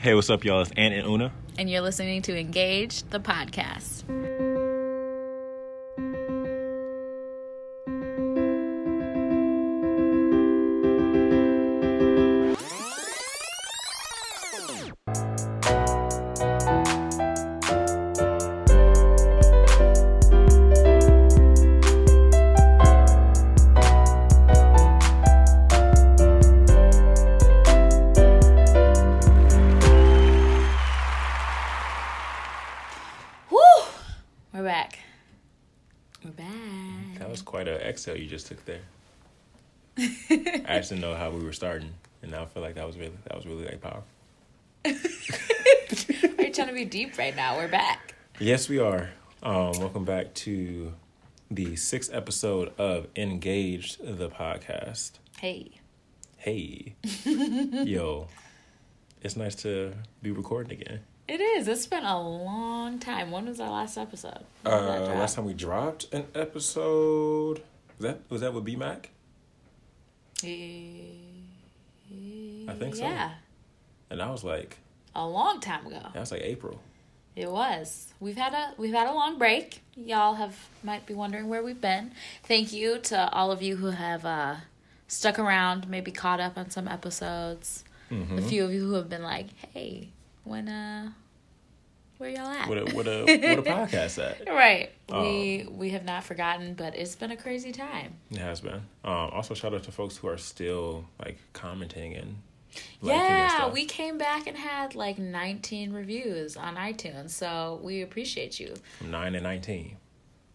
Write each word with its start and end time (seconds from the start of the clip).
Hey, 0.00 0.14
what's 0.14 0.30
up, 0.30 0.46
y'all? 0.46 0.62
It's 0.62 0.70
Ant 0.78 0.94
and 0.94 1.06
Una. 1.06 1.30
And 1.58 1.68
you're 1.68 1.82
listening 1.82 2.22
to 2.22 2.34
Engage, 2.34 3.02
the 3.10 3.20
podcast. 3.20 4.04
Just 40.90 41.00
didn't 41.00 41.08
know 41.08 41.16
how 41.16 41.30
we 41.30 41.44
were 41.44 41.52
starting, 41.52 41.90
and 42.20 42.32
now 42.32 42.42
I 42.42 42.46
feel 42.46 42.64
like 42.64 42.74
that 42.74 42.84
was 42.84 42.98
really 42.98 43.12
that 43.24 43.36
was 43.36 43.46
really 43.46 43.64
like 43.64 43.80
powerful. 43.80 44.02
Are 44.84 46.42
you 46.44 46.52
trying 46.52 46.66
to 46.66 46.74
be 46.74 46.84
deep 46.84 47.16
right 47.16 47.36
now? 47.36 47.56
We're 47.56 47.68
back. 47.68 48.16
Yes, 48.40 48.68
we 48.68 48.80
are. 48.80 49.10
Um, 49.40 49.70
welcome 49.78 50.04
back 50.04 50.34
to 50.34 50.92
the 51.48 51.76
sixth 51.76 52.12
episode 52.12 52.72
of 52.76 53.06
Engaged, 53.14 53.98
the 54.04 54.28
podcast. 54.30 55.12
Hey. 55.38 55.70
Hey, 56.38 56.96
yo, 57.22 58.26
it's 59.22 59.36
nice 59.36 59.54
to 59.56 59.92
be 60.22 60.32
recording 60.32 60.80
again. 60.80 61.00
It 61.28 61.40
is. 61.40 61.68
It's 61.68 61.86
been 61.86 62.02
a 62.04 62.20
long 62.20 62.98
time. 62.98 63.30
When 63.30 63.46
was 63.46 63.60
our 63.60 63.70
last 63.70 63.96
episode? 63.96 64.40
When 64.64 64.74
did 64.74 64.88
that 64.88 65.02
Uh, 65.02 65.14
last 65.20 65.36
time 65.36 65.44
we 65.44 65.54
dropped 65.54 66.12
an 66.12 66.26
episode, 66.34 67.62
was 67.98 68.00
that 68.00 68.20
was 68.28 68.40
that 68.40 68.52
with 68.52 68.64
B 68.64 68.74
Mac? 68.74 69.10
I 72.68 72.74
think 72.74 72.96
so. 72.96 73.02
Yeah. 73.02 73.32
And 74.10 74.20
I 74.22 74.30
was 74.30 74.44
like, 74.44 74.78
A 75.14 75.26
long 75.26 75.60
time 75.60 75.86
ago. 75.86 76.00
that 76.12 76.20
was 76.20 76.32
like 76.32 76.42
April. 76.42 76.80
It 77.36 77.50
was. 77.50 78.08
We've 78.18 78.36
had 78.36 78.52
a 78.52 78.74
we've 78.76 78.92
had 78.92 79.08
a 79.08 79.12
long 79.14 79.38
break. 79.38 79.82
Y'all 79.94 80.34
have 80.34 80.68
might 80.82 81.06
be 81.06 81.14
wondering 81.14 81.48
where 81.48 81.62
we've 81.62 81.80
been. 81.80 82.12
Thank 82.42 82.72
you 82.72 82.98
to 82.98 83.32
all 83.32 83.52
of 83.52 83.62
you 83.62 83.76
who 83.76 83.90
have 83.90 84.26
uh 84.26 84.56
stuck 85.06 85.38
around, 85.38 85.88
maybe 85.88 86.10
caught 86.10 86.40
up 86.40 86.58
on 86.58 86.70
some 86.70 86.88
episodes. 86.88 87.84
Mm-hmm. 88.10 88.38
A 88.38 88.42
few 88.42 88.64
of 88.64 88.72
you 88.72 88.80
who 88.80 88.94
have 88.94 89.08
been 89.08 89.22
like, 89.22 89.46
"Hey, 89.72 90.08
when 90.44 90.68
uh 90.68 91.12
where 92.20 92.30
y'all 92.30 92.46
at?" 92.46 92.68
What 92.68 92.78
a 92.78 92.94
what 92.94 93.06
a 93.08 93.20
what 93.56 93.58
a 93.58 93.62
podcast 93.62 94.22
at. 94.24 94.48
right. 94.48 94.90
Oh. 95.08 95.22
We 95.22 95.66
we 95.70 95.90
have 95.90 96.04
not 96.04 96.22
forgotten, 96.24 96.74
but 96.74 96.94
it's 96.96 97.16
been 97.16 97.30
a 97.32 97.36
crazy 97.36 97.72
time. 97.72 98.14
It 98.30 98.38
has 98.38 98.60
been. 98.60 98.82
Um, 99.04 99.30
also, 99.32 99.54
shout 99.54 99.74
out 99.74 99.82
to 99.84 99.92
folks 99.92 100.16
who 100.18 100.28
are 100.28 100.38
still 100.38 101.06
like 101.18 101.38
commenting 101.52 102.14
and 102.14 102.36
liking 103.02 103.20
and 103.20 103.50
Yeah, 103.50 103.68
we 103.70 103.84
came 103.86 104.16
back 104.18 104.46
and 104.46 104.56
had 104.56 104.94
like 104.94 105.18
19 105.18 105.92
reviews 105.92 106.56
on 106.56 106.76
iTunes, 106.76 107.30
so 107.30 107.80
we 107.82 108.02
appreciate 108.02 108.60
you. 108.60 108.74
from 108.98 109.10
nine 109.10 109.34
and 109.34 109.42
nineteen 109.42 109.96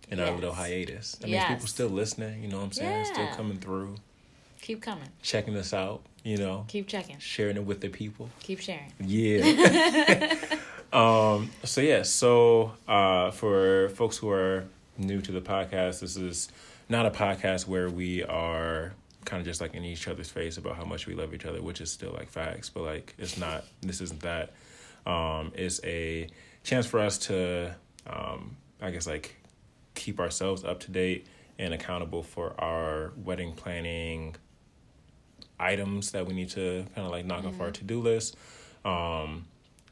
in 0.10 0.20
our 0.20 0.32
little 0.32 0.54
hiatus. 0.54 1.14
That 1.14 1.24
means 1.26 1.34
Yes. 1.34 1.50
people 1.52 1.68
still 1.68 1.90
listening. 1.90 2.44
You 2.44 2.50
know 2.50 2.58
what 2.60 2.66
I'm 2.66 2.72
saying? 2.72 3.06
Still 3.06 3.28
coming 3.36 3.58
through, 3.58 3.96
Keep 4.62 4.82
coming. 4.84 5.10
checking 5.24 5.58
us 5.58 5.74
out. 5.74 6.04
You 6.24 6.38
know, 6.38 6.66
Keep 6.70 6.88
checking. 6.88 7.20
sharing 7.20 7.56
it 7.58 7.66
with 7.66 7.82
the 7.82 7.90
people. 7.90 8.30
Keep 8.40 8.60
sharing. 8.62 8.92
Yeah. 9.00 10.36
um. 10.96 11.52
So 11.64 11.82
yeah. 11.82 12.04
So 12.04 12.74
uh, 12.88 13.32
for 13.32 13.90
folks 13.90 14.18
who 14.18 14.30
are 14.30 14.66
new 14.98 15.22
to 15.22 15.32
the 15.32 15.42
podcast, 15.42 16.00
this 16.00 16.16
is 16.16 16.50
not 16.90 17.06
a 17.06 17.12
podcast 17.12 17.68
where 17.68 17.90
we 17.90 18.24
are 18.24 18.94
kind 19.26 19.42
of 19.42 19.46
just 19.46 19.60
like 19.60 19.74
in 19.74 19.84
each 19.84 20.08
other's 20.08 20.30
face 20.30 20.58
about 20.58 20.76
how 20.76 20.86
much 20.86 21.08
we 21.08 21.16
love 21.16 21.34
each 21.34 21.46
other, 21.46 21.62
which 21.62 21.82
is 21.82 21.92
still 21.92 22.14
like 22.14 22.30
facts, 22.30 22.70
but 22.70 22.84
like 22.84 23.14
it's 23.18 23.38
not. 23.38 23.66
This 23.82 24.02
isn't 24.02 24.22
that. 24.22 24.54
Um, 25.06 25.52
it's 25.56 25.80
a 25.84 26.28
chance 26.64 26.86
for 26.86 27.00
us 27.00 27.18
to, 27.20 27.76
um, 28.08 28.56
I 28.82 28.92
guess, 28.92 29.06
like 29.06 29.36
keep 29.94 30.20
ourselves 30.20 30.64
up 30.64 30.80
to 30.82 30.92
date 30.92 31.28
and 31.60 31.74
accountable 31.74 32.24
for 32.24 32.54
our 32.60 33.14
wedding 33.24 33.54
planning 33.54 34.36
items 35.60 36.12
that 36.12 36.26
we 36.26 36.34
need 36.34 36.50
to 36.50 36.86
kind 36.96 37.06
of 37.06 37.12
like 37.12 37.26
knock 37.26 37.46
off 37.46 37.60
our 37.62 37.72
to 37.72 37.84
do 37.84 38.02
list, 38.02 38.36
um, 38.84 39.46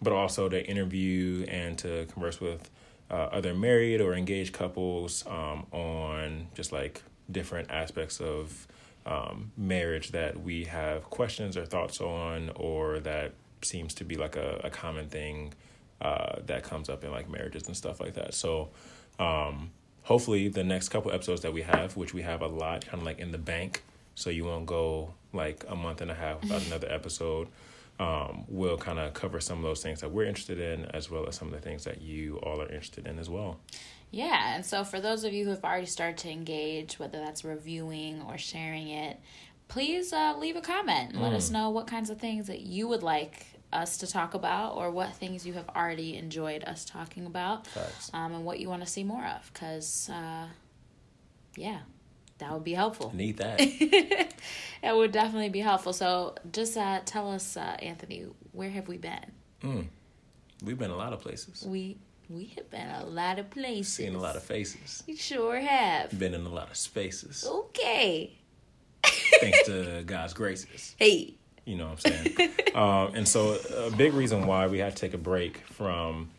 but 0.04 0.14
also 0.14 0.50
to 0.50 0.66
interview 0.66 1.46
and 1.48 1.78
to 1.80 2.06
converse 2.12 2.40
with 2.40 2.70
uh, 3.10 3.30
other 3.32 3.54
married 3.54 4.02
or 4.02 4.14
engaged 4.14 4.54
couples 4.54 5.24
um, 5.28 5.66
on 5.72 6.48
just 6.56 6.72
like 6.72 7.02
different 7.32 7.72
aspects 7.72 8.20
of 8.20 8.68
um, 9.06 9.52
marriage 9.58 10.12
that 10.12 10.42
we 10.42 10.66
have 10.66 11.04
questions 11.10 11.58
or 11.58 11.66
thoughts 11.66 12.00
on, 12.02 12.52
or 12.56 13.00
that 13.00 13.34
seems 13.62 13.94
to 13.96 14.04
be 14.04 14.16
like 14.16 14.36
a, 14.36 14.62
a 14.64 14.70
common 14.70 15.08
thing 15.08 15.54
uh, 16.02 16.38
that 16.46 16.64
comes 16.64 16.90
up 16.90 17.04
in 17.04 17.12
like 17.12 17.30
marriages 17.30 17.68
and 17.68 17.76
stuff 17.76 18.00
like 18.00 18.14
that. 18.14 18.34
So, 18.34 18.70
um, 19.20 19.72
hopefully, 20.04 20.48
the 20.48 20.64
next 20.64 20.90
couple 20.90 21.12
episodes 21.12 21.42
that 21.42 21.54
we 21.54 21.62
have, 21.64 21.96
which 21.96 22.14
we 22.14 22.22
have 22.22 22.42
a 22.42 22.48
lot 22.48 22.86
kind 22.86 23.02
of 23.02 23.04
like 23.04 23.20
in 23.20 23.32
the 23.32 23.38
bank, 23.38 23.84
so 24.16 24.30
you 24.30 24.46
won't 24.46 24.66
go 24.66 25.14
like 25.34 25.66
a 25.68 25.76
month 25.76 26.02
and 26.02 26.12
a 26.12 26.16
half 26.16 26.42
without 26.42 26.66
another 26.68 26.92
episode. 26.92 27.48
Um, 28.00 28.46
will 28.48 28.76
kind 28.76 28.98
of 28.98 29.14
cover 29.14 29.40
some 29.40 29.60
of 29.60 29.64
those 29.64 29.84
things 29.84 30.02
that 30.02 30.10
we're 30.10 30.26
interested 30.26 30.60
in, 30.60 30.86
as 30.88 31.12
well 31.12 31.28
as 31.28 31.36
some 31.36 31.48
of 31.48 31.54
the 31.54 31.62
things 31.62 31.84
that 31.84 32.02
you 32.02 32.38
all 32.38 32.60
are 32.60 32.68
interested 32.68 33.06
in 33.06 33.20
as 33.20 33.30
well. 33.30 33.60
Yeah, 34.10 34.56
and 34.56 34.66
so 34.66 34.84
for 34.84 35.00
those 35.00 35.24
of 35.24 35.32
you 35.32 35.44
who 35.44 35.52
have 35.52 35.64
already 35.64 35.86
started 35.86 36.18
to 36.20 36.30
engage, 36.30 37.00
whether 37.00 37.20
that's 37.20 37.44
reviewing 37.44 38.22
or 38.24 38.38
sharing 38.38 38.90
it, 38.90 39.20
please 39.68 40.14
uh, 40.14 40.36
leave 40.38 40.56
a 40.56 40.62
comment 40.62 41.14
and 41.14 41.22
let 41.22 41.34
us 41.34 41.50
know 41.50 41.70
what 41.72 41.88
kinds 41.88 42.10
of 42.10 42.20
things 42.20 42.48
that 42.48 42.62
you 42.62 42.88
would 42.88 43.02
like 43.02 43.48
us 43.72 43.98
to 43.98 44.08
talk 44.08 44.36
about 44.36 44.76
or 44.76 44.92
what 44.92 45.16
things 45.16 45.48
you 45.48 45.54
have 45.54 45.68
already 45.70 46.16
enjoyed 46.16 46.64
us 46.66 46.86
talking 46.86 47.26
about 47.26 47.68
um, 48.14 48.34
and 48.36 48.46
what 48.46 48.60
you 48.60 48.70
want 48.70 48.84
to 48.84 48.88
see 48.88 49.04
more 49.04 49.26
of 49.26 49.52
because, 49.52 50.10
uh, 50.14 50.46
yeah, 51.56 51.80
that 52.40 52.52
would 52.52 52.64
be 52.64 52.74
helpful. 52.74 53.12
Need 53.16 53.38
that. 53.38 53.60
It 54.86 54.94
would 54.94 55.14
definitely 55.14 55.48
be 55.48 55.62
helpful. 55.62 55.94
So 55.94 56.36
just 56.52 56.76
uh, 56.76 57.00
tell 57.06 57.32
us, 57.32 57.56
uh, 57.56 57.78
Anthony, 57.82 58.26
where 58.52 58.70
have 58.70 58.90
we 58.90 58.98
been? 58.98 59.32
mm. 59.64 59.88
We've 60.62 60.78
been 60.78 60.92
a 60.92 60.96
lot 60.98 61.14
of 61.14 61.22
places, 61.22 61.64
We 61.66 61.98
we 62.30 62.54
have 62.58 62.70
been 62.70 62.90
a 62.90 63.06
lot 63.06 63.40
of 63.40 63.50
places. 63.50 63.94
seen 63.94 64.14
a 64.16 64.20
lot 64.20 64.36
of 64.36 64.44
faces, 64.44 65.02
We 65.08 65.16
sure 65.16 65.58
have. 65.60 66.18
been 66.20 66.34
in 66.34 66.46
a 66.46 66.50
lot 66.50 66.70
of 66.70 66.76
spaces, 66.76 67.46
Okay. 67.50 68.34
thanks 69.40 69.64
to 69.68 70.04
God's 70.06 70.34
graces. 70.34 70.96
Hey. 70.98 71.36
You 71.66 71.78
know 71.78 71.88
what 71.88 72.06
I'm 72.06 72.12
saying? 72.36 72.50
um, 72.76 73.12
and 73.16 73.26
so, 73.28 73.58
a 73.78 73.90
big 73.92 74.14
reason 74.14 74.46
why 74.48 74.68
we 74.68 74.80
had 74.80 74.96
to 74.98 75.00
take 75.02 75.14
a 75.14 75.18
break 75.18 75.60
from 75.68 76.30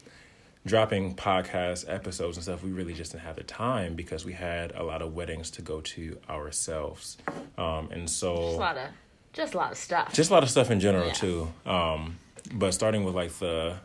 dropping 0.66 1.14
podcast 1.14 1.84
episodes 1.92 2.36
and 2.36 2.44
stuff, 2.44 2.62
we 2.62 2.70
really 2.70 2.94
just 2.94 3.12
didn't 3.12 3.24
have 3.24 3.36
the 3.36 3.42
time 3.42 3.94
because 3.94 4.24
we 4.24 4.32
had 4.32 4.72
a 4.74 4.82
lot 4.82 5.02
of 5.02 5.14
weddings 5.14 5.50
to 5.52 5.62
go 5.62 5.80
to 5.82 6.18
ourselves. 6.30 7.18
Um, 7.58 7.88
and 7.90 8.08
so, 8.08 8.34
Just 8.36 8.56
a 8.56 8.60
lot 8.60 8.76
of 8.78 8.88
just 9.32 9.54
a 9.54 9.56
lot 9.58 9.72
of 9.72 9.78
stuff. 9.78 10.12
just 10.14 10.30
a 10.30 10.32
lot 10.34 10.42
of 10.42 10.50
stuff 10.50 10.70
in 10.70 10.80
general 10.80 11.08
Yeah. 11.08 11.12
too. 11.12 11.52
Um, 11.66 12.18
but 12.52 12.72
starting 12.72 13.04
with 13.04 13.14
like 13.14 13.32
the 13.38 13.76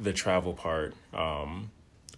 the 0.00 0.12
travel 0.12 0.52
part, 0.54 0.94
um, 1.14 1.70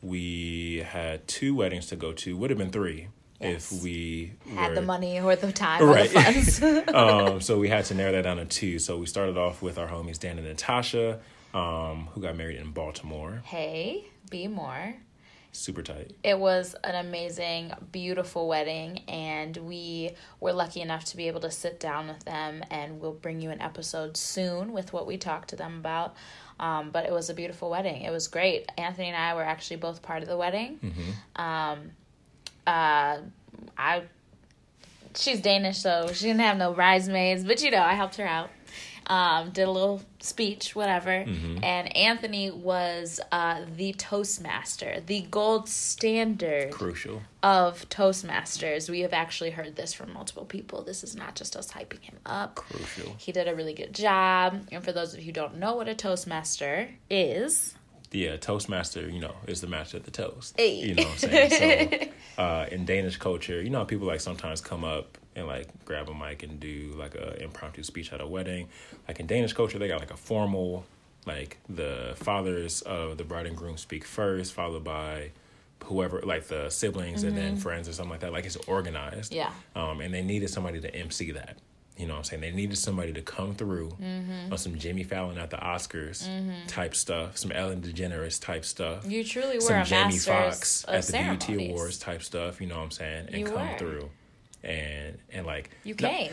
we 0.03 0.84
had 0.88 1.26
two 1.28 1.55
weddings 1.55 1.87
to 1.87 1.97
go 1.97 2.12
to. 2.12 2.37
Would 2.37 2.50
have 2.50 2.59
been 2.59 2.71
three 2.71 3.09
Yes. 3.41 3.72
if 3.72 3.82
we 3.82 4.32
had 4.55 4.71
were, 4.71 4.75
the 4.76 4.82
money 4.82 5.21
or 5.21 5.37
the 5.37 5.53
time 5.53 5.82
Right. 5.84 6.06
or 6.06 6.12
the 6.15 6.21
funds. 6.21 6.88
um, 6.94 7.41
so 7.43 7.59
we 7.59 7.69
had 7.69 7.84
to 7.87 7.94
narrow 7.94 8.12
that 8.12 8.22
down 8.22 8.38
to 8.38 8.44
two. 8.47 8.78
So 8.78 8.97
we 8.99 9.06
started 9.06 9.37
off 9.37 9.61
with 9.61 9.76
our 9.78 9.88
homies 9.88 10.19
Dan 10.19 10.38
and 10.38 10.47
Natasha, 10.47 11.21
um, 11.54 12.09
who 12.12 12.20
got 12.20 12.37
married 12.37 12.56
in 12.58 12.73
Baltimore. 12.73 13.43
hey, 13.44 14.05
be 14.31 14.49
more. 14.49 14.94
Super 15.52 15.82
tight. 15.82 16.17
It 16.25 16.37
was 16.37 16.75
an 16.82 16.96
amazing, 16.96 17.73
beautiful 17.93 18.49
wedding, 18.49 19.02
and 19.06 19.56
we 19.56 20.11
were 20.40 20.52
lucky 20.52 20.81
enough 20.81 21.05
to 21.06 21.17
be 21.17 21.29
able 21.29 21.43
to 21.43 21.50
sit 21.50 21.79
down 21.79 22.08
with 22.08 22.25
them. 22.25 22.64
And 22.73 23.00
we'll 23.00 23.12
bring 23.12 23.40
you 23.40 23.50
an 23.50 23.61
episode 23.61 24.17
soon 24.17 24.73
with 24.73 24.93
what 24.93 25.06
we 25.06 25.17
talked 25.17 25.50
to 25.50 25.56
them 25.56 25.76
about. 25.79 26.17
Um, 26.58 26.90
but 26.90 27.05
it 27.05 27.12
was 27.12 27.31
a 27.31 27.34
beautiful 27.34 27.70
wedding. 27.70 28.02
It 28.02 28.11
was 28.11 28.26
great. 28.26 28.69
Anthony 28.76 29.08
and 29.08 29.17
I 29.17 29.34
were 29.37 29.44
actually 29.44 29.76
both 29.76 30.02
part 30.02 30.25
of 30.25 30.29
the 30.29 30.37
wedding. 30.37 30.81
Um, 31.37 31.93
uh, 32.67 33.19
I 33.79 34.02
she's 35.17 35.40
Danish, 35.40 35.79
so 35.79 36.08
she 36.12 36.26
didn't 36.26 36.40
have 36.40 36.56
no 36.56 36.73
bridesmaids, 36.73 37.44
but 37.44 37.62
you 37.62 37.70
know, 37.70 37.82
I 37.82 37.94
helped 37.94 38.17
her 38.17 38.26
out. 38.26 38.50
Um, 39.06 39.51
did 39.51 39.62
a 39.69 39.71
little 39.71 40.03
speech, 40.21 40.75
whatever. 40.75 41.11
And 41.62 41.97
Anthony 41.97 42.51
was 42.51 43.21
uh, 43.33 43.62
the 43.77 43.93
Toastmaster, 43.95 45.01
the 45.06 45.23
gold 45.31 45.69
standard 45.69 46.71
Crucial. 46.73 47.23
of 47.43 47.89
Toastmasters. 47.89 48.89
We 48.89 49.01
have 49.01 49.12
actually 49.12 49.51
heard 49.51 49.77
this 49.77 49.93
from 49.93 50.12
multiple 50.12 50.45
people. 50.45 50.83
This 50.83 51.05
is 51.05 51.15
not 51.15 51.35
just 51.35 51.56
us 51.56 51.71
hyping 51.73 52.01
him 52.01 52.17
up. 52.25 52.56
Crucial. 52.56 53.15
He 53.19 53.33
did 53.33 53.49
a 53.49 53.55
really 53.55 53.75
good 53.75 53.95
job. 53.95 54.67
And 54.73 54.83
for 54.85 54.93
those 54.93 55.12
of 55.15 55.21
you 55.21 55.27
who 55.27 55.33
don't 55.33 55.59
know 55.59 55.75
what 55.77 55.89
a 55.89 55.95
Toastmaster 55.95 56.89
is, 57.11 57.75
The 58.11 58.31
uh, 58.31 58.37
Toastmaster, 58.39 59.09
you 59.09 59.21
know, 59.21 59.35
is 59.47 59.61
the 59.61 59.67
master 59.67 59.97
of 59.97 60.05
the 60.05 60.11
toast. 60.12 60.55
Hey. 60.56 60.77
You 60.77 60.95
know 60.95 61.03
what 61.03 61.25
I'm 61.25 61.51
saying? 61.51 62.11
So, 62.37 62.43
uh, 62.43 62.67
in 62.71 62.85
Danish 62.85 63.17
culture, 63.17 63.61
you 63.61 63.71
know, 63.71 63.79
how 63.79 63.85
people 63.85 64.06
like 64.06 64.21
sometimes 64.21 64.61
come 64.61 64.85
up 64.85 65.19
and 65.36 65.46
like 65.46 65.69
grab 65.84 66.08
a 66.08 66.14
mic 66.14 66.42
and 66.42 66.60
do 66.60 66.92
like 66.96 67.14
a 67.14 67.42
impromptu 67.42 67.82
speech 67.82 68.12
at 68.12 68.20
a 68.20 68.26
wedding. 68.26 68.69
Like 69.08 69.20
in 69.20 69.26
Danish 69.26 69.52
culture, 69.52 69.78
they 69.78 69.88
got 69.88 70.00
like 70.00 70.12
a 70.12 70.16
formal, 70.16 70.84
like 71.26 71.58
the 71.69 72.14
fathers 72.16 72.82
of 72.82 73.19
the 73.19 73.25
bride 73.25 73.46
and 73.46 73.56
groom 73.56 73.76
speak 73.76 74.04
first, 74.04 74.52
followed 74.52 74.84
by 74.84 75.31
whoever, 75.84 76.20
like 76.22 76.46
the 76.48 76.70
siblings 76.70 77.25
and 77.25 77.36
then 77.36 77.56
friends 77.56 77.88
or 77.88 77.92
something 77.92 78.10
like 78.12 78.20
that. 78.20 78.32
Like 78.32 78.44
it's 78.46 78.56
organized. 78.69 79.32
Yeah. 79.34 79.50
Um, 79.76 80.00
and 80.00 80.14
they 80.14 80.22
needed 80.22 80.48
somebody 80.50 80.81
to 80.81 80.94
MC 80.94 81.32
that. 81.32 81.58
You 81.96 82.06
know 82.08 82.14
what 82.14 82.19
I'm 82.19 82.25
saying? 82.25 82.40
They 82.42 82.50
needed 82.50 82.76
somebody 82.76 83.12
to 83.12 83.22
come 83.22 83.54
through 83.54 83.90
Mm-hmm. 84.02 84.50
on 84.52 84.58
some 84.58 84.76
Jimmy 84.76 85.04
Fallon 85.04 85.38
at 85.38 85.50
the 85.50 85.58
Oscars 85.58 86.28
type 86.66 86.94
stuff, 86.96 87.36
some 87.38 87.52
Ellen 87.52 87.82
DeGeneres 87.82 88.40
type 88.42 88.64
stuff 88.64 89.08
you 89.08 89.22
truly 89.22 89.56
were 89.56 89.60
some 89.60 89.84
Jamie 89.84 90.19
Foxx 90.19 90.84
at 90.88 91.04
the 91.04 91.12
BET 91.12 91.42
ceremonies. 91.42 91.70
Awards 91.70 91.98
type 91.98 92.22
stuff, 92.25 92.60
you 92.60 92.66
know 92.66 92.78
what 92.78 92.82
I'm 92.84 92.90
saying, 92.90 93.26
and 93.28 93.38
You 93.38 93.46
come 93.46 93.70
were. 93.70 93.78
through, 93.78 94.10
and 94.64 95.19
and 95.32 95.46
like 95.46 95.70
You 95.84 95.94
came. 95.94 96.32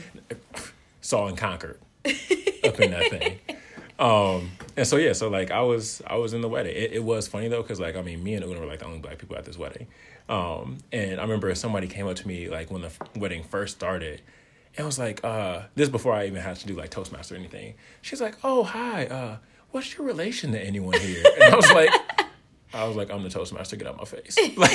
saw 1.02 1.28
and 1.28 1.38
conquered 1.38 1.80
up 2.06 2.80
in 2.80 2.92
that 2.92 3.10
thing. 3.10 3.40
Um, 4.00 4.50
and 4.76 4.88
so 4.88 4.98
yeah, 4.98 5.14
so 5.14 5.30
like 5.30 5.52
I 5.52 5.62
was 5.62 6.02
I 6.08 6.16
was 6.16 6.34
in 6.34 6.42
the 6.42 6.50
wedding. 6.50 6.76
It, 6.76 6.94
it 6.94 7.04
was 7.04 7.28
funny 7.28 7.50
though, 7.50 7.62
cause 7.62 7.80
like 7.80 7.96
I 7.96 8.02
mean, 8.02 8.24
me 8.24 8.34
and 8.34 8.44
Una 8.44 8.60
were 8.60 8.66
like 8.66 8.80
the 8.80 8.88
only 8.88 8.98
black 8.98 9.20
people 9.20 9.38
at 9.38 9.46
this 9.46 9.60
wedding. 9.60 9.86
Um, 10.28 10.80
and 10.92 11.20
I 11.20 11.22
remember 11.24 11.54
somebody 11.54 11.88
came 11.88 12.08
up 12.08 12.16
to 12.16 12.28
me 12.28 12.50
like 12.50 12.72
when 12.72 12.82
the 12.82 12.92
wedding 13.16 13.44
first 13.44 13.76
started, 13.76 14.24
and 14.76 14.88
was 14.88 14.98
like, 14.98 15.24
uh, 15.24 15.64
this 15.76 15.88
before 15.88 16.14
I 16.14 16.26
even 16.26 16.42
had 16.42 16.56
to 16.56 16.66
do 16.66 16.74
like 16.74 16.90
Toastmaster 16.90 17.36
or 17.36 17.38
anything. 17.38 17.76
She's 18.02 18.22
like, 18.22 18.38
oh 18.44 18.64
hi, 18.64 19.06
uh, 19.06 19.38
what's 19.70 19.96
your 19.96 20.08
relation 20.08 20.52
to 20.54 20.60
anyone 20.60 21.00
here? 21.00 21.24
And 21.36 21.54
I 21.54 21.56
was 21.56 21.72
like. 21.72 21.92
I 22.74 22.86
was 22.88 22.96
like, 22.96 23.12
I'm 23.12 23.22
the 23.24 23.30
Toastmaster, 23.30 23.76
get 23.76 23.88
out 23.88 23.98
my 23.98 24.06
face. 24.06 24.38
Like, 24.58 24.72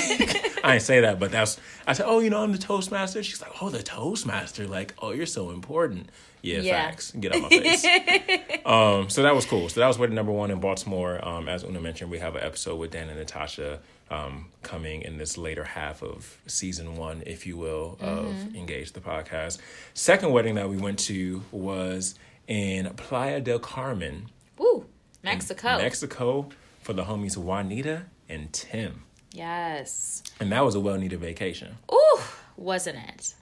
I 0.65 0.73
didn't 0.73 0.83
say 0.83 1.01
that, 1.01 1.19
but 1.19 1.31
that's, 1.31 1.59
I 1.87 1.93
said, 1.93 2.07
oh, 2.09 2.19
you 2.21 2.29
know, 2.31 2.43
I'm 2.43 2.53
the 2.53 2.59
Toastmaster. 2.59 3.23
She's 3.23 3.41
like, 3.41 3.53
oh, 3.63 3.71
the 3.71 3.83
Toastmaster. 3.83 4.67
Like, 4.67 4.95
oh, 5.01 5.13
you're 5.13 5.27
so 5.27 5.51
important. 5.51 6.11
Yeah, 6.43 6.59
Yeah. 6.59 6.87
facts. 6.87 7.13
Get 7.13 7.35
out 7.35 7.43
my 7.43 7.49
face. 7.49 7.85
um, 8.67 9.09
so 9.09 9.23
that 9.23 9.35
was 9.35 9.47
cool. 9.47 9.69
So 9.69 9.81
that 9.81 9.87
was 9.87 9.99
wedding 9.99 10.15
number 10.17 10.33
one 10.33 10.51
in 10.51 10.61
Baltimore. 10.61 11.27
Um, 11.27 11.49
as 11.49 11.63
Una 11.65 11.81
mentioned, 11.81 12.11
we 12.11 12.19
have 12.19 12.37
an 12.37 12.43
episode 12.43 12.77
with 12.77 12.91
Dan 12.91 13.09
and 13.09 13.19
Natasha 13.19 13.81
um, 14.11 14.47
coming 14.63 15.03
in 15.03 15.19
this 15.19 15.39
later 15.39 15.65
half 15.65 16.03
of 16.03 16.39
season 16.47 16.97
one, 16.97 17.23
if 17.27 17.47
you 17.47 17.57
will, 17.57 17.97
of 18.01 18.55
Engage 18.55 18.93
the 18.93 19.01
podcast. 19.01 19.59
Second 19.95 20.33
wedding 20.33 20.57
that 20.57 20.69
we 20.69 20.77
went 20.77 20.99
to 21.01 21.43
was 21.51 22.15
in 22.47 22.89
Playa 22.97 23.41
del 23.41 23.59
Carmen, 23.59 24.27
Woo! 24.59 24.87
Mexico. 25.23 25.79
Mexico, 25.79 26.49
for 26.87 26.93
the 26.93 27.03
homies 27.03 27.37
Juanita 27.37 28.05
and 28.29 28.53
Tim. 28.53 29.03
yes. 29.33 30.23
And 30.39 30.53
that 30.53 30.65
was 30.65 30.77
a 30.77 30.81
well 30.81 30.97
needed 30.97 31.19
vacation. 31.19 31.79
Ooh, 31.93 32.21
wasn't 32.57 32.99
it? 33.09 33.35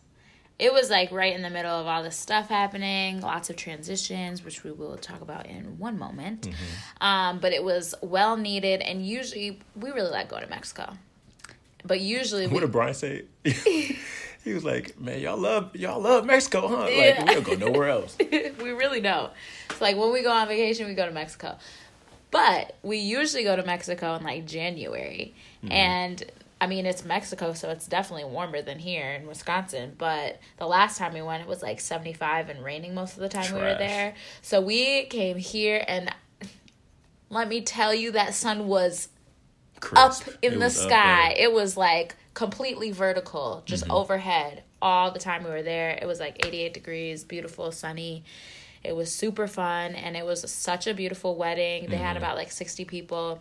It 0.59 0.73
was 0.73 0.89
like 0.89 1.13
right 1.13 1.35
in 1.35 1.43
the 1.43 1.51
middle 1.51 1.79
of 1.79 1.87
all 1.87 2.03
this 2.03 2.17
stuff 2.17 2.49
happening, 2.49 3.21
lots 3.21 3.51
of 3.51 3.57
transitions, 3.57 4.43
which 4.43 4.65
we 4.65 4.71
will 4.71 4.97
talk 4.97 5.21
about 5.21 5.45
in 5.45 5.79
one 5.79 5.99
moment. 5.99 6.43
Mm-hmm. 6.49 7.05
Um, 7.07 7.39
but 7.39 7.53
it 7.53 7.63
was 7.63 7.95
well 8.01 8.39
needed, 8.39 8.81
and 8.81 9.07
usually 9.07 9.61
we 9.77 9.91
really 9.91 10.11
like 10.11 10.31
going 10.31 10.43
to 10.43 10.49
Mexico. 10.49 10.95
But 11.85 12.01
usually 12.01 12.47
we 12.47 12.55
What 12.55 12.61
did 12.61 12.73
Brian 12.73 12.95
say? 12.95 13.25
he 13.45 14.53
was 14.55 14.65
like, 14.65 14.99
"Man, 14.99 15.21
y'all 15.21 15.37
love 15.37 15.77
y'all 15.77 16.01
love 16.01 16.25
Mexico, 16.25 16.67
huh? 16.67 16.85
Like 16.85 16.95
Yeah. 16.95 17.25
we'll 17.25 17.43
go 17.43 17.57
nowhere 17.57 17.91
else." 17.91 18.17
we 18.21 18.71
really 18.71 19.03
don't. 19.03 19.31
It's 19.69 19.83
like 19.83 19.99
when 19.99 20.15
we 20.15 20.23
go 20.23 20.33
on 20.33 20.49
vacation, 20.49 20.87
we 20.87 20.95
go 20.95 21.05
to 21.05 21.13
Mexico. 21.13 21.59
But 22.35 22.75
we 22.83 22.97
usually 22.99 23.45
go 23.45 23.55
to 23.55 23.63
Mexico 23.65 24.17
in 24.17 24.25
like 24.25 24.45
January. 24.45 25.35
And 25.71 26.23
I 26.61 26.67
mean, 26.67 26.85
it's 26.85 27.05
Mexico, 27.05 27.53
so 27.53 27.71
it's 27.71 27.87
definitely 27.87 28.25
warmer 28.25 28.61
than 28.61 28.81
here 28.81 29.13
in 29.13 29.27
Wisconsin. 29.29 29.95
But 29.97 30.41
the 30.59 30.67
last 30.67 30.99
time 30.99 31.15
we 31.15 31.23
went, 31.23 31.43
it 31.43 31.49
was 31.49 31.63
like 31.63 31.79
75 31.79 32.49
and 32.49 32.65
raining 32.65 32.93
most 32.93 33.15
of 33.15 33.21
the 33.21 33.29
time 33.29 33.55
we 33.55 33.61
were 33.61 33.77
there. 33.77 34.15
So 34.43 34.61
we 34.61 35.05
came 35.05 35.37
here, 35.39 35.85
and 35.87 36.13
let 37.31 37.49
me 37.49 37.61
tell 37.61 37.95
you, 37.95 38.11
that 38.13 38.35
sun 38.35 38.67
was 38.67 39.09
up 39.95 40.15
in 40.43 40.55
It 40.55 40.59
the 40.59 40.67
up 40.67 40.73
sky. 40.73 41.35
It 41.39 41.53
was 41.53 41.77
like 41.77 42.17
completely 42.35 42.91
vertical, 42.91 43.63
just 43.65 43.85
Mm-hmm. 43.85 43.93
overhead 43.93 44.63
all 44.83 45.11
the 45.13 45.19
time 45.19 45.45
we 45.45 45.51
were 45.51 45.63
there. 45.63 45.99
It 46.03 46.07
was 46.07 46.19
like 46.19 46.45
88 46.45 46.75
degrees, 46.75 47.25
beautiful, 47.25 47.71
sunny. 47.71 48.25
It 48.85 48.95
was 48.95 49.11
super 49.13 49.47
fun 49.47 49.95
and 49.95 50.17
it 50.17 50.25
was 50.25 50.49
such 50.51 50.87
a 50.87 50.95
beautiful 50.95 51.37
wedding. 51.37 51.87
They 51.89 51.97
Mm-hmm. 51.97 52.05
had 52.05 52.17
about 52.17 52.37
like 52.37 52.51
60 52.53 52.85
people. 52.85 53.41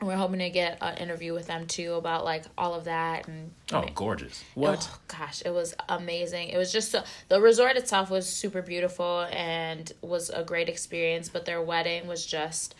And 0.00 0.06
we're 0.06 0.16
hoping 0.16 0.38
to 0.38 0.48
get 0.50 0.78
an 0.80 0.96
interview 0.98 1.34
with 1.34 1.48
them 1.48 1.66
too 1.66 1.94
about 1.94 2.24
like 2.24 2.44
all 2.56 2.74
of 2.74 2.84
that 2.84 3.26
and 3.26 3.50
Oh, 3.72 3.84
gorgeous! 3.96 4.44
What? 4.54 4.88
Oh, 4.92 4.98
gosh, 5.08 5.42
it 5.44 5.50
was 5.50 5.74
amazing. 5.88 6.50
It 6.50 6.56
was 6.56 6.72
just 6.72 6.92
so 6.92 7.02
the 7.28 7.40
resort 7.40 7.76
itself 7.76 8.08
was 8.08 8.28
super 8.28 8.62
beautiful 8.62 9.26
and 9.32 9.90
was 10.00 10.30
a 10.30 10.44
great 10.44 10.68
experience, 10.68 11.28
but 11.28 11.46
their 11.46 11.60
wedding 11.60 12.06
was 12.06 12.24
just 12.24 12.76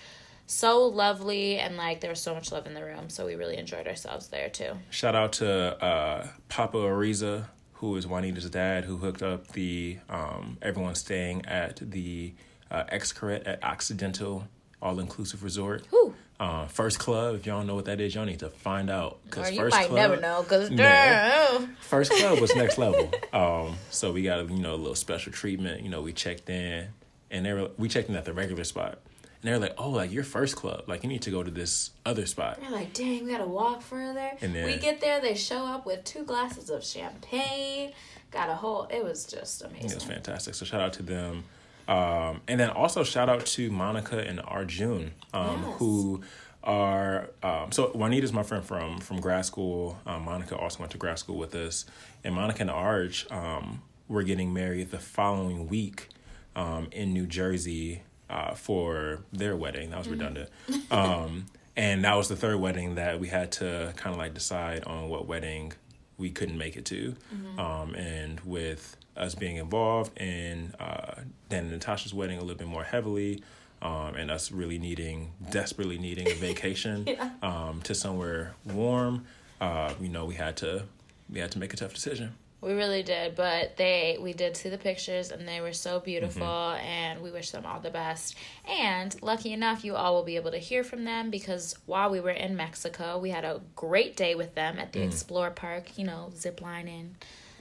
so 0.46 0.86
lovely 0.86 1.58
and 1.58 1.76
like 1.76 2.00
there 2.00 2.10
was 2.10 2.20
so 2.20 2.34
much 2.34 2.52
love 2.52 2.66
in 2.68 2.74
the 2.74 2.84
room. 2.84 3.10
So 3.10 3.26
we 3.26 3.34
really 3.34 3.56
enjoyed 3.56 3.88
ourselves 3.88 4.28
there 4.28 4.48
too. 4.48 4.74
Shout 4.90 5.16
out 5.16 5.32
to 5.34 5.50
uh, 5.84 6.26
Papa 6.48 6.76
Ariza, 6.78 7.46
who 7.78 7.96
is 7.96 8.06
Juanita's 8.06 8.48
dad, 8.50 8.84
who 8.84 8.96
hooked 8.98 9.22
up 9.22 9.48
the 9.48 9.98
um, 10.08 10.58
everyone 10.62 10.94
staying 10.94 11.44
at 11.46 11.76
the 11.80 12.34
uh, 12.70 12.84
Xcaret 12.84 13.42
at 13.46 13.62
Occidental 13.64 14.46
All 14.82 14.98
Inclusive 15.00 15.42
Resort. 15.42 15.86
Whew. 15.90 16.14
Uh, 16.40 16.66
first 16.68 17.00
Club, 17.00 17.34
if 17.34 17.46
y'all 17.46 17.58
don't 17.58 17.66
know 17.66 17.74
what 17.74 17.86
that 17.86 18.00
is, 18.00 18.14
y'all 18.14 18.24
need 18.24 18.38
to 18.38 18.48
find 18.48 18.90
out. 18.90 19.18
Or 19.26 19.30
Cause 19.30 19.50
you 19.50 19.58
First 19.58 19.74
might 19.76 19.88
Club, 19.88 20.10
never 20.10 20.20
know 20.20 20.42
because 20.44 20.70
No. 20.70 21.68
First 21.80 22.12
Club 22.12 22.38
was 22.40 22.54
next 22.54 22.78
level. 22.84 23.10
Um, 23.32 23.76
so 23.90 24.12
we 24.12 24.22
got 24.22 24.38
a 24.40 24.44
you 24.44 24.60
know 24.60 24.74
a 24.74 24.76
little 24.76 24.94
special 24.94 25.32
treatment. 25.32 25.82
You 25.82 25.88
know, 25.90 26.00
we 26.00 26.12
checked 26.12 26.48
in, 26.48 26.86
and 27.30 27.44
they 27.44 27.52
were 27.52 27.70
we 27.76 27.88
checked 27.88 28.08
in 28.08 28.14
at 28.14 28.24
the 28.24 28.32
regular 28.32 28.62
spot, 28.62 28.98
and 29.40 29.48
they're 29.50 29.58
like, 29.58 29.74
"Oh, 29.78 29.90
like 29.90 30.12
your 30.12 30.24
first 30.24 30.56
club, 30.56 30.84
like 30.86 31.02
you 31.02 31.08
need 31.08 31.22
to 31.22 31.30
go 31.30 31.42
to 31.42 31.50
this 31.50 31.90
other 32.04 32.26
spot." 32.26 32.58
We're 32.60 32.70
like, 32.70 32.92
dang, 32.92 33.24
we 33.24 33.30
gotta 33.30 33.46
walk 33.46 33.82
further. 33.82 34.30
And 34.40 34.54
then- 34.54 34.66
we 34.66 34.76
get 34.76 35.00
there, 35.00 35.20
they 35.20 35.34
show 35.34 35.64
up 35.64 35.86
with 35.86 36.04
two 36.04 36.24
glasses 36.24 36.70
of 36.70 36.84
champagne. 36.84 37.92
Got 38.30 38.50
a 38.50 38.54
whole. 38.54 38.86
It 38.90 39.02
was 39.02 39.24
just 39.24 39.62
amazing. 39.62 39.90
It 39.90 39.94
was 39.94 40.04
fantastic. 40.04 40.54
So 40.54 40.64
shout 40.64 40.80
out 40.80 40.92
to 40.94 41.02
them. 41.02 41.44
Um, 41.88 42.42
and 42.46 42.60
then 42.60 42.68
also 42.68 43.02
shout 43.04 43.30
out 43.30 43.46
to 43.46 43.70
Monica 43.70 44.18
and 44.18 44.40
Arjun, 44.44 45.12
um, 45.32 45.62
Yes. 45.66 45.78
who 45.78 46.20
are 46.62 47.30
um, 47.42 47.72
so 47.72 47.86
Juanita's 47.94 48.32
my 48.32 48.42
friend 48.42 48.62
from 48.64 48.98
from 49.00 49.20
grad 49.20 49.46
school. 49.46 49.98
Um, 50.04 50.24
Monica 50.24 50.56
also 50.56 50.80
went 50.80 50.92
to 50.92 50.98
grad 50.98 51.18
school 51.18 51.36
with 51.38 51.54
us, 51.54 51.86
and 52.24 52.34
Monica 52.34 52.60
and 52.62 52.70
Arj 52.70 53.30
um, 53.32 53.80
were 54.08 54.22
getting 54.22 54.52
married 54.52 54.90
the 54.90 54.98
following 54.98 55.68
week 55.68 56.08
um, 56.56 56.88
in 56.92 57.14
New 57.14 57.26
Jersey 57.26 58.02
uh, 58.30 58.54
for 58.54 59.20
their 59.32 59.56
wedding. 59.56 59.90
That 59.90 59.98
was 59.98 60.08
redundant. 60.08 60.50
Um, 60.90 61.46
and 61.76 62.04
that 62.04 62.14
was 62.14 62.28
the 62.28 62.36
third 62.36 62.56
wedding 62.58 62.96
that 62.96 63.20
we 63.20 63.28
had 63.28 63.52
to 63.52 63.92
kind 63.96 64.14
of 64.14 64.18
like 64.18 64.34
decide 64.34 64.84
on 64.84 65.08
what 65.08 65.26
wedding 65.26 65.72
we 66.16 66.30
couldn't 66.30 66.58
make 66.58 66.76
it 66.76 66.84
to. 66.86 67.14
Um, 67.58 67.94
and 67.94 68.40
with 68.40 68.96
us 69.16 69.34
being 69.34 69.56
involved 69.56 70.16
in 70.20 70.74
uh, 70.80 71.20
Dan 71.48 71.64
and 71.64 71.72
Natasha's 71.72 72.14
wedding 72.14 72.38
a 72.38 72.40
little 72.40 72.56
bit 72.56 72.68
more 72.68 72.84
heavily, 72.84 73.42
um, 73.80 74.14
and 74.16 74.30
us 74.30 74.50
really 74.50 74.78
needing, 74.78 75.30
desperately 75.50 75.98
needing 75.98 76.28
a 76.28 76.34
vacation 76.48 77.06
um, 77.42 77.80
to 77.82 77.94
somewhere 77.94 78.54
warm, 78.64 79.24
uh, 79.60 79.92
you 80.00 80.08
know, 80.08 80.24
we 80.24 80.34
had 80.34 80.56
to 80.58 80.84
we 81.30 81.40
had 81.40 81.50
to 81.52 81.58
make 81.58 81.72
a 81.72 81.76
tough 81.76 81.94
decision. 81.94 82.34
We 82.60 82.72
really 82.72 83.04
did, 83.04 83.36
but 83.36 83.76
they 83.76 84.18
we 84.20 84.32
did 84.32 84.56
see 84.56 84.68
the 84.68 84.78
pictures 84.78 85.30
and 85.30 85.46
they 85.46 85.60
were 85.60 85.72
so 85.72 86.00
beautiful 86.00 86.42
Mm-hmm. 86.42 86.84
and 86.86 87.20
we 87.22 87.30
wish 87.30 87.52
them 87.52 87.64
all 87.64 87.78
the 87.78 87.90
best. 87.90 88.34
And 88.68 89.14
lucky 89.22 89.52
enough 89.52 89.84
you 89.84 89.94
all 89.94 90.14
will 90.14 90.24
be 90.24 90.34
able 90.36 90.50
to 90.50 90.58
hear 90.58 90.82
from 90.82 91.04
them 91.04 91.30
because 91.30 91.76
while 91.86 92.10
we 92.10 92.18
were 92.18 92.30
in 92.30 92.56
Mexico, 92.56 93.18
we 93.18 93.30
had 93.30 93.44
a 93.44 93.60
great 93.76 94.16
day 94.16 94.34
with 94.34 94.54
them 94.56 94.78
at 94.78 94.92
the 94.92 95.00
Mm. 95.00 95.08
Xplor 95.12 95.54
Park, 95.54 95.96
you 95.96 96.04
know, 96.04 96.32
ziplining, 96.34 97.10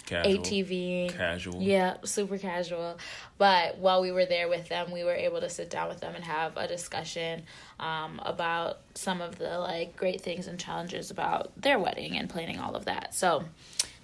Casual, 0.07 0.39
ATV. 0.41 1.13
casual. 1.15 1.61
Yeah, 1.61 1.97
super 2.03 2.37
casual. 2.39 2.97
But 3.37 3.77
while 3.77 4.01
we 4.01 4.11
were 4.11 4.25
there 4.25 4.47
with 4.49 4.67
them, 4.69 4.91
we 4.91 5.03
were 5.03 5.13
able 5.13 5.41
to 5.41 5.49
sit 5.49 5.69
down 5.69 5.89
with 5.89 5.99
them 5.99 6.15
and 6.15 6.23
have 6.23 6.57
a 6.57 6.67
discussion 6.67 7.43
um, 7.79 8.19
about 8.25 8.79
some 8.95 9.21
of 9.21 9.37
the 9.37 9.59
like 9.59 9.95
great 9.95 10.21
things 10.21 10.47
and 10.47 10.57
challenges 10.59 11.11
about 11.11 11.51
their 11.61 11.77
wedding 11.77 12.17
and 12.17 12.29
planning 12.29 12.57
all 12.57 12.75
of 12.75 12.85
that. 12.85 13.13
So 13.13 13.43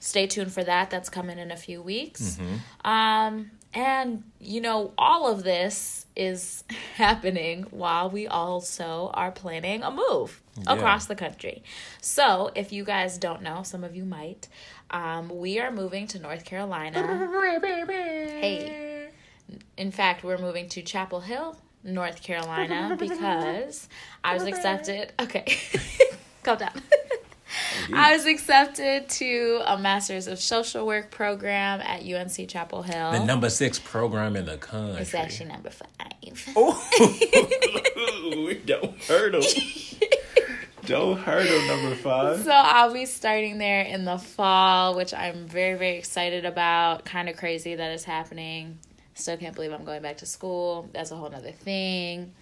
stay 0.04 0.28
tuned 0.28 0.52
for 0.52 0.64
that. 0.64 0.90
That's 0.90 1.10
coming 1.10 1.38
in 1.40 1.50
a 1.52 1.56
few 1.58 1.82
weeks. 1.82 2.38
Um, 2.84 3.52
and 3.74 4.24
you 4.40 4.62
know, 4.62 4.92
all 4.98 5.28
of 5.32 5.44
this 5.44 6.06
is 6.16 6.64
happening 6.96 7.64
while 7.72 8.10
we 8.10 8.28
also 8.28 9.10
are 9.14 9.32
planning 9.32 9.82
a 9.82 9.90
move 9.92 10.42
Yeah. 10.58 10.74
across 10.76 11.06
the 11.08 11.16
country. 11.16 11.64
So, 12.02 12.52
if 12.54 12.72
you 12.72 12.84
guys 12.84 13.18
don't 13.18 13.42
know, 13.42 13.64
some 13.64 13.84
of 13.84 13.96
you 13.96 14.06
might, 14.06 14.48
um, 14.92 15.30
we 15.30 15.60
are 15.60 15.72
moving 15.72 16.06
to 16.08 16.20
North 16.20 16.46
Carolina. 16.46 17.00
Hey. 18.42 19.10
In 19.78 19.92
fact, 19.92 20.24
we're 20.24 20.38
moving 20.38 20.68
to 20.70 20.82
Chapel 20.82 21.22
Hill, 21.22 21.58
North 21.84 22.22
Carolina, 22.24 22.96
because 23.00 23.88
I 24.24 24.34
was 24.34 24.44
accepted. 24.44 25.14
Okay, 25.20 25.46
calm 26.44 26.58
down. 26.58 26.82
I 27.94 28.14
was 28.16 28.26
accepted 28.26 29.10
to 29.10 29.62
a 29.66 29.78
Master's 29.78 30.28
of 30.28 30.40
Social 30.40 30.86
Work 30.86 31.12
program 31.12 31.82
at 31.82 32.04
UNC 32.04 32.48
Chapel 32.50 32.84
Hill. 32.84 33.12
The 33.12 33.24
number 33.24 33.50
six 33.50 33.80
program 33.80 34.36
in 34.36 34.46
the 34.46 34.58
country. 34.58 35.02
It's 35.02 35.14
actually 35.14 35.50
number 35.50 35.70
five. 35.70 35.88
Oh, 36.56 36.74
don't 38.66 39.02
hurt 39.04 39.36
him. 39.36 39.44
don't 40.86 41.18
hurt 41.18 41.46
him, 41.46 41.68
number 41.68 41.96
five. 41.96 42.44
So 42.44 42.52
I'll 42.52 42.94
be 42.94 43.06
starting 43.06 43.58
there 43.58 43.82
in 43.82 44.06
the 44.06 44.18
fall, 44.18 44.96
which 44.96 45.14
I'm 45.14 45.48
very, 45.48 45.78
very 45.78 45.98
excited 45.98 46.46
about. 46.46 47.06
Kind 47.06 47.30
of 47.30 47.38
crazy 47.38 47.76
that 47.76 47.92
it's 47.92 48.04
happening. 48.06 48.80
Still 49.16 49.38
can't 49.38 49.54
believe 49.54 49.72
I'm 49.74 49.84
going 49.86 50.02
back 50.02 50.18
to 50.18 50.26
school. 50.26 50.90
That's 50.94 51.12
a 51.12 51.16
whole 51.16 51.30
nother 51.30 51.52
thing. 51.52 52.34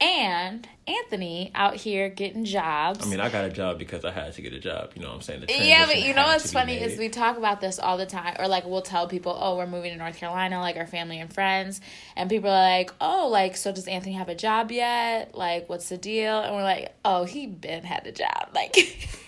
And 0.00 0.66
Anthony 0.86 1.50
out 1.54 1.76
here 1.76 2.08
getting 2.08 2.46
jobs. 2.46 3.04
I 3.04 3.08
mean, 3.08 3.20
I 3.20 3.28
got 3.28 3.44
a 3.44 3.50
job 3.50 3.78
because 3.78 4.02
I 4.04 4.10
had 4.10 4.32
to 4.32 4.42
get 4.42 4.54
a 4.54 4.58
job. 4.58 4.92
You 4.94 5.02
know 5.02 5.08
what 5.08 5.16
I'm 5.16 5.20
saying? 5.20 5.44
Yeah, 5.48 5.84
but 5.86 6.00
you 6.00 6.14
know 6.14 6.24
what's 6.24 6.50
funny 6.52 6.80
is 6.80 6.98
we 6.98 7.10
talk 7.10 7.36
about 7.36 7.60
this 7.60 7.78
all 7.78 7.98
the 7.98 8.06
time, 8.06 8.36
or 8.38 8.48
like 8.48 8.64
we'll 8.64 8.80
tell 8.80 9.06
people, 9.06 9.36
"Oh, 9.38 9.58
we're 9.58 9.66
moving 9.66 9.92
to 9.92 9.98
North 9.98 10.16
Carolina," 10.16 10.58
like 10.60 10.76
our 10.76 10.86
family 10.86 11.20
and 11.20 11.32
friends, 11.32 11.82
and 12.16 12.30
people 12.30 12.48
are 12.48 12.78
like, 12.78 12.92
"Oh, 13.00 13.28
like 13.30 13.56
so 13.56 13.72
does 13.72 13.86
Anthony 13.86 14.14
have 14.14 14.30
a 14.30 14.34
job 14.34 14.72
yet? 14.72 15.34
Like, 15.34 15.68
what's 15.68 15.90
the 15.90 15.98
deal?" 15.98 16.40
And 16.40 16.54
we're 16.54 16.62
like, 16.62 16.94
"Oh, 17.04 17.24
he 17.24 17.46
been 17.46 17.84
had 17.84 18.06
a 18.06 18.12
job, 18.12 18.48
like." 18.54 18.74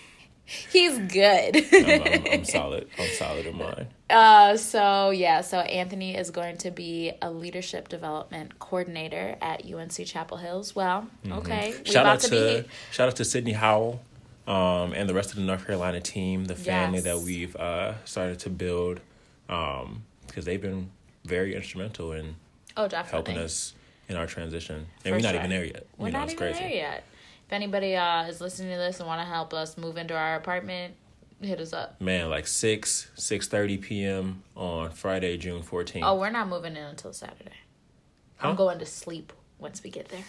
He's 0.45 0.99
good. 0.99 1.55
I'm, 1.73 2.01
I'm, 2.01 2.23
I'm 2.31 2.45
solid. 2.45 2.87
I'm 2.99 3.09
solid 3.11 3.45
in 3.45 3.57
mine. 3.57 3.87
Uh, 4.13 4.55
so 4.57 5.09
yeah, 5.09 5.41
so 5.41 5.59
Anthony 5.59 6.15
is 6.15 6.29
going 6.29 6.57
to 6.57 6.69
be 6.71 7.11
a 7.21 7.31
leadership 7.31 7.89
development 7.89 8.59
coordinator 8.59 9.35
at 9.41 9.65
UNC 9.65 10.05
Chapel 10.05 10.37
Hills. 10.37 10.75
Well, 10.75 11.07
okay, 11.29 11.71
Mm-hmm. 11.73 11.83
Shout 11.85 12.05
out 12.05 12.19
to, 12.21 12.29
to, 12.29 12.65
shout 12.91 13.07
out 13.09 13.15
to 13.15 13.25
Sydney 13.25 13.53
Howell, 13.53 14.01
um, 14.47 14.93
and 14.93 15.09
the 15.09 15.13
rest 15.15 15.31
of 15.31 15.37
the 15.37 15.41
North 15.41 15.65
Carolina 15.65 15.99
team, 15.99 16.45
the 16.45 16.55
family 16.55 16.99
Yes. 16.99 17.05
that 17.05 17.19
we've 17.19 17.55
uh, 17.55 17.93
started 18.05 18.37
to 18.39 18.49
build, 18.51 18.99
um, 19.49 20.03
because 20.27 20.45
they've 20.45 20.61
been 20.61 20.91
very 21.25 21.55
instrumental 21.55 22.11
in 22.11 22.35
Oh, 22.77 22.87
definitely. 22.87 23.31
helping 23.33 23.37
us 23.43 23.73
in 24.09 24.15
our 24.15 24.27
transition, 24.27 24.75
and 24.75 24.85
For 25.05 25.11
we're 25.11 25.17
not 25.21 25.29
sure. 25.29 25.39
even 25.39 25.49
there 25.49 25.65
yet. 25.65 25.85
We're 25.97 26.07
you 26.07 26.13
know, 26.13 26.19
not 26.19 26.25
it's 26.25 26.33
even 26.33 26.47
crazy. 26.53 26.59
there 26.59 26.69
yet. 26.75 27.03
If 27.47 27.53
anybody 27.53 27.95
uh, 27.95 28.25
is 28.27 28.41
listening 28.41 28.71
to 28.71 28.77
this 28.77 28.99
and 28.99 29.07
want 29.07 29.21
to 29.21 29.25
help 29.25 29.53
us 29.53 29.77
move 29.77 29.97
into 29.97 30.15
our 30.15 30.35
apartment, 30.35 30.93
hit 31.45 31.59
us 31.59 31.73
up. 31.73 31.99
Man, 32.01 32.29
like 32.29 32.47
six 32.47 33.09
six 33.15 33.47
thirty 33.47 33.77
p.m. 33.77 34.43
on 34.55 34.91
Friday, 34.91 35.37
June 35.37 35.61
fourteenth. 35.63 36.05
Oh, 36.05 36.15
we're 36.19 36.29
not 36.29 36.47
moving 36.47 36.75
in 36.75 36.83
until 36.83 37.13
Saturday. 37.13 37.51
Huh? 38.37 38.49
I'm 38.49 38.55
going 38.55 38.79
to 38.79 38.85
sleep 38.85 39.31
once 39.59 39.83
we 39.83 39.89
get 39.89 40.09
there. 40.09 40.23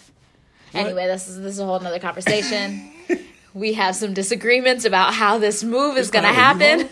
What? 0.71 0.85
Anyway, 0.85 1.07
this 1.07 1.27
is 1.27 1.37
this 1.39 1.53
is 1.53 1.59
a 1.59 1.65
whole 1.65 1.79
nother 1.79 1.99
conversation. 1.99 2.91
we 3.53 3.73
have 3.73 3.95
some 3.95 4.13
disagreements 4.13 4.85
about 4.85 5.13
how 5.13 5.37
this 5.37 5.63
move 5.63 5.97
is 5.97 6.11
going 6.11 6.25
to 6.25 6.33
happen. 6.33 6.89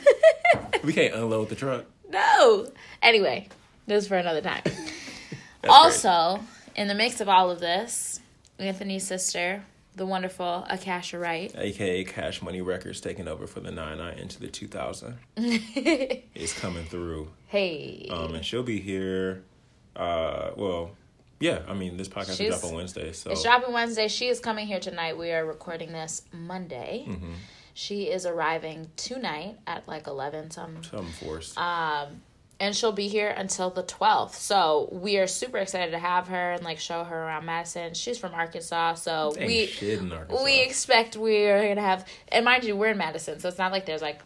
we 0.83 0.93
can't 0.93 1.13
unload 1.21 1.49
the 1.49 1.55
truck. 1.55 1.85
no. 2.09 2.67
Anyway, 3.01 3.49
this 3.85 4.03
is 4.03 4.07
for 4.07 4.17
another 4.17 4.41
time. 4.41 4.63
Also, 5.69 6.41
in 6.75 6.89
the 6.89 6.93
mix 6.93 7.21
of 7.21 7.29
all 7.29 7.49
of 7.49 7.61
this, 7.61 8.19
Anthony's 8.59 9.07
sister, 9.07 9.63
the 9.95 10.05
wonderful 10.05 10.65
Akasha 10.69 11.19
Wright, 11.19 11.53
aka 11.57 12.03
Cash 12.03 12.41
Money 12.41 12.61
Records 12.61 12.99
taking 13.01 13.27
over 13.27 13.47
for 13.47 13.59
the 13.59 13.71
nine 13.71 13.97
nine 13.99 14.17
into 14.19 14.39
the 14.39 14.47
two 14.47 14.67
thousand 14.67 15.17
is 15.37 16.53
coming 16.53 16.85
through. 16.85 17.29
hey, 17.47 18.07
Um, 18.11 18.35
and 18.35 18.45
she'll 18.45 18.63
be 18.63 18.79
here. 18.79 19.43
Uh, 19.95 20.51
well, 20.55 20.91
yeah. 21.39 21.59
I 21.67 21.73
mean, 21.73 21.97
this 21.97 22.07
podcast 22.07 22.37
She's- 22.37 22.59
drop 22.59 22.71
on 22.71 22.75
Wednesday, 22.75 23.11
so 23.13 23.31
It's 23.31 23.43
dropping 23.43 23.73
Wednesday. 23.73 24.07
She 24.07 24.27
is 24.27 24.39
coming 24.39 24.65
here 24.67 24.79
tonight. 24.79 25.17
We 25.17 25.31
are 25.31 25.45
recording 25.45 25.91
this 25.91 26.23
Monday. 26.31 27.05
Mm-hmm. 27.07 27.33
She 27.75 28.03
is 28.03 28.25
arriving 28.25 28.89
tonight 28.95 29.57
at 29.67 29.87
like 29.87 30.07
11 30.07 30.51
some 30.51 30.83
some 30.83 31.07
force. 31.07 31.55
um 31.57 32.21
and 32.63 32.73
she'll 32.75 32.93
be 32.93 33.09
here 33.09 33.27
until 33.27 33.69
the 33.69 33.83
12th. 33.83 34.35
So, 34.35 34.87
we 34.91 35.17
are 35.17 35.27
super 35.27 35.57
excited 35.57 35.91
to 35.91 35.99
have 35.99 36.29
her 36.29 36.53
and 36.53 36.63
like 36.63 36.79
show 36.79 37.03
her 37.03 37.23
around 37.25 37.45
Madison. 37.45 37.93
She's 37.93 38.17
from 38.17 38.33
Arkansas, 38.33 38.95
so 38.95 39.33
Ain't 39.37 39.47
we 39.47 39.63
Arkansas. 40.11 40.43
we 40.43 40.61
expect 40.61 41.17
we 41.17 41.45
are 41.47 41.61
going 41.61 41.75
to 41.75 41.81
have 41.81 42.07
and 42.29 42.45
mind 42.45 42.63
you, 42.63 42.75
we're 42.75 42.91
in 42.91 42.97
Madison, 42.97 43.39
so 43.39 43.49
it's 43.49 43.57
not 43.57 43.71
like 43.71 43.85
there's 43.85 44.01
like 44.01 44.21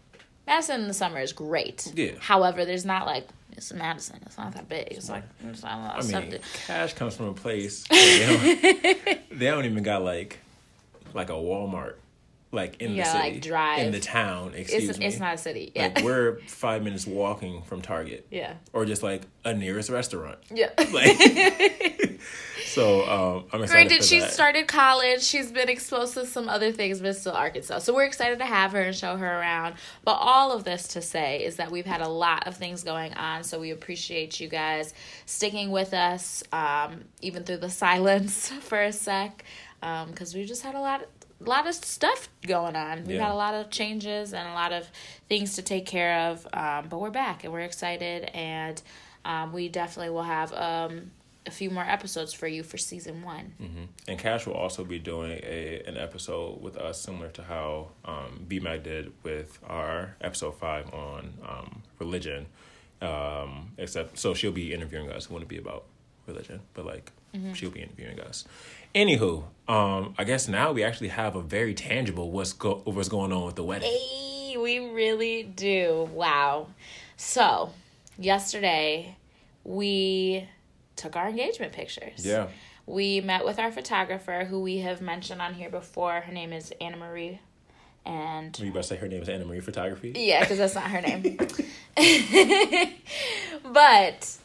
Madison 0.45 0.81
in 0.81 0.87
the 0.87 0.93
summer 0.93 1.19
is 1.19 1.33
great. 1.33 1.91
Yeah. 1.95 2.11
However, 2.19 2.63
there's 2.63 2.85
not 2.85 3.05
like 3.05 3.27
it's 3.53 3.73
Madison. 3.73 4.19
It's 4.25 4.37
not 4.37 4.53
that 4.53 4.69
big. 4.69 4.89
It's 4.91 5.09
like 5.09 5.23
there's 5.41 5.63
not 5.63 5.73
a 5.73 5.81
lot 5.81 6.13
I 6.13 6.21
mean, 6.21 6.39
Cash 6.67 6.93
comes 6.93 7.15
from 7.15 7.29
a 7.29 7.33
place 7.33 7.85
where 7.89 8.37
they 8.37 8.83
don't, 8.93 9.29
they 9.39 9.45
don't 9.47 9.65
even 9.65 9.81
got 9.81 10.03
like 10.03 10.37
like 11.13 11.29
a 11.29 11.33
Walmart 11.33 11.95
like 12.51 12.81
in 12.81 12.93
Yeah, 12.93 13.03
the 13.03 13.09
city 13.11 13.33
like, 13.33 13.41
drive. 13.41 13.79
in 13.79 13.91
the 13.91 13.99
town. 13.99 14.53
Excuse 14.55 14.89
It's 14.89 14.99
me. 14.99 15.05
it's 15.05 15.19
not 15.19 15.35
a 15.35 15.37
city. 15.37 15.71
Yeah. 15.75 15.91
Like 15.95 16.03
we're 16.03 16.39
five 16.47 16.83
minutes 16.83 17.05
walking 17.05 17.61
from 17.63 17.81
Target, 17.81 18.25
yeah. 18.31 18.53
or 18.73 18.85
just 18.85 19.03
like 19.03 19.23
a 19.43 19.53
nearest 19.53 19.89
restaurant. 19.89 20.39
Yeah. 20.53 20.69
Like, 20.93 22.19
so 22.65 23.01
um, 23.09 23.45
I'm 23.51 23.63
excited 23.63 23.87
Granted, 23.89 24.03
she 24.05 24.19
that. 24.19 24.31
started 24.31 24.67
college. 24.67 25.21
She's 25.23 25.51
been 25.51 25.69
exposed 25.69 26.13
to 26.15 26.25
some 26.25 26.49
other 26.49 26.71
things, 26.71 26.99
but 26.99 27.09
it's 27.09 27.19
still 27.19 27.33
Arkansas. 27.33 27.79
So 27.79 27.93
we're 27.93 28.05
excited 28.05 28.39
to 28.39 28.45
have 28.45 28.71
her 28.71 28.81
and 28.81 28.95
show 28.95 29.15
her 29.17 29.39
around. 29.39 29.75
But 30.03 30.13
all 30.13 30.51
of 30.51 30.63
this 30.63 30.87
to 30.89 31.01
say 31.01 31.43
is 31.43 31.57
that 31.57 31.71
we've 31.71 31.85
had 31.85 32.01
a 32.01 32.07
lot 32.09 32.47
of 32.47 32.55
things 32.57 32.83
going 32.83 33.13
on. 33.13 33.43
So 33.43 33.59
we 33.59 33.71
appreciate 33.71 34.39
you 34.39 34.47
guys 34.47 34.93
sticking 35.25 35.71
with 35.71 35.93
us, 35.93 36.43
um, 36.51 37.03
even 37.21 37.43
through 37.43 37.57
the 37.57 37.69
silence 37.85 38.49
for 38.61 38.81
a 38.81 38.91
sec, 38.93 39.43
because 39.81 40.33
we 40.33 40.45
just 40.45 40.63
had 40.63 40.75
a 40.75 40.79
lot. 40.81 41.05
A 41.39 41.49
lot 41.49 41.67
of 41.67 41.75
stuff 41.75 42.29
going 42.45 42.75
on. 42.75 43.03
We've 43.05 43.17
Yeah. 43.17 43.23
had 43.25 43.31
a 43.31 43.35
lot 43.35 43.53
of 43.53 43.69
changes 43.69 44.33
and 44.33 44.47
a 44.47 44.53
lot 44.53 44.73
of 44.73 44.89
things 45.29 45.55
to 45.55 45.61
take 45.61 45.85
care 45.85 46.29
of, 46.31 46.47
um, 46.53 46.87
but 46.89 46.99
we're 46.99 47.11
back 47.11 47.43
and 47.43 47.53
we're 47.53 47.59
excited, 47.61 48.25
and 48.33 48.81
um, 49.23 49.53
we 49.53 49.69
definitely 49.69 50.09
will 50.09 50.23
have 50.23 50.51
um, 50.53 51.11
a 51.45 51.51
few 51.51 51.69
more 51.69 51.83
episodes 51.83 52.33
for 52.33 52.47
you 52.47 52.63
for 52.63 52.77
season 52.77 53.21
one. 53.21 53.87
And 54.07 54.17
Cash 54.17 54.47
will 54.47 54.53
also 54.55 54.83
be 54.83 54.99
doing 54.99 55.31
a 55.43 55.83
an 55.85 55.95
episode 55.97 56.61
with 56.61 56.75
us, 56.77 56.99
similar 57.01 57.29
to 57.29 57.43
how 57.43 57.89
um, 58.05 58.45
BMAC 58.49 58.83
did 58.83 59.13
with 59.23 59.59
our 59.67 60.15
episode 60.21 60.55
five 60.57 60.91
on 60.93 61.33
um, 61.47 61.83
religion. 61.99 62.47
Um, 63.01 63.73
except, 63.77 64.17
so 64.17 64.33
she'll 64.33 64.51
be 64.51 64.73
interviewing 64.73 65.11
us. 65.11 65.25
It 65.25 65.31
wouldn't 65.31 65.49
be 65.49 65.57
about 65.59 65.85
religion, 66.25 66.61
but 66.73 66.85
like 66.85 67.11
she'll 67.53 67.69
be 67.69 67.81
interviewing 67.81 68.19
us. 68.19 68.45
Anywho, 68.95 69.43
um, 69.67 70.15
I 70.17 70.23
guess 70.23 70.47
now 70.47 70.71
we 70.71 70.83
actually 70.83 71.09
have 71.09 71.35
a 71.35 71.41
very 71.41 71.73
tangible 71.73 72.31
what's 72.31 72.53
go 72.53 72.81
what's 72.85 73.09
going 73.09 73.31
on 73.31 73.45
with 73.45 73.55
the 73.55 73.63
wedding. 73.63 73.89
Hey, 73.89 74.57
we 74.57 74.79
really 74.79 75.43
do. 75.43 76.09
Wow. 76.13 76.67
So, 77.17 77.71
yesterday 78.17 79.15
we 79.63 80.47
took 80.95 81.15
our 81.15 81.29
engagement 81.29 81.73
pictures. 81.73 82.25
Yeah, 82.25 82.47
We 82.85 83.21
met 83.21 83.45
with 83.45 83.59
our 83.59 83.71
photographer 83.71 84.45
who 84.45 84.61
we 84.61 84.77
have 84.79 85.01
mentioned 85.01 85.41
on 85.41 85.53
here 85.53 85.69
before. 85.69 86.21
Her 86.21 86.31
name 86.31 86.53
is 86.53 86.73
Anna 86.81 86.97
Marie. 86.97 87.39
And 88.05 88.55
were 88.57 88.65
you 88.65 88.71
about 88.71 88.83
to 88.83 88.87
say 88.87 88.95
her 88.95 89.07
name 89.09 89.21
is 89.21 89.27
Anna 89.29 89.45
Marie 89.45 89.59
Photography? 89.59 90.13
yeah, 90.15 90.39
because 90.39 90.57
that's 90.57 90.75
not 90.75 90.85
her 90.85 91.01
name. 91.01 91.37
but, 93.73 94.37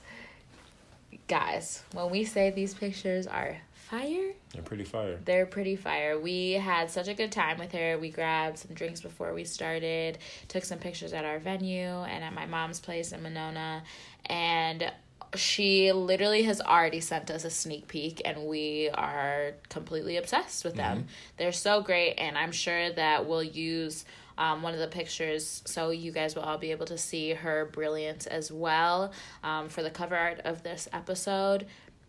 guys, 1.28 1.82
when 1.92 2.10
we 2.10 2.24
say 2.24 2.50
these 2.50 2.74
pictures 2.74 3.28
are 3.28 3.58
fire, 3.92 4.32
They're 4.54 4.62
pretty 4.62 4.84
fire. 4.84 5.18
they're 5.24 5.44
pretty 5.46 5.76
fire. 5.76 6.18
We 6.18 6.52
had 6.52 6.90
such 6.90 7.08
a 7.08 7.14
good 7.14 7.30
time 7.30 7.58
with 7.58 7.72
her. 7.72 7.98
We 7.98 8.08
grabbed 8.10 8.56
some 8.58 8.74
drinks 8.74 9.02
before 9.02 9.34
we 9.34 9.44
started, 9.44 10.16
took 10.48 10.64
some 10.64 10.78
pictures 10.78 11.12
at 11.12 11.26
our 11.26 11.38
venue 11.38 11.88
and 12.12 12.24
at 12.24 12.32
my 12.32 12.46
mom's 12.46 12.80
place 12.80 13.12
in 13.12 13.22
Monona. 13.22 13.82
And 14.26 14.90
she 15.34 15.92
literally 15.92 16.42
has 16.44 16.60
already 16.62 17.00
sent 17.00 17.30
us 17.30 17.44
a 17.44 17.50
sneak 17.50 17.86
peek, 17.86 18.22
and 18.24 18.46
we 18.46 18.88
are 18.94 19.52
completely 19.68 20.16
obsessed 20.16 20.64
with 20.64 20.74
them. 20.74 21.06
They're 21.36 21.52
so 21.52 21.82
great, 21.82 22.14
and 22.14 22.36
I'm 22.38 22.52
sure 22.52 22.92
that 22.92 23.26
we'll 23.26 23.42
use. 23.42 24.04
Um, 24.38 24.62
one 24.62 24.72
of 24.72 24.80
the 24.80 24.88
pictures, 24.88 25.62
so 25.66 25.90
you 25.90 26.10
guys 26.10 26.34
will 26.34 26.42
all 26.42 26.56
be 26.56 26.70
able 26.70 26.86
to 26.86 26.96
see 26.96 27.34
her 27.34 27.66
brilliance 27.70 28.26
as 28.26 28.50
well 28.50 29.12
um, 29.44 29.68
for 29.68 29.82
the 29.82 29.90
cover 29.90 30.16
art 30.16 30.40
of 30.46 30.62
this 30.62 30.88
episode. 30.90 31.66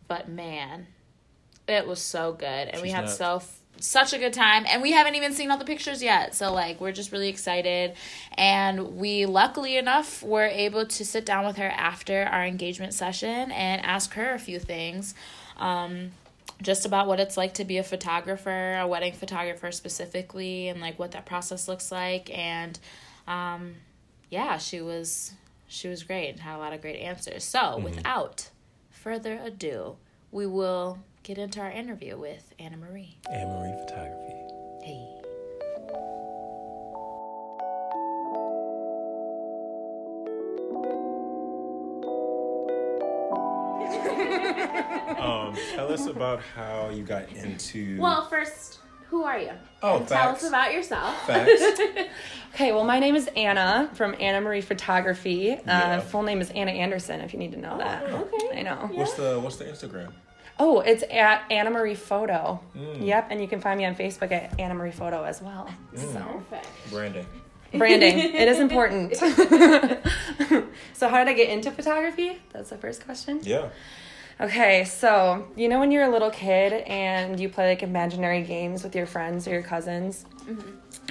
But 0.07 0.29
man, 0.29 0.87
it 1.67 1.88
was 1.88 2.00
so 2.01 2.34
good, 2.34 2.46
and 2.70 2.82
we 2.82 2.89
had 2.91 3.05
not- 3.05 3.12
so 3.12 3.41
such 3.79 4.13
a 4.13 4.17
good 4.20 4.32
time. 4.34 4.65
And 4.67 4.82
we 4.82 4.91
haven't 4.91 5.15
even 5.15 5.34
seen 5.34 5.50
all 5.51 5.58
the 5.58 5.65
pictures 5.65 6.01
yet. 6.01 6.36
So 6.36 6.53
like 6.53 6.79
we're 6.79 6.91
just 6.91 7.12
really 7.12 7.27
excited. 7.27 7.96
And 8.38 8.98
we 8.98 9.25
luckily 9.25 9.77
enough 9.77 10.22
were 10.24 10.46
able 10.46 10.86
to 10.86 11.03
sit 11.05 11.25
down 11.25 11.46
with 11.46 11.58
her 11.58 11.70
after 11.70 12.24
our 12.24 12.46
engagement 12.46 12.93
session 12.93 13.51
and 13.51 13.84
ask 13.84 14.13
her 14.13 14.34
a 14.36 14.39
few 14.39 14.60
things 14.60 15.15
um, 15.58 16.12
just 16.62 16.86
about 16.86 17.08
what 17.08 17.20
it's 17.20 17.36
like 17.36 17.55
to 17.55 17.65
be 17.65 17.77
a 17.79 17.84
photographer 17.84 18.77
a 18.79 18.88
wedding 18.88 19.12
photographer 19.12 19.72
specifically 19.72 20.67
and 20.70 20.79
like 20.79 20.98
what 21.00 21.12
that 21.12 21.25
process 21.25 21.67
looks 21.67 21.91
like. 21.91 22.29
And 22.38 22.79
um, 23.27 23.74
yeah 24.29 24.60
she 24.60 24.82
was 24.82 25.34
she 25.67 25.88
was 25.88 26.03
great 26.03 26.29
and 26.29 26.39
had 26.41 26.55
a 26.55 26.60
lot 26.60 26.74
of 26.74 26.79
great 26.82 27.00
answers. 27.01 27.43
So 27.43 27.60
Mm-hmm. 27.60 27.84
without 27.84 28.50
further 28.91 29.39
ado 29.43 29.98
we 30.32 30.46
will 30.46 31.00
get 31.23 31.37
into 31.37 31.59
our 31.59 31.71
interview 31.71 32.17
with 32.17 32.53
anna 32.59 32.77
marie 32.77 33.17
Anna 33.31 33.53
Marie 33.57 33.73
Photography. 33.85 34.33
Hey. 34.83 35.09
Um, 45.23 45.55
tell 45.75 45.91
us 45.91 46.05
about 46.07 46.41
how 46.55 46.89
you 46.89 47.03
got 47.03 47.29
into. 47.31 47.97
Well, 47.99 48.25
first, 48.25 48.79
who 49.09 49.23
are 49.23 49.37
you? 49.39 49.51
oh, 49.81 49.97
And 49.99 50.07
tell 50.07 50.29
us 50.29 50.43
about 50.43 50.73
yourself. 50.73 51.15
Facts. 51.25 51.61
Okay, 52.53 52.71
well, 52.71 52.83
my 52.83 52.99
name 52.99 53.15
is 53.15 53.27
Anna 53.35 53.89
from 53.95 54.15
Anna 54.19 54.39
Marie 54.39 54.61
Photography. 54.61 55.57
Yeah. 55.65 55.97
Uh, 55.97 56.01
full 56.01 56.21
name 56.21 56.39
is 56.39 56.51
Anna 56.51 56.69
Anderson, 56.69 57.19
if 57.21 57.33
you 57.33 57.39
need 57.39 57.51
to 57.53 57.57
know 57.59 57.79
that. 57.79 58.03
okay. 58.03 58.59
I 58.59 58.61
know. 58.61 58.89
What's 58.93 59.13
the 59.15 59.39
What's 59.39 59.55
the 59.55 59.65
Instagram? 59.65 60.11
Oh, 60.60 60.81
it's 60.81 61.03
at 61.10 61.43
Anna 61.50 61.72
Marie 61.72 61.95
Photo. 61.95 62.60
Mm. 62.77 63.05
Yep, 63.05 63.27
and 63.31 63.41
you 63.41 63.48
can 63.48 63.60
find 63.60 63.77
me 63.77 63.86
on 63.86 63.95
Facebook 63.95 64.31
at 64.31 64.60
Anna 64.60 64.75
Marie 64.75 64.91
Photo 64.91 65.24
as 65.24 65.41
well. 65.41 65.67
So, 65.95 66.43
Perfect. 66.50 66.67
Branding. 66.91 67.25
branding, 67.75 68.19
it 68.19 68.48
is 68.48 68.60
important. 68.60 69.15
so, 70.93 71.10
how 71.10 71.24
did 71.24 71.27
I 71.27 71.33
get 71.33 71.50
into 71.50 71.72
photography? 71.72 72.39
That's 72.51 72.69
the 72.69 72.77
first 72.77 73.03
question. 73.03 73.39
Yeah. 73.41 73.69
Okay, 74.41 74.83
so 74.83 75.48
you 75.55 75.69
know 75.69 75.79
when 75.79 75.91
you're 75.91 76.03
a 76.03 76.10
little 76.10 76.31
kid 76.31 76.74
and 76.74 77.39
you 77.39 77.50
play 77.50 77.69
like 77.69 77.83
imaginary 77.83 78.41
games 78.41 78.83
with 78.83 78.95
your 78.95 79.05
friends 79.05 79.48
or 79.48 79.51
your 79.51 79.63
cousins? 79.63 80.25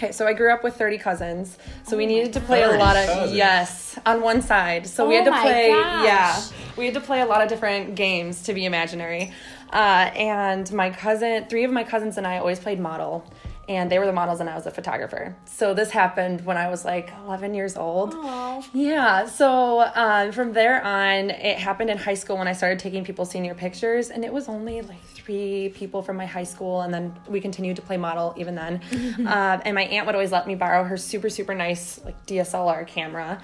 Okay, 0.02 0.10
so 0.10 0.26
I 0.26 0.32
grew 0.32 0.52
up 0.52 0.64
with 0.64 0.74
30 0.76 0.98
cousins. 0.98 1.56
So 1.84 1.96
we 1.96 2.06
needed 2.06 2.32
to 2.32 2.40
play 2.40 2.64
a 2.64 2.72
lot 2.72 2.96
of 2.96 3.06
cousins? 3.06 3.36
yes, 3.36 3.96
on 4.04 4.20
one 4.20 4.42
side. 4.42 4.84
So 4.88 5.08
we 5.08 5.14
Oh 5.16 5.22
had 5.22 5.32
to 5.32 5.40
play 5.40 5.68
gosh. 5.70 6.04
yeah. 6.04 6.42
We 6.76 6.86
had 6.86 6.94
to 6.94 7.00
play 7.00 7.20
a 7.20 7.26
lot 7.26 7.40
of 7.40 7.48
different 7.48 7.94
games 7.94 8.42
to 8.44 8.52
be 8.54 8.64
imaginary. 8.64 9.32
Uh, 9.72 10.10
and 10.16 10.70
my 10.72 10.90
cousin, 10.90 11.44
three 11.48 11.62
of 11.62 11.70
my 11.70 11.84
cousins 11.84 12.18
and 12.18 12.26
I 12.26 12.38
always 12.38 12.58
played 12.58 12.80
model. 12.80 13.24
And 13.68 13.92
they 13.92 14.00
were 14.00 14.06
the 14.06 14.12
models 14.12 14.40
and 14.40 14.50
I 14.50 14.56
was 14.56 14.66
a 14.66 14.72
photographer. 14.72 15.36
So 15.44 15.72
this 15.72 15.90
happened 15.90 16.44
when 16.44 16.56
I 16.56 16.68
was 16.68 16.84
like 16.84 17.12
11 17.24 17.54
years 17.54 17.76
old. 17.76 18.12
Oh. 18.12 18.66
Yeah, 18.74 19.26
so 19.26 19.88
um, 19.94 20.32
from 20.32 20.52
there 20.52 20.82
on, 20.82 21.30
it 21.30 21.58
happened 21.58 21.90
in 21.90 21.96
high 21.96 22.14
school 22.14 22.38
when 22.38 22.48
I 22.48 22.54
started 22.54 22.80
taking 22.80 23.04
people's 23.04 23.30
senior 23.30 23.54
pictures, 23.54 24.10
and 24.10 24.24
it 24.24 24.32
was 24.32 24.48
only 24.48 24.82
like 24.82 24.96
three 25.24 25.72
people 25.74 26.02
from 26.02 26.16
my 26.16 26.26
high 26.26 26.44
school, 26.44 26.82
and 26.82 26.92
then 26.92 27.14
we 27.28 27.40
continued 27.40 27.76
to 27.76 27.82
play 27.82 27.96
model 27.96 28.34
even 28.36 28.54
then. 28.54 28.80
um, 29.26 29.62
and 29.64 29.74
my 29.74 29.84
aunt 29.84 30.06
would 30.06 30.14
always 30.14 30.32
let 30.32 30.46
me 30.46 30.54
borrow 30.54 30.84
her 30.84 30.96
super, 30.96 31.28
super 31.28 31.54
nice 31.54 32.00
like 32.04 32.26
DSLR 32.26 32.86
camera. 32.86 33.42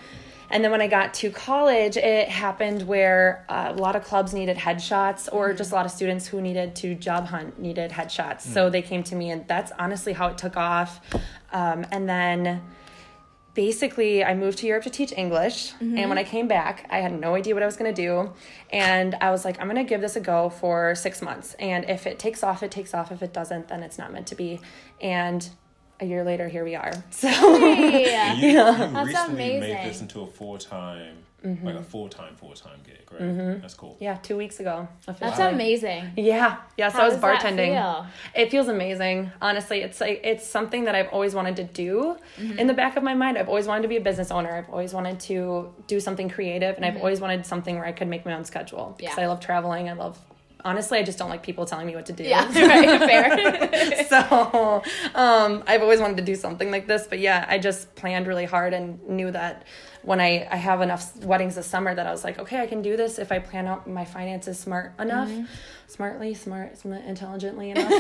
And 0.51 0.65
then 0.65 0.71
when 0.71 0.81
I 0.81 0.87
got 0.87 1.13
to 1.15 1.31
college, 1.31 1.97
it 1.99 2.29
happened 2.29 2.83
where 2.83 3.45
uh, 3.51 3.75
a 3.77 3.79
lot 3.79 3.97
of 3.97 4.05
clubs 4.05 4.33
needed 4.33 4.57
headshots, 4.57 5.29
or 5.31 5.53
just 5.53 5.73
a 5.73 5.75
lot 5.75 5.85
of 5.85 5.93
students 5.93 6.27
who 6.27 6.41
needed 6.41 6.75
to 6.77 6.95
job 6.95 7.27
hunt 7.27 7.59
needed 7.59 7.91
headshots. 7.91 8.41
So 8.41 8.71
they 8.71 8.81
came 8.81 9.03
to 9.05 9.15
me, 9.15 9.31
and 9.31 9.47
that's 9.47 9.73
honestly 9.79 10.15
how 10.15 10.29
it 10.29 10.39
took 10.39 10.57
off. 10.57 11.01
Um, 11.53 11.87
and 11.93 12.09
then 12.09 12.63
basically 13.59 14.23
I 14.23 14.37
moved 14.37 14.59
to 14.59 14.69
Europe 14.69 14.85
to 14.85 14.91
teach 14.91 15.13
English 15.17 15.73
and 15.81 15.91
when 15.95 16.11
mm-hmm. 16.11 16.19
I 16.19 16.23
came 16.23 16.47
back 16.47 16.87
I 16.91 16.99
had 16.99 17.13
no 17.19 17.35
idea 17.35 17.55
what 17.55 17.63
I 17.65 17.67
was 17.67 17.77
going 17.77 17.93
to 17.93 18.03
do 18.03 18.33
and 18.71 19.17
I 19.21 19.33
was 19.33 19.45
like 19.45 19.61
I'm 19.61 19.67
going 19.67 19.85
to 19.85 19.89
give 19.93 20.01
this 20.01 20.15
a 20.15 20.21
go 20.21 20.49
for 20.49 20.95
6 20.95 21.23
months 21.23 21.55
and 21.59 21.85
if 21.91 22.07
it 22.07 22.21
takes 22.21 22.45
off 22.45 22.63
it 22.63 22.71
takes 22.71 22.95
off 22.95 23.11
if 23.11 23.21
it 23.21 23.33
doesn't 23.33 23.67
then 23.67 23.83
it's 23.83 23.99
not 23.99 24.13
meant 24.13 24.29
to 24.29 24.37
be 24.37 24.61
and 25.01 25.51
a 25.99 26.07
year 26.07 26.23
later 26.23 26.47
here 26.47 26.63
we 26.63 26.77
are 26.77 26.93
so 27.11 27.27
Hey. 27.27 28.15
And 28.15 28.39
you, 28.39 28.49
you 28.51 28.55
That's 28.55 29.09
recently 29.09 29.57
amazing. 29.57 29.75
made 29.75 29.91
this 29.91 30.01
into 30.03 30.21
a 30.21 30.29
full 30.29 30.57
time, 31.43 31.65
like 31.65 31.75
a 31.77 31.83
full 31.83 32.09
time, 32.09 32.35
full 32.37 32.53
time 32.55 32.81
gig, 32.85 33.01
right? 33.13 33.61
That's 33.61 33.75
cool. 33.75 33.97
yeah 34.01 34.17
2 34.23 34.37
weeks 34.37 34.61
ago 34.61 34.89
That's 35.07 35.21
officially. 35.23 35.53
amazing. 35.53 36.11
Yeah, 36.17 36.57
yeah. 36.77 36.89
So 36.89 36.99
How 36.99 37.03
I 37.03 37.07
was 37.07 37.15
does 37.15 37.23
that 37.23 37.41
bartending. 37.43 37.75
feel? 37.75 38.07
It 38.35 38.51
feels 38.51 38.69
amazing. 38.69 39.31
Honestly, 39.41 39.81
it's 39.83 40.01
like 40.01 40.21
it's 40.25 40.47
something 40.47 40.85
that 40.85 40.95
I've 40.95 41.09
always 41.09 41.35
wanted 41.35 41.57
to 41.57 41.65
do. 41.65 42.17
Mm-hmm. 42.39 42.59
In 42.59 42.67
the 42.67 42.75
back 42.75 42.97
of 42.97 43.03
my 43.03 43.15
mind, 43.15 43.39
I've 43.39 43.49
always 43.49 43.67
wanted 43.67 43.83
to 43.83 43.89
be 43.89 43.97
a 43.97 44.01
business 44.01 44.31
owner. 44.31 44.51
I've 44.57 44.69
always 44.71 44.93
wanted 44.93 45.21
to 45.21 45.73
do 45.87 46.01
something 46.01 46.29
creative, 46.29 46.77
and 46.77 46.85
I've 46.85 46.97
always 46.97 47.21
wanted 47.21 47.47
something 47.47 47.77
where 47.77 47.85
I 47.87 47.93
could 47.93 48.09
make 48.09 48.25
my 48.27 48.35
own 48.35 48.45
schedule 48.45 48.95
because 48.97 49.13
Mm-hmm. 49.13 49.21
Yeah. 49.21 49.25
I 49.25 49.29
love 49.29 49.41
traveling. 49.41 49.89
I 49.89 49.93
love. 49.95 50.19
Honestly, 50.65 50.99
I 50.99 51.03
just 51.05 51.19
don't 51.19 51.31
like 51.31 51.43
people 51.43 51.67
telling 51.67 51.87
me 51.87 51.95
what 51.95 52.07
to 52.07 52.13
do. 52.13 52.25
Yeah, 52.25 52.45
right, 52.67 52.99
fair. 53.01 54.05
so 54.09 54.83
um, 55.15 55.63
I've 55.67 55.83
always 55.83 56.01
wanted 56.01 56.17
to 56.19 56.25
do 56.25 56.35
something 56.35 56.71
like 56.71 56.87
this, 56.87 57.07
but 57.07 57.19
yeah, 57.21 57.45
I 57.49 57.59
just 57.59 57.95
planned 57.95 58.27
really 58.27 58.45
hard 58.45 58.73
and 58.75 59.01
knew 59.09 59.31
that 59.31 59.65
when 60.03 60.21
I, 60.21 60.47
I 60.51 60.57
have 60.57 60.81
enough 60.81 61.15
weddings 61.25 61.55
this 61.57 61.67
summer 61.67 61.95
that 61.95 62.07
I 62.07 62.11
was 62.11 62.25
like, 62.25 62.39
okay, 62.39 62.61
I 62.61 62.67
can 62.67 62.83
do 62.83 62.97
this 62.97 63.19
if 63.19 63.31
I 63.33 63.39
plan 63.41 63.67
out 63.67 63.87
my 63.89 64.05
finances 64.05 64.59
smart 64.59 64.95
enough, 64.99 65.29
Mm-hmm. 65.29 65.45
smartly, 65.89 66.35
smart, 66.35 66.79
smart, 66.79 67.05
intelligently 67.05 67.71
enough. 67.71 67.91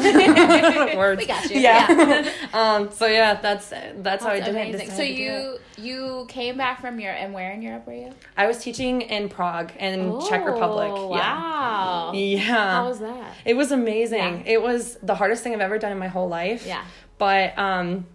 Words. 0.96 1.18
We 1.20 1.26
got 1.26 1.50
you, 1.50 1.60
Yeah. 1.60 2.30
um. 2.52 2.90
So 2.92 3.06
yeah, 3.06 3.34
that's 3.40 3.72
that's, 3.96 4.24
how 4.24 4.30
I 4.30 4.40
did 4.40 4.54
it. 4.54 4.68
amazing. 4.74 4.90
So 4.92 5.02
you 5.02 5.58
you 5.76 6.24
came 6.28 6.56
back 6.56 6.80
from 6.80 6.98
Europe, 7.00 7.18
and 7.20 7.34
where 7.34 7.50
in 7.52 7.62
Europe 7.62 7.86
were 7.86 7.94
you? 7.94 8.12
I 8.36 8.46
was 8.46 8.58
teaching 8.58 9.02
in 9.02 9.28
Prague 9.28 9.72
in 9.78 10.20
Czech 10.28 10.44
Republic. 10.46 10.90
Oh, 10.94 11.14
Yeah. 11.14 11.38
Wow. 11.38 12.12
Yeah. 12.48 12.72
How 12.72 12.88
was 12.88 12.98
that? 13.00 13.34
It 13.44 13.54
was 13.54 13.70
amazing. 13.72 14.18
Yeah. 14.18 14.42
It 14.54 14.62
was 14.62 14.96
the 15.02 15.14
hardest 15.14 15.42
thing 15.42 15.52
I've 15.54 15.60
ever 15.60 15.78
done 15.78 15.92
in 15.92 15.98
my 15.98 16.08
whole 16.08 16.28
life. 16.28 16.66
Yeah. 16.66 16.84
But 17.18 17.58
um 17.58 18.06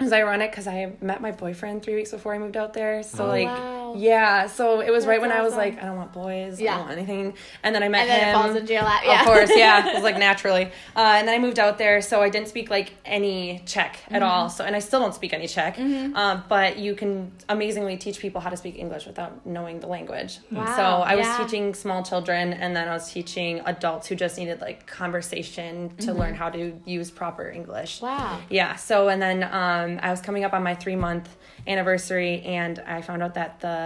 it 0.00 0.04
was 0.04 0.12
ironic 0.12 0.50
because 0.50 0.66
I 0.66 0.92
met 1.00 1.20
my 1.20 1.30
boyfriend 1.32 1.82
three 1.82 1.94
weeks 1.94 2.10
before 2.10 2.34
I 2.34 2.38
moved 2.38 2.56
out 2.56 2.72
there. 2.72 3.02
So 3.02 3.24
Oh, 3.24 3.28
like 3.28 3.46
wow. 3.46 3.81
Yeah, 3.96 4.46
so 4.46 4.80
it 4.80 4.90
was 4.90 5.06
right 5.06 5.20
That's 5.20 5.30
when 5.30 5.38
I 5.38 5.42
was 5.42 5.54
like, 5.54 5.82
I 5.82 5.86
don't 5.86 5.96
want 5.96 6.12
boys, 6.12 6.60
I 6.60 6.64
don't 6.64 6.78
want 6.80 6.92
anything. 6.92 7.34
And 7.62 7.74
then 7.74 7.82
I 7.82 7.88
met 7.88 8.02
And 8.02 8.10
then 8.10 8.28
him. 8.28 8.34
falls 8.40 8.56
into 8.56 8.72
your 8.72 8.82
lap. 8.82 9.02
Yeah. 9.04 9.20
Of 9.20 9.26
course, 9.26 9.50
yeah. 9.54 9.88
It 9.90 9.94
was 9.94 10.02
like 10.02 10.18
naturally. 10.30 10.66
Uh, 10.96 11.14
and 11.18 11.26
then 11.28 11.34
I 11.34 11.38
moved 11.38 11.58
out 11.58 11.78
there, 11.78 12.00
so 12.02 12.22
I 12.22 12.28
didn't 12.30 12.48
speak 12.48 12.70
like 12.70 12.94
any 13.04 13.62
Czech 13.66 13.98
Mm-hmm. 14.04 14.14
at 14.16 14.22
all. 14.22 14.48
So 14.48 14.64
and 14.64 14.74
I 14.76 14.78
still 14.80 15.00
don't 15.00 15.14
speak 15.14 15.32
any 15.32 15.46
Czech. 15.48 15.78
Um, 15.78 16.44
but 16.48 16.78
you 16.78 16.94
can 16.94 17.32
amazingly 17.48 17.96
teach 17.96 18.18
people 18.20 18.40
how 18.40 18.50
to 18.50 18.56
speak 18.56 18.78
English 18.78 19.06
without 19.06 19.44
knowing 19.46 19.80
the 19.80 19.86
language. 19.86 20.38
Wow, 20.50 20.66
So 20.76 20.82
I 20.82 21.14
was 21.16 21.26
yeah. 21.26 21.38
teaching 21.44 21.74
small 21.74 22.02
children, 22.02 22.52
and 22.52 22.74
then 22.76 22.88
I 22.88 22.92
was 22.92 23.10
teaching 23.10 23.60
adults 23.64 24.06
who 24.08 24.14
just 24.14 24.38
needed 24.38 24.60
like 24.60 24.86
conversation 24.86 25.94
to 25.98 26.12
learn 26.12 26.34
how 26.34 26.48
to 26.50 26.62
use 26.84 27.10
proper 27.10 27.48
English. 27.50 27.96
Mm-hmm. 28.00 28.06
Wow. 28.06 28.40
Yeah. 28.50 28.76
So 28.76 29.08
and 29.08 29.20
then 29.20 29.42
um, 29.44 30.00
I 30.02 30.10
was 30.10 30.20
coming 30.20 30.44
up 30.44 30.52
on 30.52 30.62
my 30.62 30.74
three 30.74 30.96
month 30.96 31.28
anniversary, 31.66 32.42
and 32.42 32.78
I 32.86 33.02
found 33.02 33.22
out 33.22 33.34
that 33.34 33.60
the 33.60 33.81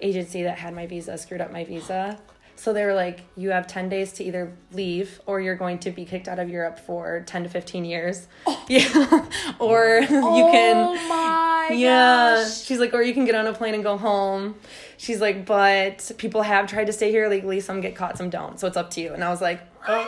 agency 0.00 0.42
that 0.44 0.58
had 0.58 0.74
my 0.74 0.86
visa 0.86 1.16
screwed 1.18 1.40
up 1.40 1.52
my 1.52 1.64
visa. 1.64 2.18
So 2.56 2.72
they 2.72 2.84
were 2.84 2.94
like, 2.94 3.20
"You 3.36 3.50
have 3.50 3.66
ten 3.68 3.88
days 3.88 4.12
to 4.14 4.24
either 4.24 4.52
leave, 4.72 5.20
or 5.26 5.40
you're 5.40 5.54
going 5.54 5.78
to 5.80 5.90
be 5.92 6.04
kicked 6.04 6.26
out 6.26 6.40
of 6.40 6.48
Europe 6.50 6.78
for 6.80 7.22
ten 7.26 7.44
to 7.44 7.48
fifteen 7.48 7.84
years." 7.84 8.26
Oh. 8.46 8.64
Yeah. 8.68 9.26
or 9.60 10.00
you 10.10 10.22
Oh 10.22 10.48
can. 10.52 11.08
my 11.08 11.68
Yeah. 11.74 12.42
gosh. 12.44 12.62
She's 12.64 12.78
like, 12.80 12.92
or 12.94 13.02
you 13.02 13.14
can 13.14 13.24
get 13.24 13.34
on 13.34 13.46
a 13.46 13.52
plane 13.54 13.74
and 13.74 13.82
go 13.82 13.96
home. 13.96 14.56
She's 14.96 15.20
like, 15.20 15.46
but 15.46 16.10
people 16.18 16.42
have 16.42 16.66
tried 16.66 16.86
to 16.86 16.92
stay 16.92 17.10
here 17.10 17.28
legally. 17.28 17.60
Some 17.60 17.80
get 17.80 17.94
caught, 17.94 18.18
some 18.18 18.28
don't. 18.30 18.58
So 18.58 18.66
it's 18.66 18.76
up 18.76 18.90
to 18.92 19.00
you. 19.00 19.12
And 19.14 19.22
I 19.22 19.30
was 19.30 19.40
like, 19.40 19.60
oh. 19.86 20.04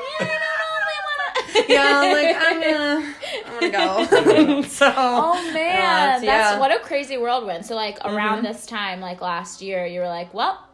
Yeah, 1.69 2.01
I'm 2.03 2.13
like, 2.13 2.37
I'm 2.39 2.61
gonna, 2.61 3.15
I'm 3.47 3.71
gonna 3.71 4.63
go. 4.63 4.63
so, 4.69 4.93
Oh 4.97 5.51
man, 5.53 5.77
uh, 5.81 6.13
that's 6.13 6.25
yeah. 6.25 6.59
what 6.59 6.71
a 6.75 6.79
crazy 6.81 7.17
whirlwind. 7.19 7.65
So 7.67 7.75
like 7.75 7.99
around 8.05 8.45
this 8.45 8.67
time, 8.67 9.01
like 9.01 9.21
last 9.21 9.61
year, 9.63 9.87
you 9.87 10.01
were 10.01 10.07
like, 10.09 10.33
"Well, 10.35 10.67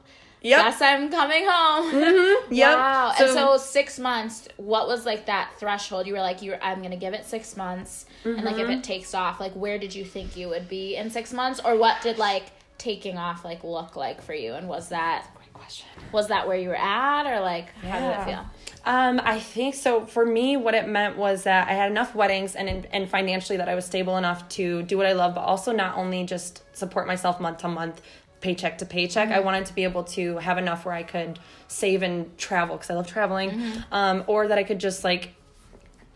Yep. 0.43 0.65
guess 0.65 0.83
I'm 0.83 1.11
coming 1.11 1.45
home." 1.49 2.37
Yep. 2.51 2.77
Wow. 2.79 3.13
and 3.19 3.31
so 3.31 3.57
six 3.57 3.99
months. 3.99 4.49
What 4.57 4.87
was 4.87 5.05
like 5.07 5.27
that 5.27 5.51
threshold? 5.59 6.07
You 6.07 6.13
were 6.15 6.21
like, 6.21 6.43
"You, 6.43 6.53
were, 6.53 6.63
I'm 6.63 6.83
gonna 6.83 6.97
give 6.97 7.15
it 7.15 7.25
six 7.25 7.57
months, 7.57 8.07
and 8.25 8.43
like 8.45 8.57
Mm-hmm. 8.57 8.71
if 8.71 8.79
it 8.79 8.85
takes 8.85 9.15
off, 9.15 9.41
like 9.41 9.53
where 9.53 9.79
did 9.79 9.95
you 9.95 10.05
think 10.05 10.37
you 10.37 10.49
would 10.49 10.69
be 10.69 10.97
in 10.97 11.11
six 11.11 11.33
months, 11.33 11.61
or 11.65 11.77
what 11.77 12.01
did 12.03 12.19
like 12.19 12.45
taking 12.79 13.17
off 13.19 13.45
like 13.45 13.65
look 13.65 13.97
like 13.97 14.21
for 14.23 14.35
you? 14.35 14.53
And 14.55 14.69
was 14.69 14.91
that 14.91 15.27
Great 15.35 15.53
question. 15.55 15.87
was 16.13 16.29
that 16.29 16.47
where 16.47 16.57
you 16.57 16.69
were 16.69 16.77
at, 16.79 17.27
or 17.27 17.41
like 17.41 17.71
how 17.83 17.99
did 17.99 18.21
it 18.21 18.25
feel? 18.25 18.45
Um, 18.87 19.21
I 19.25 19.41
think 19.41 19.75
so. 19.75 20.07
For 20.07 20.25
me, 20.25 20.57
what 20.57 20.75
it 20.75 20.89
meant 20.89 21.17
was 21.17 21.43
that 21.43 21.69
I 21.69 21.73
had 21.73 21.91
enough 21.91 22.15
weddings 22.15 22.55
and 22.55 22.87
and 22.93 23.11
financially 23.11 23.57
that 23.59 23.69
I 23.69 23.75
was 23.75 23.85
stable 23.85 24.17
enough 24.17 24.49
to 24.51 24.83
do 24.85 24.97
what 24.97 25.07
I 25.07 25.13
love, 25.13 25.35
but 25.35 25.41
also 25.41 25.73
not 25.73 25.97
only 25.97 26.25
just 26.25 26.63
support 26.75 27.09
myself 27.09 27.41
month 27.41 27.59
to 27.59 27.69
month, 27.69 28.01
paycheck 28.41 28.79
to 28.79 28.87
paycheck. 28.87 29.31
I 29.31 29.41
wanted 29.41 29.67
to 29.67 29.75
be 29.75 29.83
able 29.83 30.05
to 30.05 30.39
have 30.39 30.57
enough 30.57 30.85
where 30.85 30.95
I 30.95 31.03
could 31.03 31.41
save 31.67 32.03
and 32.03 32.39
travel 32.39 32.77
because 32.77 32.89
I 32.89 32.95
love 32.95 33.09
traveling, 33.09 33.51
um, 33.91 34.23
or 34.29 34.47
that 34.47 34.57
I 34.57 34.63
could 34.63 34.79
just 34.79 35.03
like 35.03 35.35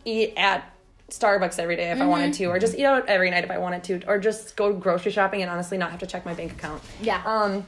eat 0.04 0.34
at 0.36 0.72
Starbucks 1.10 1.58
every 1.58 1.74
day 1.74 1.90
if 1.90 2.00
I 2.00 2.06
wanted 2.06 2.34
to, 2.34 2.44
or 2.46 2.60
just 2.60 2.76
eat 2.78 2.84
out 2.84 3.08
every 3.08 3.30
night 3.30 3.42
if 3.42 3.50
I 3.50 3.58
wanted 3.58 3.82
to, 3.84 4.06
or 4.06 4.20
just 4.20 4.54
go 4.54 4.72
grocery 4.72 5.10
shopping 5.10 5.42
and 5.42 5.50
honestly 5.50 5.76
not 5.76 5.90
have 5.90 5.98
to 6.00 6.06
check 6.06 6.24
my 6.24 6.34
bank 6.34 6.52
account. 6.52 6.80
Yeah. 7.02 7.20
Um, 7.26 7.66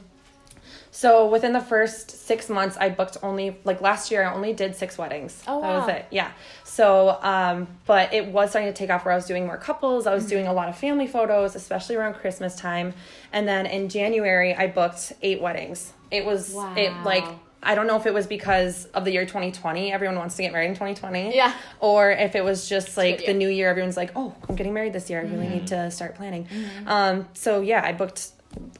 so 0.95 1.27
within 1.27 1.53
the 1.53 1.59
first 1.59 2.11
six 2.11 2.49
months, 2.49 2.77
I 2.79 2.89
booked 2.89 3.17
only 3.23 3.57
like 3.63 3.81
last 3.81 4.11
year. 4.11 4.23
I 4.23 4.31
only 4.31 4.53
did 4.53 4.75
six 4.75 4.95
weddings. 4.95 5.41
Oh, 5.47 5.59
that 5.59 5.79
was 5.79 5.89
it. 5.89 6.05
Yeah. 6.11 6.31
So, 6.63 7.17
um, 7.23 7.67
but 7.87 8.13
it 8.13 8.27
was 8.27 8.51
starting 8.51 8.71
to 8.71 8.77
take 8.77 8.91
off 8.91 9.03
where 9.03 9.11
I 9.11 9.15
was 9.15 9.25
doing 9.25 9.47
more 9.47 9.57
couples. 9.57 10.05
I 10.05 10.13
was 10.13 10.27
doing 10.27 10.45
a 10.45 10.53
lot 10.53 10.69
of 10.69 10.77
family 10.77 11.07
photos, 11.07 11.55
especially 11.55 11.95
around 11.95 12.13
Christmas 12.13 12.55
time. 12.55 12.93
And 13.31 13.47
then 13.47 13.65
in 13.65 13.89
January, 13.89 14.53
I 14.53 14.67
booked 14.67 15.13
eight 15.23 15.41
weddings. 15.41 15.91
It 16.11 16.25
was 16.25 16.53
it 16.77 16.93
like 17.03 17.25
I 17.63 17.73
don't 17.73 17.87
know 17.87 17.97
if 17.97 18.05
it 18.05 18.13
was 18.13 18.27
because 18.27 18.85
of 18.93 19.03
the 19.03 19.11
year 19.11 19.25
2020. 19.25 19.91
Everyone 19.91 20.17
wants 20.17 20.35
to 20.35 20.43
get 20.43 20.51
married 20.51 20.67
in 20.67 20.73
2020. 20.73 21.35
Yeah. 21.35 21.53
Or 21.79 22.11
if 22.11 22.35
it 22.35 22.43
was 22.43 22.69
just 22.69 22.97
like 22.97 23.25
the 23.25 23.33
new 23.33 23.49
year, 23.49 23.67
everyone's 23.67 23.97
like, 23.97 24.11
oh, 24.15 24.35
I'm 24.47 24.55
getting 24.55 24.73
married 24.75 24.93
this 24.93 25.09
year. 25.09 25.21
I 25.21 25.23
really 25.23 25.47
need 25.47 25.67
to 25.67 25.89
start 25.89 26.13
planning. 26.15 26.47
Um, 26.85 27.27
so 27.33 27.61
yeah, 27.61 27.81
I 27.83 27.93
booked. 27.93 28.29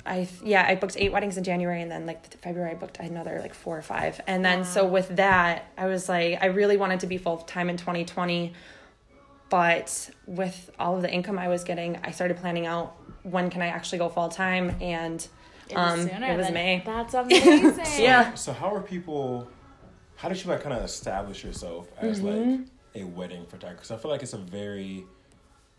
I 0.05 0.27
yeah, 0.43 0.65
I 0.67 0.75
booked 0.75 0.95
eight 0.97 1.11
weddings 1.11 1.37
in 1.37 1.43
January, 1.43 1.81
and 1.81 1.89
then 1.91 2.05
like 2.05 2.37
February, 2.41 2.71
I 2.71 2.75
booked 2.75 2.99
another 2.99 3.39
like 3.41 3.53
four 3.53 3.77
or 3.77 3.81
five. 3.81 4.19
And 4.27 4.43
then 4.43 4.65
so 4.65 4.85
with 4.85 5.15
that, 5.17 5.65
I 5.77 5.87
was 5.87 6.09
like, 6.09 6.39
I 6.41 6.47
really 6.47 6.77
wanted 6.77 6.99
to 7.01 7.07
be 7.07 7.17
full 7.17 7.37
time 7.37 7.69
in 7.69 7.77
2020, 7.77 8.53
but 9.49 10.09
with 10.25 10.71
all 10.79 10.95
of 10.95 11.01
the 11.01 11.11
income 11.11 11.37
I 11.37 11.47
was 11.47 11.63
getting, 11.63 11.99
I 12.03 12.11
started 12.11 12.37
planning 12.37 12.65
out 12.65 12.95
when 13.23 13.49
can 13.49 13.61
I 13.61 13.67
actually 13.67 13.99
go 13.99 14.09
full 14.09 14.29
time, 14.29 14.75
and 14.81 15.25
It 15.69 15.75
was 15.75 15.99
um, 16.01 16.09
sooner 16.09 16.31
it 16.33 16.37
was 16.37 16.47
than- 16.47 16.53
May. 16.53 16.83
That's 16.85 17.13
amazing. 17.13 18.03
Yeah. 18.03 18.33
So 18.33 18.51
how 18.53 18.73
are 18.75 18.81
people? 18.81 19.47
How 20.15 20.29
did 20.29 20.43
you 20.43 20.49
like 20.49 20.61
kind 20.63 20.75
of 20.75 20.83
establish 20.83 21.43
yourself 21.43 21.87
as 21.97 22.19
Mm-hmm. 22.21 22.51
like 22.61 22.67
a 22.95 23.03
wedding 23.05 23.45
photographer? 23.45 23.75
Because 23.77 23.91
I 23.91 23.97
feel 23.97 24.11
like 24.11 24.23
it's 24.23 24.33
a 24.33 24.37
very 24.37 25.05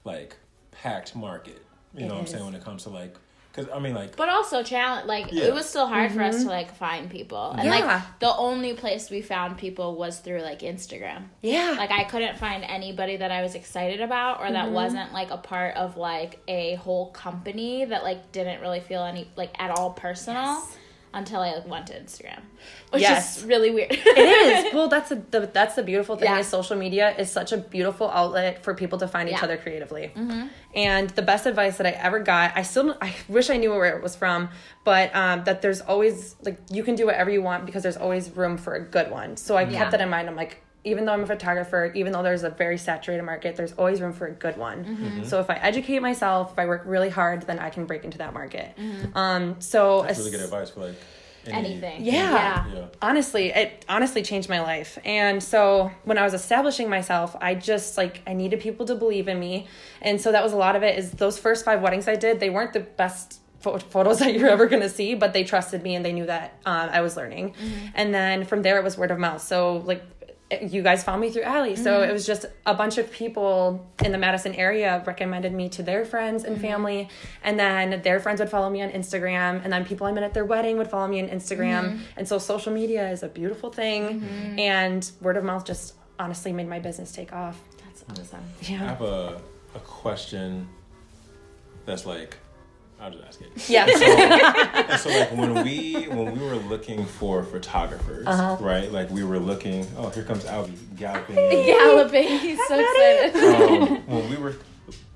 like 0.05 0.37
packed 0.71 1.15
market. 1.15 1.65
You 1.95 2.05
It 2.05 2.09
know 2.09 2.15
what 2.15 2.21
I'm 2.23 2.27
saying 2.27 2.45
when 2.45 2.55
it 2.55 2.65
comes 2.65 2.83
to 2.85 2.91
like, 2.91 3.17
because 3.55 3.71
I 3.73 3.79
mean 3.79 3.95
like 3.95 4.17
But 4.17 4.29
also 4.29 4.63
challenge 4.63 5.07
like 5.07 5.31
Yeah. 5.33 5.45
it 5.45 5.55
was 5.55 5.69
still 5.69 5.87
hard 5.87 6.11
for 6.13 6.23
us 6.23 6.43
to 6.43 6.49
like 6.49 6.75
find 6.77 7.09
people. 7.11 7.51
And 7.53 7.61
Mm-hmm. 7.61 7.79
Yeah. 7.79 7.87
like 7.95 8.19
the 8.21 8.35
only 8.37 8.75
place 8.75 9.11
we 9.11 9.23
found 9.23 9.59
people 9.59 9.95
was 9.97 10.19
through 10.19 10.41
like 10.43 10.61
Instagram. 10.61 11.25
Yeah. 11.43 11.75
Like 11.79 11.91
I 11.93 12.05
couldn't 12.05 12.37
find 12.39 12.65
anybody 12.65 13.17
that 13.19 13.31
I 13.31 13.43
was 13.43 13.55
excited 13.55 14.01
about 14.01 14.41
or 14.41 14.45
Mm-hmm. 14.47 14.55
that 14.55 14.71
wasn't 14.73 15.13
like 15.13 15.31
a 15.31 15.37
part 15.39 15.77
of 15.77 15.97
like 15.97 16.41
a 16.49 16.75
whole 16.77 17.11
company 17.13 17.85
that 17.85 18.03
like 18.03 18.33
didn't 18.33 18.61
really 18.61 18.81
feel 18.81 19.05
any 19.05 19.29
like 19.37 19.51
at 19.61 19.71
all 19.71 19.91
personal 19.93 20.43
Yes. 20.45 20.79
Until 21.15 21.41
I 21.41 21.55
like 21.55 21.67
went 21.67 21.87
to 21.89 21.95
Instagram. 21.95 22.41
Which 22.91 23.03
Yes. 23.03 23.39
is 23.39 23.45
really 23.45 23.71
weird. 23.71 23.93
it 23.93 24.67
is 24.69 24.75
well 24.77 24.89
that's 24.89 25.11
a, 25.11 25.17
the 25.31 25.41
that's 25.53 25.75
the 25.75 25.83
beautiful 25.83 26.17
thing 26.17 26.29
Yeah. 26.31 26.39
is 26.41 26.47
social 26.49 26.77
media 26.77 27.15
is 27.17 27.31
such 27.31 27.53
a 27.53 27.57
beautiful 27.57 28.09
outlet 28.11 28.63
for 28.65 28.75
people 28.75 28.99
to 28.99 29.09
find 29.09 29.29
each 29.29 29.33
Yeah. 29.33 29.39
Mm-hmm. 29.39 29.45
other 29.45 29.57
creatively 29.59 30.13
and 30.75 31.11
the 31.11 31.23
best 31.23 31.47
advice 31.47 31.77
that 31.79 31.87
i 31.87 31.91
ever 31.91 32.19
got 32.21 32.53
i 32.57 32.63
still 32.63 32.97
i 33.01 33.15
wish 33.29 33.51
i 33.51 33.57
knew 33.57 33.71
where 33.71 33.97
it 33.97 34.03
was 34.03 34.17
from 34.17 34.49
but 34.85 35.15
um, 35.15 35.45
that 35.45 35.63
there's 35.63 35.81
always 35.81 36.37
like 36.43 36.59
you 36.71 36.83
can 36.83 36.95
do 36.95 37.07
whatever 37.07 37.31
you 37.31 37.43
want 37.43 37.67
because 37.67 37.83
there's 37.83 37.97
always 37.97 38.31
room 38.37 38.57
for 38.57 38.75
a 38.75 38.81
good 38.81 39.11
one 39.11 39.37
so 39.37 39.57
i 39.57 39.63
Yeah. 39.63 39.79
kept 39.79 39.91
that 39.93 40.01
in 40.01 40.09
mind 40.09 40.29
i'm 40.29 40.37
like 40.37 40.64
even 40.85 41.05
though 41.05 41.13
i'm 41.13 41.23
a 41.23 41.27
photographer 41.27 41.91
even 41.95 42.13
though 42.13 42.23
there's 42.23 42.43
a 42.45 42.51
very 42.51 42.79
saturated 42.79 43.23
market 43.23 43.57
there's 43.57 43.73
always 43.73 44.01
room 44.01 44.13
for 44.13 44.27
a 44.27 44.33
good 44.33 44.57
one 44.57 44.85
Mm-hmm. 44.85 45.25
so 45.25 45.41
if 45.41 45.49
i 45.51 45.55
educate 45.55 46.01
myself 46.01 46.53
if 46.53 46.59
i 46.59 46.67
work 46.67 46.83
really 46.87 47.09
hard 47.11 47.43
then 47.43 47.59
i 47.59 47.71
can 47.71 47.85
break 47.87 48.05
into 48.05 48.19
that 48.19 48.33
market 48.35 48.75
Mm-hmm. 48.77 49.17
um, 49.17 49.57
so 49.61 50.03
that's 50.03 50.19
as- 50.19 50.25
really 50.27 50.31
good 50.37 50.45
advice 50.45 50.71
for 50.71 50.81
like 50.81 50.95
any, 51.47 51.73
Anything. 51.73 52.03
Yeah. 52.03 52.13
Yeah. 52.33 52.67
Yeah. 52.75 52.87
honestly 53.03 53.49
it 53.51 53.85
honestly 53.87 54.23
changed 54.23 54.49
my 54.49 54.61
life 54.63 54.99
and 55.05 55.43
so 55.43 55.91
when 56.05 56.17
i 56.17 56.23
was 56.23 56.33
establishing 56.33 56.89
myself 56.89 57.37
i 57.41 57.55
just 57.55 57.99
like 57.99 58.23
i 58.27 58.33
needed 58.33 58.61
people 58.61 58.87
to 58.87 58.95
believe 58.95 59.29
in 59.29 59.39
me 59.39 59.67
and 60.01 60.19
so 60.19 60.33
that 60.33 60.43
was 60.43 60.55
a 60.55 60.57
lot 60.57 60.75
of 60.75 60.83
it 60.83 60.99
is 60.99 61.11
those 61.13 61.39
first 61.39 61.65
five 61.67 61.83
weddings 61.83 62.09
i 62.09 62.17
did 62.17 62.41
they 62.41 62.49
weren't 62.49 62.73
the 62.73 62.81
best 62.81 63.41
photos 63.61 64.19
that 64.23 64.35
you're 64.35 64.49
ever 64.49 64.65
going 64.67 64.81
to 64.83 64.89
see 64.89 65.15
but 65.15 65.35
they 65.35 65.45
trusted 65.45 65.83
me 65.83 65.95
and 65.95 66.03
they 66.05 66.13
knew 66.15 66.25
that 66.27 66.59
um, 66.65 66.89
i 66.91 67.03
was 67.03 67.15
learning 67.15 67.55
and 67.95 68.15
then 68.15 68.45
from 68.47 68.63
there 68.63 68.79
it 68.79 68.85
was 68.85 68.97
word 68.97 69.11
of 69.11 69.19
mouth 69.19 69.43
so 69.43 69.79
like 69.85 70.03
you 70.63 70.83
guys 70.83 71.03
found 71.03 71.21
me 71.21 71.31
through 71.31 71.43
Allie. 71.43 71.77
So 71.77 72.01
mm-hmm. 72.01 72.11
it 72.11 72.13
was 72.13 72.27
just 72.27 72.47
a 72.67 72.75
bunch 72.75 72.99
of 72.99 73.11
people 73.11 73.91
in 74.05 74.13
the 74.13 74.19
Madison 74.19 74.55
area 74.55 75.03
recommended 75.07 75.53
me 75.53 75.69
to 75.71 75.83
their 75.83 76.05
friends 76.05 76.45
and 76.45 76.57
mm-hmm. 76.57 76.67
family. 76.67 77.09
And 77.43 77.59
then 77.59 78.03
their 78.03 78.21
friends 78.21 78.41
would 78.41 78.51
follow 78.51 78.71
me 78.71 78.83
on 78.83 78.91
Instagram. 78.91 79.63
And 79.65 79.73
then 79.73 79.85
people 79.85 80.07
I 80.07 80.13
met 80.13 80.23
at 80.23 80.35
their 80.35 80.45
wedding 80.45 80.77
would 80.79 80.89
follow 80.89 81.09
me 81.09 81.21
on 81.23 81.29
Instagram. 81.29 81.85
Mm-hmm. 81.85 82.03
And 82.19 82.29
so 82.29 82.39
social 82.39 82.73
media 82.73 83.11
is 83.11 83.23
a 83.23 83.29
beautiful 83.29 83.71
thing. 83.71 84.59
And 84.59 85.11
word 85.21 85.37
of 85.37 85.45
mouth 85.45 85.65
just 85.65 85.95
honestly 86.19 86.53
made 86.53 86.69
my 86.69 86.79
business 86.79 87.11
take 87.11 87.33
off. 87.33 87.61
That's 87.85 88.05
awesome. 88.21 88.45
Yeah. 88.63 88.83
I 88.83 88.87
have 88.87 89.03
a 89.03 89.41
a 89.75 89.81
question 89.81 90.69
that's 91.85 92.07
like 92.07 92.37
I'll 93.05 93.11
just 93.11 93.25
ask 93.25 93.41
it. 93.43 93.69
Yeah. 93.69 93.85
And 94.91 95.01
so 95.01 95.11
like 95.11 95.33
when 95.33 95.63
we 95.63 96.05
when 96.09 96.33
we 96.39 96.45
were 96.47 96.57
looking 96.57 97.05
for 97.05 97.43
photographers, 97.43 98.27
Uh-huh. 98.27 98.57
right? 98.65 98.91
Like 98.91 99.11
we 99.11 99.25
were 99.25 99.39
looking. 99.39 99.87
Oh, 99.99 100.09
here 100.09 100.25
comes 100.25 100.45
Albie 100.45 100.75
galloping. 100.97 101.37
in. 101.37 101.67
Galloping. 101.67 102.39
He's 102.39 102.59
so 102.67 102.79
excited. 102.81 103.37
um, 103.45 103.97
when 104.07 104.31
we 104.31 104.37
were 104.37 104.55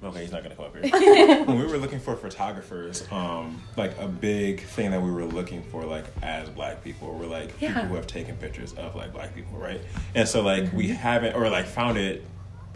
okay, 0.04 0.20
he's 0.22 0.32
not 0.32 0.42
gonna 0.42 0.54
come 0.54 0.66
up 0.66 0.76
here. 0.76 1.44
when 1.44 1.58
we 1.58 1.64
were 1.66 1.78
looking 1.78 1.98
for 1.98 2.14
photographers, 2.14 3.06
um, 3.10 3.60
like 3.78 3.98
a 3.98 4.06
big 4.06 4.60
thing 4.64 4.90
that 4.90 5.00
we 5.00 5.10
were 5.10 5.24
looking 5.24 5.62
for, 5.62 5.84
like 5.84 6.04
as 6.22 6.48
black 6.50 6.84
people, 6.84 7.08
were 7.16 7.26
like 7.26 7.54
Yeah. 7.58 7.68
people 7.72 7.84
who 7.88 7.94
have 7.94 8.06
taken 8.06 8.36
pictures 8.36 8.74
of 8.74 8.94
like 8.96 9.12
black 9.14 9.34
people, 9.34 9.56
right? 9.58 9.80
And 10.14 10.28
so 10.28 10.42
like 10.42 10.70
we 10.74 10.88
Mm-hmm. 10.88 10.92
haven't 10.96 11.36
or 11.36 11.48
like 11.48 11.66
found 11.66 11.96
it 11.96 12.22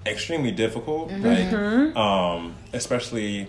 extremely 0.06 0.50
difficult, 0.52 1.10
Mm-hmm. 1.10 1.96
like 1.96 1.96
um, 1.96 2.56
especially. 2.72 3.48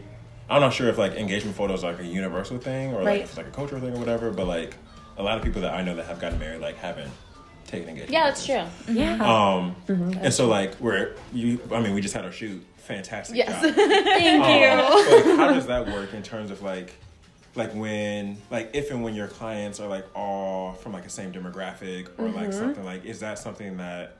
I'm 0.49 0.61
not 0.61 0.73
sure 0.73 0.89
if 0.89 0.97
like 0.97 1.13
engagement 1.13 1.55
photos 1.55 1.83
are 1.83 1.91
like 1.93 2.01
a 2.01 2.05
universal 2.05 2.57
thing 2.57 2.91
or 2.93 2.97
like 2.97 3.05
Right. 3.05 3.21
if 3.21 3.29
it's 3.29 3.37
like 3.37 3.47
a 3.47 3.51
cultural 3.51 3.81
thing 3.81 3.93
or 3.95 3.99
whatever, 3.99 4.29
but 4.31 4.47
like 4.47 4.75
a 5.17 5.23
lot 5.23 5.37
of 5.37 5.43
people 5.43 5.61
that 5.61 5.73
I 5.73 5.81
know 5.83 5.95
that 5.95 6.05
have 6.05 6.19
gotten 6.19 6.39
married 6.39 6.61
like 6.61 6.77
haven't 6.77 7.11
taken 7.67 7.89
engagement. 7.89 8.11
Yeah, 8.11 8.25
that's 8.25 8.45
pictures. 8.45 8.69
true. 8.85 8.95
Yeah. 8.95 9.13
Um, 9.13 9.75
Mm-hmm. 9.87 10.19
and 10.25 10.33
so 10.33 10.47
like 10.47 10.79
we're 10.79 11.15
you. 11.33 11.59
I 11.71 11.79
mean, 11.81 11.93
we 11.93 12.01
just 12.01 12.13
had 12.13 12.25
our 12.25 12.31
shoot. 12.31 12.63
Fantastic 12.77 13.37
Yes. 13.37 13.61
job. 13.61 13.73
Thank 13.75 14.43
Um, 14.43 15.05
so, 15.05 15.15
like, 15.15 15.37
how 15.37 15.53
does 15.53 15.67
that 15.67 15.87
work 15.87 16.13
in 16.13 16.21
terms 16.21 16.51
of 16.51 16.61
like, 16.61 16.91
like 17.55 17.73
when, 17.73 18.35
like 18.51 18.71
if 18.73 18.91
and 18.91 19.01
when 19.01 19.15
your 19.15 19.29
clients 19.29 19.79
are 19.79 19.87
like 19.87 20.05
all 20.13 20.73
from 20.73 20.91
like 20.91 21.05
the 21.05 21.09
same 21.09 21.31
demographic 21.31 22.07
or 22.17 22.25
Mm-hmm. 22.25 22.35
like 22.35 22.51
something 22.51 22.83
like, 22.83 23.05
is 23.05 23.21
that 23.21 23.39
something 23.39 23.77
that 23.77 24.17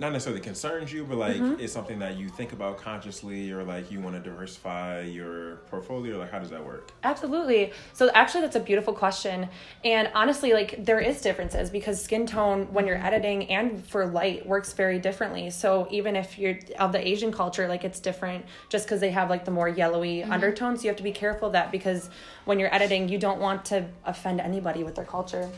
not 0.00 0.12
necessarily 0.12 0.40
concerns 0.40 0.92
you, 0.92 1.04
but 1.04 1.18
like 1.18 1.36
Mm-hmm. 1.36 1.60
is 1.60 1.72
something 1.72 1.98
that 2.00 2.16
you 2.16 2.28
think 2.28 2.52
about 2.52 2.78
consciously 2.78 3.52
or 3.52 3.62
like 3.62 3.92
you 3.92 4.00
want 4.00 4.16
to 4.16 4.20
diversify 4.20 5.02
your 5.02 5.56
portfolio? 5.70 6.18
Like, 6.18 6.30
how 6.30 6.38
does 6.38 6.50
that 6.50 6.64
work? 6.64 6.90
Absolutely. 7.04 7.72
So 7.92 8.10
actually 8.14 8.40
that's 8.40 8.56
a 8.56 8.60
beautiful 8.60 8.92
question. 8.94 9.48
And 9.84 10.10
honestly, 10.14 10.52
like 10.54 10.84
there 10.84 10.98
is 11.00 11.20
differences 11.20 11.70
because 11.70 12.02
skin 12.02 12.26
tone 12.26 12.72
when 12.72 12.86
you're 12.86 12.96
editing 12.96 13.48
and 13.50 13.84
for 13.84 14.06
light 14.06 14.44
works 14.46 14.72
very 14.72 14.98
differently. 14.98 15.50
So 15.50 15.86
even 15.90 16.16
if 16.16 16.38
you're 16.38 16.58
of 16.78 16.92
the 16.92 17.06
Asian 17.06 17.30
culture, 17.30 17.68
like 17.68 17.84
it's 17.84 18.00
different 18.00 18.44
just 18.70 18.86
because 18.86 19.00
they 19.00 19.10
have 19.10 19.28
like 19.30 19.44
the 19.44 19.50
more 19.50 19.68
yellowy 19.68 20.22
undertones. 20.24 20.82
You 20.82 20.88
have 20.88 20.96
to 20.96 21.02
be 21.02 21.12
careful 21.12 21.48
of 21.48 21.52
that 21.52 21.70
because 21.70 22.08
when 22.46 22.58
you're 22.58 22.74
editing, 22.74 23.08
you 23.08 23.18
don't 23.18 23.38
want 23.38 23.66
to 23.66 23.86
offend 24.06 24.40
anybody 24.40 24.82
with 24.82 24.94
their 24.94 25.04
culture. 25.04 25.48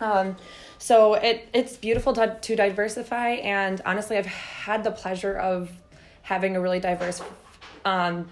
Um, 0.00 0.36
so 0.78 1.14
it 1.14 1.48
it's 1.52 1.76
beautiful 1.76 2.12
to, 2.14 2.36
to 2.40 2.56
diversify, 2.56 3.30
and 3.30 3.80
honestly, 3.86 4.16
I've 4.16 4.26
had 4.26 4.84
the 4.84 4.90
pleasure 4.90 5.36
of 5.36 5.70
having 6.22 6.56
a 6.56 6.60
really 6.60 6.80
diverse 6.80 7.22
um, 7.84 8.28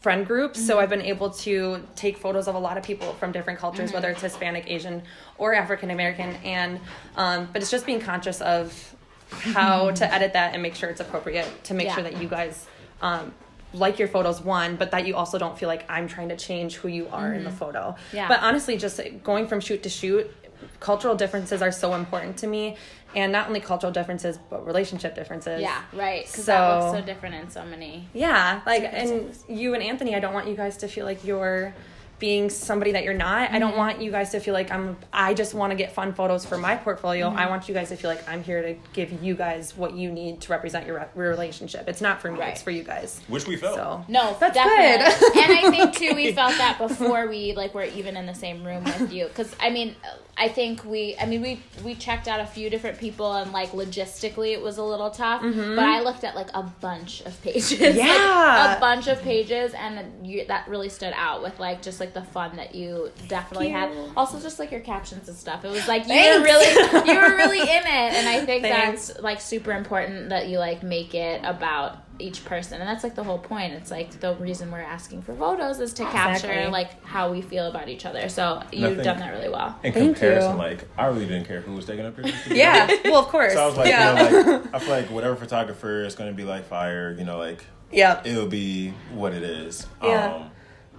friend 0.00 0.26
group. 0.26 0.56
So 0.56 0.78
I've 0.78 0.90
been 0.90 1.02
able 1.02 1.30
to 1.30 1.82
take 1.96 2.18
photos 2.18 2.48
of 2.48 2.54
a 2.54 2.58
lot 2.58 2.76
of 2.78 2.84
people 2.84 3.12
from 3.14 3.32
different 3.32 3.58
cultures, 3.58 3.92
whether 3.92 4.10
it's 4.10 4.20
Hispanic, 4.22 4.64
Asian, 4.70 5.02
or 5.38 5.54
African 5.54 5.90
American, 5.90 6.34
and 6.44 6.80
um, 7.16 7.48
but 7.52 7.62
it's 7.62 7.70
just 7.70 7.86
being 7.86 8.00
conscious 8.00 8.40
of 8.40 8.94
how 9.30 9.90
to 9.92 10.14
edit 10.14 10.32
that 10.34 10.52
and 10.52 10.62
make 10.62 10.74
sure 10.74 10.90
it's 10.90 11.00
appropriate 11.00 11.48
to 11.64 11.74
make 11.74 11.86
Yeah. 11.86 11.94
sure 11.94 12.02
that 12.04 12.20
you 12.20 12.28
guys. 12.28 12.66
Um, 13.00 13.32
like 13.72 13.98
your 13.98 14.06
photos 14.06 14.40
one 14.40 14.76
but 14.76 14.92
that 14.92 15.04
you 15.04 15.16
also 15.16 15.36
don't 15.36 15.58
feel 15.58 15.68
like 15.68 15.84
i'm 15.90 16.06
trying 16.06 16.28
to 16.28 16.36
change 16.36 16.76
who 16.76 16.86
you 16.86 17.08
are 17.10 17.34
in 17.34 17.42
the 17.42 17.50
photo 17.50 17.96
Yeah. 18.12 18.28
but 18.28 18.38
honestly 18.40 18.76
just 18.76 19.00
going 19.24 19.48
from 19.48 19.58
shoot 19.58 19.82
to 19.82 19.88
shoot 19.88 20.32
cultural 20.80 21.14
differences 21.14 21.62
are 21.62 21.72
so 21.72 21.94
important 21.94 22.36
to 22.38 22.46
me 22.46 22.76
and 23.14 23.30
not 23.30 23.46
only 23.46 23.60
cultural 23.60 23.92
differences 23.92 24.38
but 24.50 24.66
relationship 24.66 25.14
differences 25.14 25.60
Yeah, 25.60 25.82
right. 25.92 26.26
Because 26.26 26.46
that 26.46 26.68
looks 26.80 26.92
So- 26.92 27.00
so 27.00 27.04
different 27.06 27.34
in 27.36 27.50
so 27.50 27.64
many. 27.64 28.08
yeah 28.12 28.60
like 28.66 28.82
and 28.84 29.34
you 29.48 29.74
and 29.74 29.82
anthony 29.82 30.14
i 30.16 30.20
don't 30.20 30.34
want 30.34 30.48
you 30.48 30.56
guys 30.56 30.76
to 30.78 30.88
feel 30.88 31.04
like 31.06 31.24
you're 31.24 31.74
being 32.18 32.48
somebody 32.48 32.92
that 32.92 33.04
you're 33.04 33.12
not. 33.12 33.50
I 33.50 33.58
don't 33.58 33.70
mm-hmm. 33.70 33.78
want 33.78 34.00
you 34.00 34.10
guys 34.10 34.30
to 34.30 34.40
feel 34.40 34.54
like 34.54 34.70
I'm 34.70 34.96
I 35.12 35.34
just 35.34 35.54
want 35.54 35.72
to 35.72 35.76
get 35.76 35.92
fun 35.92 36.14
photos 36.14 36.46
for 36.46 36.56
my 36.56 36.76
portfolio. 36.76 37.28
I 37.28 37.42
mm-hmm. 37.42 37.50
want 37.50 37.68
you 37.68 37.74
guys 37.74 37.88
to 37.88 37.96
feel 37.96 38.10
like 38.10 38.26
I'm 38.28 38.42
here 38.42 38.62
to 38.62 38.74
give 38.92 39.22
you 39.22 39.34
guys 39.34 39.76
what 39.76 39.94
you 39.94 40.10
need 40.10 40.40
to 40.42 40.52
represent 40.52 40.86
your 40.86 40.96
re- 41.14 41.28
relationship. 41.28 41.88
It's 41.88 42.00
not 42.00 42.20
for 42.20 42.30
me, 42.30 42.40
Right. 42.40 42.50
it's 42.50 42.62
for 42.62 42.70
you 42.70 42.82
guys. 42.82 43.20
Which 43.28 43.46
we 43.46 43.56
felt. 43.56 43.76
So 43.76 44.04
No, 44.08 44.36
That's 44.38 44.54
definitely. 44.54 45.42
and 45.42 45.52
I 45.52 45.70
think 45.70 45.94
too, 45.96 46.14
we 46.14 46.32
felt 46.40 46.56
that 46.58 46.78
before 46.78 47.28
we 47.28 47.54
like 47.54 47.74
were 47.74 47.84
even 47.84 48.16
in 48.16 48.26
the 48.26 48.34
same 48.34 48.64
room 48.64 48.84
with 48.84 49.12
you. 49.12 49.26
Because 49.26 49.54
I 49.60 49.70
mean, 49.70 49.96
I 50.36 50.48
think 50.48 50.84
we, 50.84 51.16
I 51.20 51.26
mean, 51.26 51.42
we 51.42 51.62
we 51.84 51.94
checked 51.94 52.26
out 52.26 52.40
a 52.40 52.46
few 52.46 52.68
different 52.68 52.98
people, 52.98 53.34
and 53.34 53.52
like 53.52 53.70
logistically, 53.70 54.52
it 54.52 54.60
was 54.60 54.78
a 54.78 54.82
little 54.82 55.10
tough. 55.10 55.42
Mm-hmm. 55.42 55.76
But 55.76 55.84
I 55.84 56.00
looked 56.00 56.24
at 56.24 56.34
like 56.34 56.48
a 56.54 56.62
bunch 56.62 57.20
of 57.22 57.40
pages, 57.42 57.72
Like, 57.80 57.94
Yeah. 57.94 58.76
a 58.76 58.80
bunch 58.80 59.06
of 59.06 59.22
pages, 59.22 59.74
and 59.74 60.26
you, 60.26 60.44
that 60.46 60.66
really 60.68 60.88
stood 60.88 61.12
out 61.14 61.42
with 61.42 61.60
like 61.60 61.82
just 61.82 62.00
like 62.00 62.03
the 62.12 62.22
fun 62.22 62.56
that 62.56 62.74
you 62.74 63.10
definitely 63.28 63.70
had. 63.70 63.90
Also, 64.16 64.38
just 64.40 64.58
like 64.58 64.70
your 64.70 64.80
captions 64.80 65.28
and 65.28 65.36
stuff. 65.36 65.64
It 65.64 65.70
was 65.70 65.88
like 65.88 66.02
you 66.02 66.08
Thanks. 66.08 66.38
were 66.38 66.44
really, 66.44 67.08
you 67.12 67.20
were 67.20 67.36
really 67.36 67.60
in 67.60 67.66
it, 67.68 67.86
and 67.86 68.28
I 68.28 68.44
think 68.44 68.62
Thanks. 68.62 69.08
that's 69.08 69.20
like 69.20 69.40
super 69.40 69.72
important 69.72 70.28
that 70.28 70.48
you 70.48 70.58
like 70.58 70.82
make 70.82 71.14
it 71.14 71.40
about 71.44 71.98
each 72.20 72.44
person 72.44 72.80
and 72.80 72.88
that's 72.88 73.02
like 73.02 73.16
the 73.16 73.24
whole 73.24 73.40
point 73.40 73.72
it's 73.72 73.90
like 73.90 74.20
the 74.20 74.36
reason 74.36 74.70
we're 74.70 74.78
asking 74.78 75.20
for 75.20 75.34
photos 75.34 75.80
is 75.80 75.92
to 75.92 76.04
capture 76.04 76.46
Exactly. 76.46 76.70
like 76.70 77.04
how 77.04 77.32
we 77.32 77.42
feel 77.42 77.66
about 77.66 77.88
each 77.88 78.06
other 78.06 78.28
so 78.28 78.62
you've 78.70 79.02
done 79.02 79.18
that 79.18 79.32
really 79.32 79.48
well 79.48 79.76
In 79.82 79.92
Thank 79.92 80.16
comparison, 80.18 80.52
you. 80.52 80.58
like 80.58 80.84
I 80.96 81.06
really 81.06 81.26
didn't 81.26 81.46
care 81.46 81.60
who 81.60 81.72
was 81.72 81.86
taking 81.86 82.06
up 82.06 82.14
pictures. 82.22 82.40
together. 82.44 82.56
Yeah, 82.56 83.10
well 83.10 83.18
of 83.18 83.26
course. 83.26 83.54
So 83.54 83.64
I 83.64 83.66
was 83.66 83.76
like, 83.76 83.88
yeah. 83.88 84.28
you 84.30 84.44
know, 84.44 84.52
like 84.52 84.74
I 84.74 84.78
feel 84.78 84.90
like 84.90 85.10
whatever 85.10 85.34
photographer 85.34 86.04
is 86.04 86.14
going 86.14 86.30
to 86.30 86.36
be 86.36 86.44
like 86.44 86.66
fire, 86.66 87.12
you 87.18 87.24
know, 87.24 87.36
like 87.38 87.64
yeah. 87.90 88.22
it'll 88.24 88.46
be 88.46 88.90
what 89.12 89.34
it 89.34 89.42
is. 89.42 89.84
Yeah. 90.00 90.34
Um, 90.34 90.50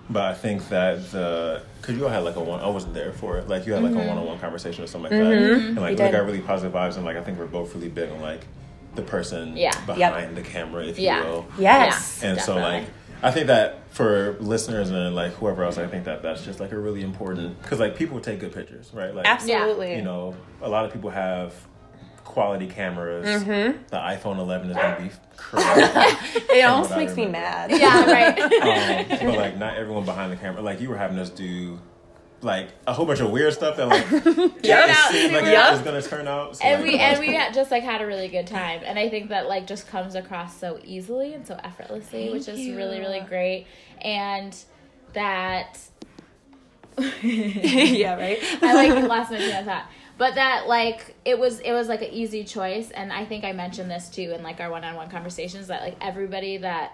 but 0.10 0.24
I 0.24 0.34
think 0.34 0.68
that 0.70 1.12
the 1.12 1.62
because 1.82 1.98
you 1.98 2.04
all 2.04 2.10
had 2.12 2.20
like 2.24 2.36
a 2.36 2.42
one, 2.44 2.60
I 2.62 2.68
wasn't 2.68 2.94
there 2.94 3.12
for 3.14 3.38
it. 3.38 3.48
Like 3.48 3.66
you 3.66 3.74
had 3.74 3.84
like 3.84 3.94
a 3.94 3.98
one-on-one 4.08 4.40
conversation 4.40 4.84
or 4.84 4.88
something 4.88 5.12
like 5.12 5.20
that, 5.20 5.32
and 5.34 5.76
like 5.76 5.98
We 5.98 6.06
we 6.06 6.12
got 6.12 6.26
really 6.26 6.42
positive 6.42 6.74
vibes, 6.74 6.96
and 6.96 7.06
like 7.06 7.18
I 7.18 7.22
think 7.22 7.38
we're 7.40 7.46
both 7.46 7.74
really 7.76 7.90
big 7.90 8.12
on 8.12 8.22
like 8.22 8.42
the 8.96 9.02
person 9.02 9.58
Yeah. 9.58 9.72
behind 9.86 10.36
the 10.38 10.42
camera, 10.42 10.86
if 10.86 10.98
Yeah. 10.98 11.20
you 11.20 11.26
will. 11.28 11.46
Yes. 11.60 12.22
Yeah. 12.24 12.30
And 12.32 12.42
so 12.42 12.56
like 12.56 12.86
I 13.24 13.32
think 13.32 13.48
that 13.48 13.80
for 13.92 14.36
listeners 14.40 14.90
and 14.92 15.16
like 15.16 15.34
whoever 15.34 15.64
else, 15.64 15.78
I 15.78 15.88
think 15.88 16.06
that 16.06 16.22
that's 16.22 16.44
just 16.46 16.60
like 16.60 16.72
a 16.72 16.78
really 16.78 17.02
important 17.02 17.62
because 17.62 17.80
like 17.80 17.96
people 17.96 18.20
take 18.20 18.40
good 18.40 18.54
pictures, 18.54 18.92
right? 18.94 19.14
Like 19.14 19.26
Absolutely. 19.28 19.96
you 19.96 20.02
know, 20.02 20.36
a 20.62 20.70
lot 20.70 20.86
of 20.86 20.94
people 20.94 21.10
have 21.10 21.54
quality 22.36 22.68
cameras. 22.68 23.26
Mm-hmm. 23.26 23.84
The 23.88 23.98
iPhone 23.98 24.40
11 24.40 24.70
is 24.70 24.76
gonna 24.76 25.02
be 25.02 25.10
crazy. 25.38 26.46
It 26.58 26.66
almost 26.66 26.92
makes 26.92 27.16
me 27.16 27.28
mad. 27.28 27.72
yeah 27.72 28.06
right 28.06 28.40
um, 29.12 29.26
but 29.26 29.38
like 29.38 29.58
not 29.58 29.78
everyone 29.78 30.04
behind 30.04 30.34
the 30.34 30.36
camera. 30.36 30.62
Like 30.62 30.82
you 30.82 30.90
were 30.90 30.98
having 30.98 31.18
us 31.18 31.30
do 31.30 31.80
like 32.42 32.68
a 32.86 32.92
whole 32.92 33.06
bunch 33.06 33.22
of 33.22 33.32
weird 33.32 33.54
stuff 33.54 33.78
that 33.78 33.88
like 33.88 34.12
yeah, 34.64 34.86
it 34.90 35.14
seemed 35.14 35.34
like 35.34 35.46
super 35.46 35.56
it 35.56 35.72
was 35.72 35.82
gonna 35.82 36.02
turn 36.02 36.28
out. 36.28 36.58
So, 36.58 36.66
and 36.66 36.84
like, 36.84 36.92
we 36.92 37.00
and 37.00 37.20
we 37.22 37.34
had 37.34 37.54
just 37.54 37.72
like 37.72 37.84
had 37.84 38.02
a 38.02 38.06
really 38.06 38.28
good 38.28 38.48
time 38.48 38.82
and 38.84 39.00
i 39.00 39.10
think 39.10 39.30
that 39.30 39.48
like 39.48 39.66
just 39.66 39.88
comes 39.88 40.14
across 40.14 40.60
so 40.60 40.80
easily 40.84 41.34
and 41.34 41.48
so 41.48 41.58
effortlessly 41.64 42.32
which 42.32 42.50
is 42.50 42.60
you. 42.60 42.76
really 42.76 43.00
really 43.00 43.22
great 43.22 43.66
and 44.02 44.56
that 45.14 45.80
yeah, 47.22 48.16
right? 48.16 48.40
I 48.62 48.74
like 48.74 49.08
lost 49.08 49.32
my 49.32 49.38
train 49.38 49.56
of 49.56 49.66
thought. 49.66 49.86
But 50.18 50.36
that 50.36 50.68
like 50.68 51.16
it 51.26 51.38
was 51.38 51.60
it 51.60 51.74
was 51.74 51.88
like 51.88 52.02
an 52.02 52.10
easy 52.12 52.44
choice 52.44 52.90
and 52.92 53.12
I 53.12 53.26
think 53.26 53.44
I 53.44 53.52
mentioned 53.52 53.92
this 53.92 54.10
too 54.10 54.32
in 54.36 54.44
like 54.44 54.60
our 54.62 54.70
one 54.72 54.84
on 54.84 54.96
one 54.96 55.10
conversations 55.10 55.68
that 55.68 55.82
like 55.82 55.98
everybody 56.02 56.58
that 56.58 56.94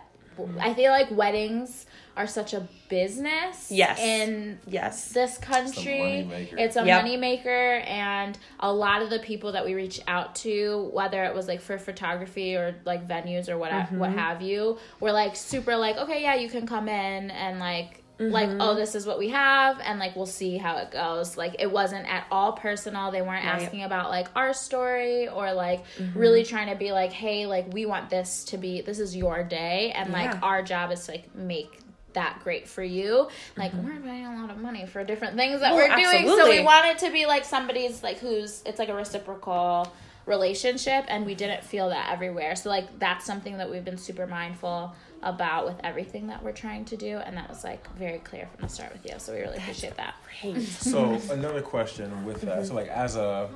I 0.59 0.73
feel 0.73 0.91
like 0.91 1.11
weddings 1.11 1.85
are 2.17 2.25
such 2.25 2.53
a 2.53 2.67
business 2.89 3.69
Yes. 3.71 3.99
in 3.99 4.59
Yes. 4.65 5.09
this 5.11 5.37
country. 5.37 6.27
It's 6.57 6.75
a 6.77 6.83
Yep. 6.85 7.01
money 7.03 7.15
maker 7.17 7.75
and 7.85 8.37
a 8.59 8.73
lot 8.73 9.01
of 9.01 9.09
the 9.09 9.19
people 9.19 9.51
that 9.51 9.63
we 9.65 9.75
reach 9.75 10.01
out 10.07 10.35
to, 10.37 10.89
whether 10.93 11.23
it 11.25 11.35
was 11.35 11.47
like 11.47 11.61
for 11.61 11.77
photography 11.77 12.55
or 12.55 12.75
like 12.85 13.07
venues 13.07 13.49
or 13.49 13.57
what 13.57 13.71
Mm-hmm. 13.71 13.99
what 13.99 14.11
have 14.11 14.41
you, 14.41 14.77
were 14.99 15.11
like 15.11 15.35
super 15.35 15.75
like, 15.75 15.97
okay, 15.97 16.21
yeah, 16.23 16.35
you 16.35 16.49
can 16.49 16.65
come 16.65 16.87
in 16.89 17.29
and 17.31 17.59
like 17.59 18.00
like 18.29 18.49
Mm-hmm. 18.49 18.61
oh 18.61 18.75
this 18.75 18.93
is 18.95 19.05
what 19.05 19.17
we 19.17 19.29
have 19.29 19.79
and 19.83 19.97
like 19.99 20.15
we'll 20.15 20.25
see 20.25 20.57
how 20.57 20.77
it 20.77 20.91
goes 20.91 21.37
like 21.37 21.55
it 21.59 21.71
wasn't 21.71 22.07
at 22.07 22.25
all 22.31 22.53
personal 22.53 23.09
they 23.11 23.21
weren't 23.21 23.43
Right. 23.45 23.61
asking 23.63 23.83
about 23.83 24.09
like 24.09 24.27
our 24.35 24.53
story 24.53 25.27
or 25.27 25.53
like 25.53 25.83
Mm-hmm. 25.97 26.19
really 26.19 26.43
trying 26.43 26.69
to 26.69 26.75
be 26.75 26.91
like 26.91 27.11
hey 27.11 27.45
like 27.47 27.73
we 27.73 27.85
want 27.85 28.09
this 28.09 28.43
to 28.45 28.57
be 28.57 28.81
this 28.81 28.99
is 28.99 29.15
your 29.15 29.43
day 29.43 29.91
and 29.95 30.11
like 30.11 30.41
our 30.43 30.61
job 30.61 30.91
is 30.91 31.05
to 31.05 31.11
like 31.13 31.33
make 31.35 31.79
that 32.13 32.39
great 32.43 32.67
for 32.67 32.83
you 32.83 33.29
like 33.55 33.71
we're 33.73 33.97
paying 34.01 34.25
a 34.25 34.35
lot 34.41 34.49
of 34.49 34.57
money 34.57 34.85
for 34.85 35.01
different 35.03 35.35
things 35.37 35.61
that 35.61 35.71
Mm-hmm. 35.71 35.77
Well, 35.77 35.89
we're 36.13 36.23
doing 36.23 36.37
so 36.37 36.49
we 36.49 36.59
want 36.61 36.85
it 36.87 36.97
to 37.05 37.11
be 37.11 37.25
like 37.25 37.45
somebody's 37.45 38.03
like 38.03 38.19
who's 38.19 38.61
it's 38.65 38.79
like 38.79 38.89
a 38.89 38.93
reciprocal 38.93 39.91
relationship 40.25 41.05
and 41.07 41.25
we 41.25 41.35
didn't 41.35 41.63
feel 41.63 41.89
that 41.89 42.11
everywhere 42.11 42.55
so 42.55 42.69
like 42.69 42.99
that's 42.99 43.25
something 43.25 43.57
that 43.57 43.69
we've 43.69 43.83
been 43.85 43.97
super 43.97 44.27
mindful 44.27 44.93
about 45.23 45.65
with 45.65 45.75
everything 45.83 46.27
that 46.27 46.41
we're 46.43 46.51
trying 46.51 46.83
to 46.85 46.97
do 46.97 47.17
and 47.17 47.37
that 47.37 47.47
was 47.49 47.63
like 47.63 47.87
very 47.95 48.19
clear 48.19 48.47
from 48.55 48.63
the 48.67 48.73
start 48.73 48.91
with 48.93 49.05
you 49.05 49.13
so 49.19 49.33
we 49.33 49.39
really 49.39 49.57
appreciate 49.57 49.95
that 49.97 50.15
Great. 50.41 50.61
So 50.67 51.19
another 51.31 51.61
question 51.61 52.25
with 52.25 52.41
that. 52.41 52.65
So 52.65 52.73
like 52.73 52.87
as 52.87 53.15
a 53.15 53.49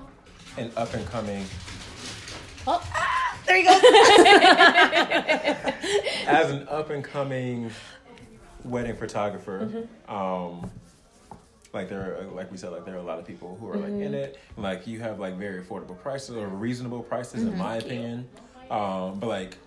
an 0.57 0.71
up 0.77 0.93
and 0.93 1.05
coming 1.07 1.43
oh 2.67 2.81
There 3.47 3.57
you 3.57 3.65
go. 3.65 3.73
as 6.27 6.49
an 6.51 6.67
up 6.69 6.89
and 6.89 7.03
coming 7.03 7.69
wedding 8.63 8.95
photographer, 8.95 9.69
Mm-hmm. 9.71 10.13
um, 10.15 10.71
like 11.73 11.89
there, 11.89 12.17
are, 12.21 12.23
like 12.31 12.49
we 12.51 12.57
said, 12.57 12.71
like 12.71 12.85
there 12.85 12.95
are 12.95 12.99
a 12.99 13.03
lot 13.03 13.19
of 13.19 13.25
people 13.25 13.57
who 13.59 13.69
are 13.69 13.75
like 13.75 13.91
Mm-hmm. 13.91 14.01
in 14.03 14.13
it. 14.13 14.39
Like 14.57 14.87
you 14.87 14.99
have 15.01 15.19
like 15.19 15.35
very 15.37 15.61
affordable 15.63 15.99
prices 15.99 16.35
or 16.37 16.47
reasonable 16.47 17.03
prices, 17.03 17.41
Mm-hmm. 17.43 17.53
in 17.53 17.57
my 17.59 17.75
opinion. 17.77 18.27
Um, 18.71 19.19
but 19.19 19.27
like, 19.27 19.57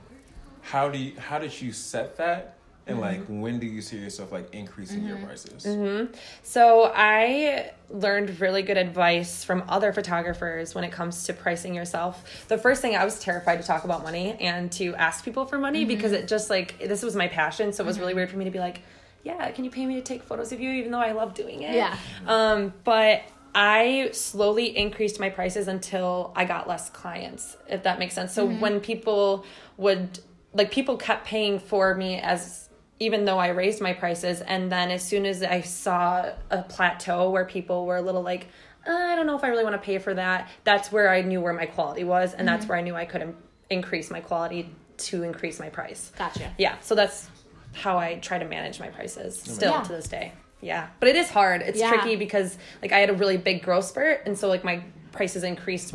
how 0.70 0.88
do 0.88 0.98
you, 0.98 1.18
how 1.18 1.38
did 1.38 1.60
you 1.60 1.72
set 1.72 2.16
that? 2.18 2.58
And 2.86 2.96
mm-hmm. 2.96 3.04
like, 3.04 3.20
Mm-hmm. 3.20 3.40
when 3.40 3.58
do 3.58 3.66
you 3.66 3.82
see 3.82 3.98
yourself 3.98 4.32
like 4.32 4.52
increasing 4.54 5.04
your 5.04 5.16
mm-hmm. 5.16 5.26
prices? 5.26 5.64
Mm-hmm. 5.64 6.14
So 6.42 6.90
I 6.94 7.72
learned 7.90 8.40
really 8.40 8.62
good 8.62 8.76
advice 8.76 9.44
from 9.44 9.64
other 9.68 9.92
photographers 9.92 10.74
when 10.74 10.84
it 10.84 10.92
comes 10.92 11.24
to 11.24 11.32
pricing 11.32 11.74
yourself. 11.74 12.46
The 12.48 12.58
first 12.58 12.82
thing 12.82 12.96
I 12.96 13.04
was 13.04 13.18
terrified 13.20 13.60
to 13.60 13.66
talk 13.66 13.84
about 13.84 14.02
money 14.02 14.36
and 14.40 14.70
to 14.72 14.94
ask 14.96 15.24
people 15.24 15.46
for 15.46 15.58
money 15.58 15.84
because 15.84 16.12
it 16.12 16.28
just 16.28 16.50
like 16.50 16.78
this 16.78 17.02
was 17.02 17.14
my 17.14 17.28
passion, 17.28 17.72
so 17.72 17.84
it 17.84 17.86
was 17.86 17.98
really 17.98 18.14
weird 18.14 18.30
for 18.30 18.36
me 18.36 18.44
to 18.44 18.50
be 18.50 18.58
like, 18.58 18.82
"Yeah, 19.22 19.50
can 19.50 19.64
you 19.64 19.70
pay 19.70 19.84
me 19.86 19.94
to 19.94 20.02
take 20.02 20.22
photos 20.22 20.52
of 20.52 20.60
you?" 20.60 20.70
Even 20.70 20.90
though 20.92 21.00
I 21.00 21.12
love 21.12 21.34
doing 21.34 21.62
it. 21.62 21.74
Yeah. 21.74 21.96
Um, 22.26 22.72
but 22.84 23.22
I 23.54 24.10
slowly 24.12 24.76
increased 24.76 25.18
my 25.18 25.30
prices 25.30 25.68
until 25.68 26.32
I 26.36 26.44
got 26.44 26.68
less 26.68 26.90
clients, 26.90 27.56
if 27.68 27.82
that 27.84 27.98
makes 27.98 28.14
sense. 28.14 28.32
So 28.32 28.46
when 28.46 28.80
people 28.80 29.44
would 29.78 30.20
like 30.58 30.70
people 30.70 30.96
kept 30.96 31.24
paying 31.26 31.58
for 31.58 31.94
me 31.94 32.18
as 32.18 32.68
even 33.00 33.24
though 33.24 33.38
I 33.38 33.48
raised 33.48 33.80
my 33.80 33.92
prices 33.92 34.40
and 34.40 34.70
then 34.72 34.90
as 34.90 35.02
soon 35.04 35.24
as 35.24 35.42
I 35.42 35.60
saw 35.62 36.30
a 36.50 36.62
plateau 36.62 37.30
where 37.30 37.44
people 37.44 37.86
were 37.86 37.96
a 37.96 38.02
little 38.02 38.22
like 38.22 38.48
"Uh, 38.86 38.92
I 38.92 39.14
don't 39.16 39.26
know 39.26 39.36
if 39.36 39.44
I 39.44 39.48
really 39.48 39.64
want 39.64 39.74
to 39.76 39.82
pay 39.82 39.98
for 39.98 40.14
that, 40.14 40.48
that's 40.64 40.90
where 40.90 41.08
I 41.10 41.22
knew 41.22 41.40
where 41.40 41.52
my 41.52 41.66
quality 41.66 42.04
was 42.04 42.34
and 42.34 42.46
that's 42.46 42.66
where 42.66 42.76
I 42.76 42.80
knew 42.82 42.94
I 42.96 43.04
could 43.04 43.22
im- 43.22 43.36
increase 43.70 44.10
my 44.10 44.20
quality 44.20 44.68
to 44.98 45.22
increase 45.22 45.60
my 45.60 45.68
price. 45.68 46.10
gotcha 46.18 46.52
Yeah, 46.58 46.74
so 46.80 46.94
that's 46.96 47.28
how 47.72 47.98
I 47.98 48.16
try 48.16 48.38
to 48.38 48.44
manage 48.44 48.80
my 48.80 48.88
prices 48.88 49.40
still 49.40 49.72
Yeah. 49.72 49.82
to 49.82 49.92
this 49.92 50.08
day. 50.08 50.32
Yeah, 50.60 50.88
but 50.98 51.08
it 51.08 51.14
is 51.14 51.30
hard. 51.30 51.62
It's 51.62 51.78
Yeah. 51.78 51.90
tricky 51.92 52.16
because 52.16 52.58
like 52.82 52.90
I 52.92 52.98
had 52.98 53.10
a 53.10 53.14
really 53.14 53.36
big 53.36 53.62
growth 53.62 53.84
spurt, 53.84 54.22
and 54.26 54.36
so 54.36 54.48
like 54.48 54.64
my 54.64 54.82
prices 55.12 55.44
increased 55.44 55.94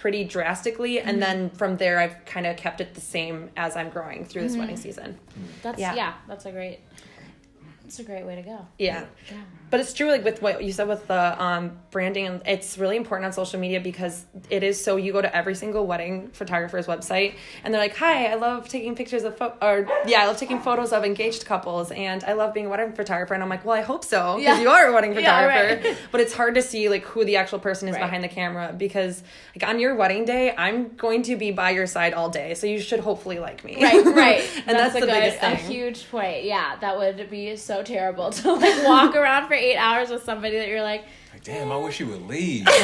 pretty 0.00 0.24
drastically, 0.24 0.96
Mm-hmm. 0.96 1.08
and 1.08 1.22
then 1.22 1.50
from 1.50 1.76
there 1.76 1.98
I've 1.98 2.24
kind 2.26 2.46
of 2.46 2.56
kept 2.56 2.80
it 2.80 2.94
the 2.94 3.00
same 3.00 3.50
as 3.56 3.76
I'm 3.76 3.88
growing 3.90 4.24
through 4.24 4.42
this 4.42 4.56
wedding 4.56 4.76
season. 4.76 5.18
that's 5.62 5.78
yeah. 5.80 5.94
Yeah. 5.94 6.14
that's 6.28 6.46
a 6.46 6.52
great 6.52 6.80
that's 7.82 7.98
a 8.00 8.04
great 8.04 8.24
way 8.26 8.34
to 8.36 8.42
go 8.42 8.66
Yeah. 8.78 9.04
yeah 9.30 9.36
But 9.68 9.80
it's 9.80 9.92
true, 9.92 10.08
like 10.10 10.22
with 10.24 10.42
what 10.42 10.62
you 10.62 10.72
said 10.72 10.86
with 10.86 11.06
the 11.08 11.42
um, 11.42 11.72
branding, 11.90 12.26
and 12.26 12.42
it's 12.46 12.78
really 12.78 12.96
important 12.96 13.26
on 13.26 13.32
social 13.32 13.58
media 13.58 13.80
because 13.80 14.24
it 14.48 14.62
is 14.62 14.82
so. 14.82 14.96
You 14.96 15.12
go 15.12 15.20
to 15.20 15.36
every 15.36 15.56
single 15.56 15.86
wedding 15.88 16.28
photographer's 16.28 16.86
website, 16.86 17.34
and 17.64 17.74
they're 17.74 17.80
like, 17.80 17.96
"Hi, 17.96 18.26
I 18.26 18.34
love 18.34 18.68
taking 18.68 18.94
pictures 18.94 19.24
of, 19.24 19.36
pho- 19.36 19.54
or 19.60 19.88
yeah, 20.06 20.22
I 20.22 20.26
love 20.26 20.36
taking 20.36 20.60
photos 20.60 20.92
of 20.92 21.04
engaged 21.04 21.46
couples, 21.46 21.90
and 21.90 22.22
I 22.22 22.34
love 22.34 22.54
being 22.54 22.66
a 22.66 22.68
wedding 22.68 22.92
photographer." 22.92 23.34
And 23.34 23.42
I'm 23.42 23.48
like, 23.48 23.64
"Well, 23.64 23.74
I 23.76 23.80
hope 23.82 24.04
so, 24.04 24.36
because 24.36 24.58
Yeah. 24.58 24.62
you 24.62 24.68
are 24.70 24.86
a 24.86 24.92
wedding 24.92 25.12
Yeah, 25.18 25.20
photographer." 25.46 25.88
right. 25.88 25.96
But 26.12 26.20
it's 26.20 26.32
hard 26.32 26.54
to 26.54 26.62
see 26.62 26.88
like 26.88 27.02
who 27.04 27.24
the 27.24 27.36
actual 27.36 27.58
person 27.58 27.88
is 27.88 27.94
Right. 27.96 28.02
behind 28.02 28.22
the 28.22 28.28
camera 28.28 28.72
because, 28.76 29.24
like, 29.56 29.68
on 29.68 29.80
your 29.80 29.96
wedding 29.96 30.24
day, 30.24 30.54
I'm 30.56 30.94
going 30.96 31.22
to 31.24 31.34
be 31.36 31.50
by 31.50 31.70
your 31.70 31.88
side 31.88 32.14
all 32.14 32.28
day, 32.30 32.54
so 32.54 32.68
you 32.68 32.78
should 32.78 33.00
hopefully 33.00 33.40
like 33.40 33.64
me. 33.64 33.82
right 33.82 34.04
right 34.06 34.48
and 34.68 34.78
that's, 34.78 34.94
a 34.94 35.00
the 35.00 35.06
good 35.06 35.12
biggest 35.12 35.42
a 35.42 35.56
huge 35.56 36.08
point 36.08 36.44
yeah 36.44 36.76
that 36.80 36.96
would 36.96 37.28
be 37.30 37.56
so 37.56 37.82
terrible 37.82 38.30
to 38.38 38.52
like 38.52 38.84
walk 38.84 39.16
around 39.16 39.48
for 39.48 39.55
eight 39.56 39.76
hours 39.76 40.10
with 40.10 40.22
somebody 40.24 40.56
that 40.58 40.68
you're 40.68 40.82
like 40.82 41.04
Like, 41.32 41.44
damn, 41.44 41.70
I 41.72 41.76
wish 41.76 42.00
you 42.00 42.06
would 42.08 42.26
leave. 42.26 42.66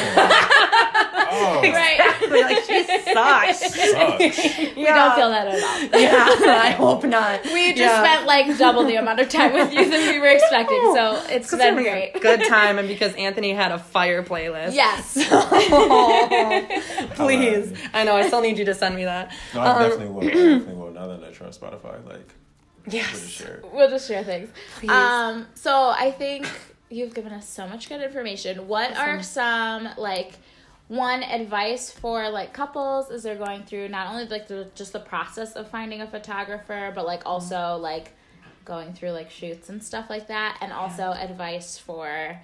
Oh, 1.35 1.61
Right. 1.63 1.99
Exactly, 1.99 2.41
like 2.43 2.63
she 2.63 2.83
sucks. 3.11 3.59
sucks. 3.75 4.75
We 4.75 4.85
don't 4.85 5.15
feel 5.15 5.29
that 5.31 5.47
at 5.47 5.63
all. 5.63 5.99
Yeah, 5.99 6.27
I 6.61 6.71
hope 6.77 7.03
not. 7.05 7.43
We 7.45 7.69
just 7.69 7.79
Yeah. 7.79 8.03
spent 8.03 8.27
like 8.27 8.55
double 8.59 8.83
the 8.83 8.97
amount 8.97 9.19
of 9.19 9.29
time 9.29 9.51
with 9.53 9.73
you 9.73 9.89
than 9.89 10.13
we 10.13 10.19
were 10.19 10.27
expecting, 10.27 10.77
so 10.93 11.15
it's 11.29 11.51
It's 11.51 11.51
been 11.51 11.75
been 11.75 11.83
great. 11.85 12.11
a 12.15 12.19
good 12.19 12.43
time, 12.47 12.77
and 12.77 12.87
because 12.87 13.15
Anthony 13.15 13.51
had 13.53 13.71
a 13.71 13.79
fire 13.79 14.21
playlist. 14.21 14.75
Yes. 14.75 15.13
Please, 17.15 17.73
I 17.93 18.03
know. 18.03 18.15
I 18.15 18.27
still 18.27 18.41
need 18.41 18.59
you 18.59 18.65
to 18.65 18.75
send 18.75 18.95
me 18.95 19.05
that. 19.05 19.31
No, 19.55 19.61
I 19.61 19.67
Um, 19.71 19.81
definitely 19.89 20.13
will. 20.13 20.23
I 20.23 20.27
definitely 20.27 20.73
will. 20.75 20.91
Now 20.91 21.07
that 21.07 21.23
I 21.23 21.31
try 21.31 21.47
Spotify, 21.47 22.05
like, 22.07 22.27
we'll 22.85 22.91
just 23.01 23.13
Yes. 23.13 23.27
share. 23.29 23.61
We'll 23.73 23.89
just 23.89 24.07
share 24.07 24.23
things. 24.23 24.49
Please. 24.79 24.89
Um, 24.91 25.47
so 25.55 25.89
I 25.89 26.11
think 26.11 26.47
you've 26.89 27.13
given 27.13 27.33
us 27.33 27.47
so 27.47 27.67
much 27.67 27.89
good 27.89 28.01
information. 28.01 28.67
What 28.67 28.95
are 28.97 29.23
some 29.23 29.89
like 29.97 30.33
one 30.89 31.23
advice 31.23 31.89
for 31.89 32.29
like 32.29 32.53
couples 32.53 33.09
as 33.09 33.23
they're 33.23 33.35
going 33.37 33.63
through 33.63 33.87
not 33.87 34.07
only 34.11 34.25
like 34.27 34.47
the, 34.47 34.67
just 34.75 34.93
the 34.93 34.99
process 34.99 35.53
of 35.53 35.67
finding 35.69 36.01
a 36.01 36.07
photographer, 36.07 36.91
but 36.93 37.05
like 37.05 37.23
also 37.25 37.77
like 37.77 38.11
going 38.65 38.93
through 38.93 39.11
like 39.11 39.31
shoots 39.31 39.69
and 39.69 39.83
stuff 39.83 40.09
like 40.09 40.27
that, 40.27 40.57
and 40.61 40.71
also 40.71 41.11
advice 41.11 41.77
for 41.77 42.37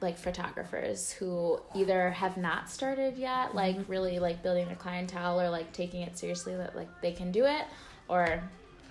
like 0.00 0.18
photographers 0.18 1.10
who 1.12 1.58
either 1.74 2.10
have 2.10 2.36
not 2.36 2.68
started 2.68 3.16
yet, 3.16 3.54
like 3.54 3.76
really 3.88 4.18
like 4.18 4.42
building 4.42 4.66
their 4.66 4.76
clientele 4.76 5.40
or 5.40 5.48
like 5.48 5.72
taking 5.72 6.02
it 6.02 6.18
seriously 6.18 6.54
that 6.54 6.76
like 6.76 6.88
they 7.00 7.12
can 7.12 7.32
do 7.32 7.44
it, 7.46 7.64
or 8.08 8.42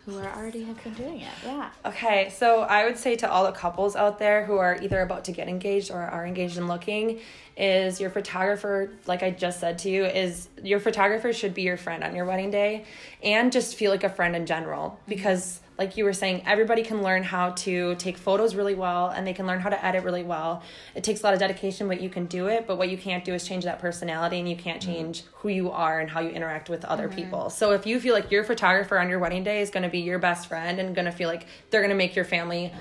who 0.06 0.18
are 0.20 0.36
already 0.36 0.64
have 0.64 0.82
been 0.84 0.94
doing 0.94 1.22
it. 1.22 1.34
Yeah. 1.44 1.70
Okay, 1.86 2.30
so 2.30 2.62
I 2.62 2.86
would 2.86 2.98
say 2.98 3.16
to 3.18 3.30
all 3.30 3.46
the 3.46 3.52
couples 3.52 3.96
out 3.96 4.20
there 4.20 4.46
who 4.46 4.58
are 4.58 4.78
either 4.82 5.02
about 5.02 5.26
to 5.26 5.32
get 5.32 5.48
engaged 5.48 5.90
or 5.90 6.02
are 6.02 6.26
engaged 6.26 6.58
and 6.58 6.68
looking, 6.68 7.20
is 7.58 8.00
your 8.00 8.10
photographer, 8.10 8.92
like 9.08 9.24
I 9.24 9.32
just 9.32 9.60
said 9.60 9.80
to 9.80 9.90
you, 9.90 10.06
is 10.06 10.48
your 10.62 10.80
photographer 10.80 11.34
should 11.34 11.54
be 11.54 11.64
your 11.64 11.78
friend 11.78 12.04
on 12.04 12.16
your 12.16 12.26
wedding 12.26 12.52
day 12.52 12.86
and 13.24 13.52
just 13.52 13.76
feel 13.76 13.92
like 13.92 14.04
a 14.04 14.10
friend 14.10 14.36
in 14.36 14.46
general. 14.46 15.00
Because, 15.08 15.60
like 15.78 15.98
you 15.98 16.06
were 16.06 16.14
saying, 16.14 16.44
everybody 16.46 16.84
can 16.84 17.04
learn 17.04 17.24
how 17.24 17.52
to 17.52 17.96
take 17.96 18.18
photos 18.18 18.56
really 18.56 18.76
well 18.76 19.10
and 19.10 19.28
they 19.28 19.34
can 19.34 19.46
learn 19.46 19.60
how 19.60 19.70
to 19.70 19.86
edit 19.86 20.04
really 20.04 20.24
well. 20.24 20.64
It 20.96 21.04
takes 21.04 21.22
a 21.22 21.24
lot 21.24 21.34
of 21.34 21.40
dedication, 21.40 21.88
but 21.88 22.00
you 22.00 22.10
can 22.10 22.28
do 22.28 22.48
it. 22.48 22.66
But 22.66 22.78
what 22.78 22.90
you 22.90 22.98
can't 22.98 23.26
do 23.26 23.34
is 23.34 23.46
change 23.46 23.66
that 23.66 23.80
personality 23.80 24.40
and 24.40 24.50
you 24.50 24.56
can't 24.56 24.82
mm-hmm. 24.82 24.92
change 24.92 25.24
who 25.34 25.50
you 25.50 25.72
are 25.72 26.00
and 26.00 26.10
how 26.10 26.22
you 26.22 26.30
interact 26.30 26.70
with 26.70 26.86
other 26.86 27.08
mm-hmm. 27.08 27.18
people. 27.18 27.50
So 27.50 27.72
if 27.72 27.86
you 27.86 28.00
feel 28.00 28.14
like 28.14 28.32
your 28.32 28.44
photographer 28.44 28.98
on 28.98 29.10
your 29.10 29.20
wedding 29.20 29.44
day 29.44 29.62
is 29.62 29.70
going 29.70 29.84
to 29.84 29.90
be 29.90 30.00
your 30.00 30.20
best 30.20 30.48
friend 30.48 30.80
and 30.80 30.96
going 30.96 31.06
to 31.06 31.12
feel 31.12 31.28
like 31.28 31.46
they're 31.70 31.82
going 31.82 31.90
to 31.90 31.96
make 31.96 32.16
your 32.16 32.26
family 32.26 32.72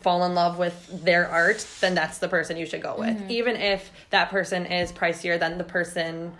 fall 0.00 0.24
in 0.24 0.34
love 0.34 0.58
with 0.58 1.02
their 1.04 1.28
art, 1.28 1.66
then 1.80 1.94
that's 1.94 2.18
the 2.18 2.28
person 2.28 2.56
you 2.56 2.66
should 2.66 2.82
go 2.82 2.94
with. 2.96 3.16
Mm-hmm. 3.16 3.30
Even 3.30 3.56
if 3.56 3.90
that 4.10 4.30
person 4.30 4.66
is 4.66 4.92
pricier 4.92 5.40
than 5.40 5.58
the 5.58 5.64
person 5.64 6.32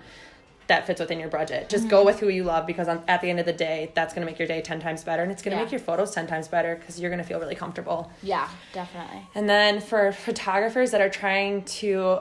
that 0.67 0.87
fits 0.87 1.01
within 1.01 1.21
your 1.21 1.29
budget. 1.29 1.69
Just 1.69 1.89
go 1.89 1.99
mm-hmm. 1.99 2.07
with 2.07 2.21
who 2.21 2.29
you 2.29 2.45
love 2.45 2.67
because 2.67 2.89
on, 2.89 3.03
at 3.09 3.21
the 3.21 3.31
end 3.31 3.41
of 3.41 3.47
the 3.47 3.53
day, 3.53 3.91
that's 3.95 4.15
going 4.15 4.27
to 4.27 4.31
make 4.31 4.39
your 4.39 4.49
day 4.49 4.61
10 4.61 4.81
times 4.81 5.05
better 5.05 5.23
and 5.23 5.31
it's 5.31 5.43
going 5.43 5.53
to 5.53 5.57
Yeah. 5.57 5.65
make 5.65 5.73
your 5.73 5.81
photos 5.81 6.13
10 6.13 6.27
times 6.27 6.49
better 6.49 6.77
because 6.77 6.99
you're 6.99 7.11
going 7.11 7.23
to 7.23 7.27
feel 7.27 7.41
really 7.41 7.55
comfortable. 7.55 8.11
Yeah, 8.23 8.49
definitely. 8.73 9.27
And 9.35 9.49
then 9.49 9.81
for 9.81 10.13
photographers 10.13 10.91
that 10.93 11.01
are 11.01 11.11
trying 11.11 11.63
to 11.65 12.21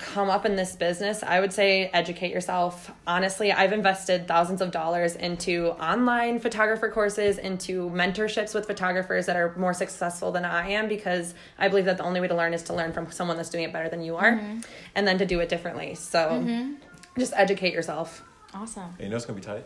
come 0.00 0.30
up 0.30 0.46
in 0.46 0.56
this 0.56 0.76
business, 0.76 1.22
I 1.22 1.40
would 1.40 1.52
say 1.52 1.90
educate 1.92 2.32
yourself. 2.32 2.90
Honestly, 3.06 3.52
I've 3.52 3.72
invested 3.72 4.26
thousands 4.26 4.62
of 4.62 4.70
dollars 4.70 5.14
into 5.14 5.68
online 5.72 6.38
photographer 6.38 6.88
courses, 6.88 7.38
into 7.38 7.90
mentorships 7.90 8.54
with 8.54 8.66
photographers 8.66 9.26
that 9.26 9.36
are 9.36 9.54
more 9.56 9.74
successful 9.74 10.32
than 10.32 10.44
I 10.44 10.70
am 10.70 10.88
because 10.88 11.34
I 11.58 11.68
believe 11.68 11.84
that 11.84 11.98
the 11.98 12.04
only 12.04 12.20
way 12.20 12.28
to 12.28 12.34
learn 12.34 12.54
is 12.54 12.62
to 12.64 12.74
learn 12.74 12.92
from 12.92 13.10
someone 13.10 13.36
that's 13.36 13.50
doing 13.50 13.64
it 13.64 13.72
better 13.72 13.88
than 13.88 14.02
you 14.02 14.16
are 14.16 14.32
mm-hmm. 14.32 14.60
and 14.94 15.06
then 15.06 15.18
to 15.18 15.26
do 15.26 15.40
it 15.40 15.48
differently. 15.48 15.94
So 15.94 16.30
mm-hmm. 16.30 16.74
Just 17.18 17.32
educate 17.36 17.72
yourself. 17.72 18.22
Awesome. 18.54 18.84
And 18.98 19.00
you 19.00 19.08
know 19.08 19.16
it's 19.16 19.26
gonna 19.26 19.38
be 19.38 19.44
tight. 19.44 19.64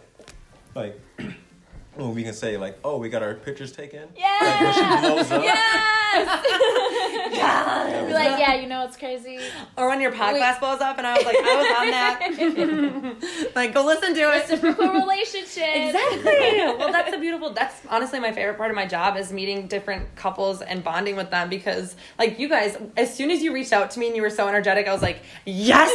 Like, 0.75 1.01
when 1.95 2.15
we 2.15 2.23
can 2.23 2.35
say 2.35 2.57
like, 2.57 2.79
oh, 2.85 2.99
we 2.99 3.09
got 3.09 3.23
our 3.23 3.35
pictures 3.35 3.73
taken. 3.73 4.09
Yeah. 4.17 4.39
Like 4.41 4.61
when 4.61 4.75
she 4.75 5.07
blows 5.07 5.31
up. 5.31 5.43
Yes. 5.43 6.91
Be 7.35 8.13
like, 8.13 8.39
yeah, 8.39 8.55
you 8.55 8.69
know 8.69 8.81
what's 8.83 8.97
crazy? 8.97 9.39
Or 9.77 9.89
when 9.89 10.01
your 10.01 10.13
podcast 10.13 10.61
blows 10.61 10.81
up 10.81 10.99
and 10.99 11.07
I 11.07 11.17
was 11.17 11.25
like, 11.25 11.37
I 11.39 11.57
was 11.57 11.79
on 11.79 11.91
that. 11.91 13.53
like, 13.55 13.75
go 13.75 13.85
listen 13.85 14.15
to 14.15 14.21
it. 14.21 14.43
Reciprocal 14.51 14.89
relationship. 14.93 15.65
Exactly. 15.75 16.77
well, 16.79 16.93
that's 16.93 17.15
a 17.15 17.19
beautiful. 17.19 17.51
That's 17.53 17.81
honestly 17.89 18.21
my 18.21 18.33
favorite 18.33 18.57
part 18.57 18.71
of 18.71 18.77
my 18.77 18.87
job 18.87 19.17
is 19.17 19.33
meeting 19.33 19.67
different 19.67 20.15
couples 20.17 20.63
and 20.63 20.83
bonding 20.85 21.17
with 21.17 21.31
them 21.31 21.49
because, 21.49 21.97
like, 22.19 22.39
you 22.39 22.49
guys, 22.49 22.77
as 22.97 23.15
soon 23.15 23.31
as 23.31 23.43
you 23.43 23.53
reached 23.53 23.73
out 23.73 23.91
to 23.93 23.99
me 24.01 24.07
and 24.09 24.17
you 24.17 24.23
were 24.23 24.31
so 24.31 24.49
energetic, 24.49 24.87
I 24.89 24.93
was 24.93 25.03
like, 25.03 25.21
yes. 25.45 25.91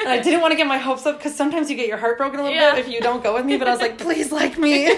and 0.00 0.08
I 0.08 0.20
didn't 0.22 0.40
want 0.40 0.52
to 0.52 0.56
get 0.56 0.66
my 0.66 0.78
hopes 0.78 1.06
up 1.06 1.18
because 1.18 1.34
sometimes 1.34 1.70
you 1.70 1.76
get 1.76 1.88
your 1.88 1.98
heart 1.98 2.18
broken 2.18 2.40
a 2.40 2.42
little 2.42 2.56
Yeah. 2.56 2.74
bit 2.74 2.86
if 2.86 2.92
you 2.92 3.00
don't 3.00 3.22
go 3.22 3.34
with 3.34 3.44
me. 3.46 3.56
But 3.56 3.68
I 3.68 3.72
was 3.72 3.80
like, 3.80 3.98
please 3.98 4.30
like 4.32 4.58
me. 4.58 4.86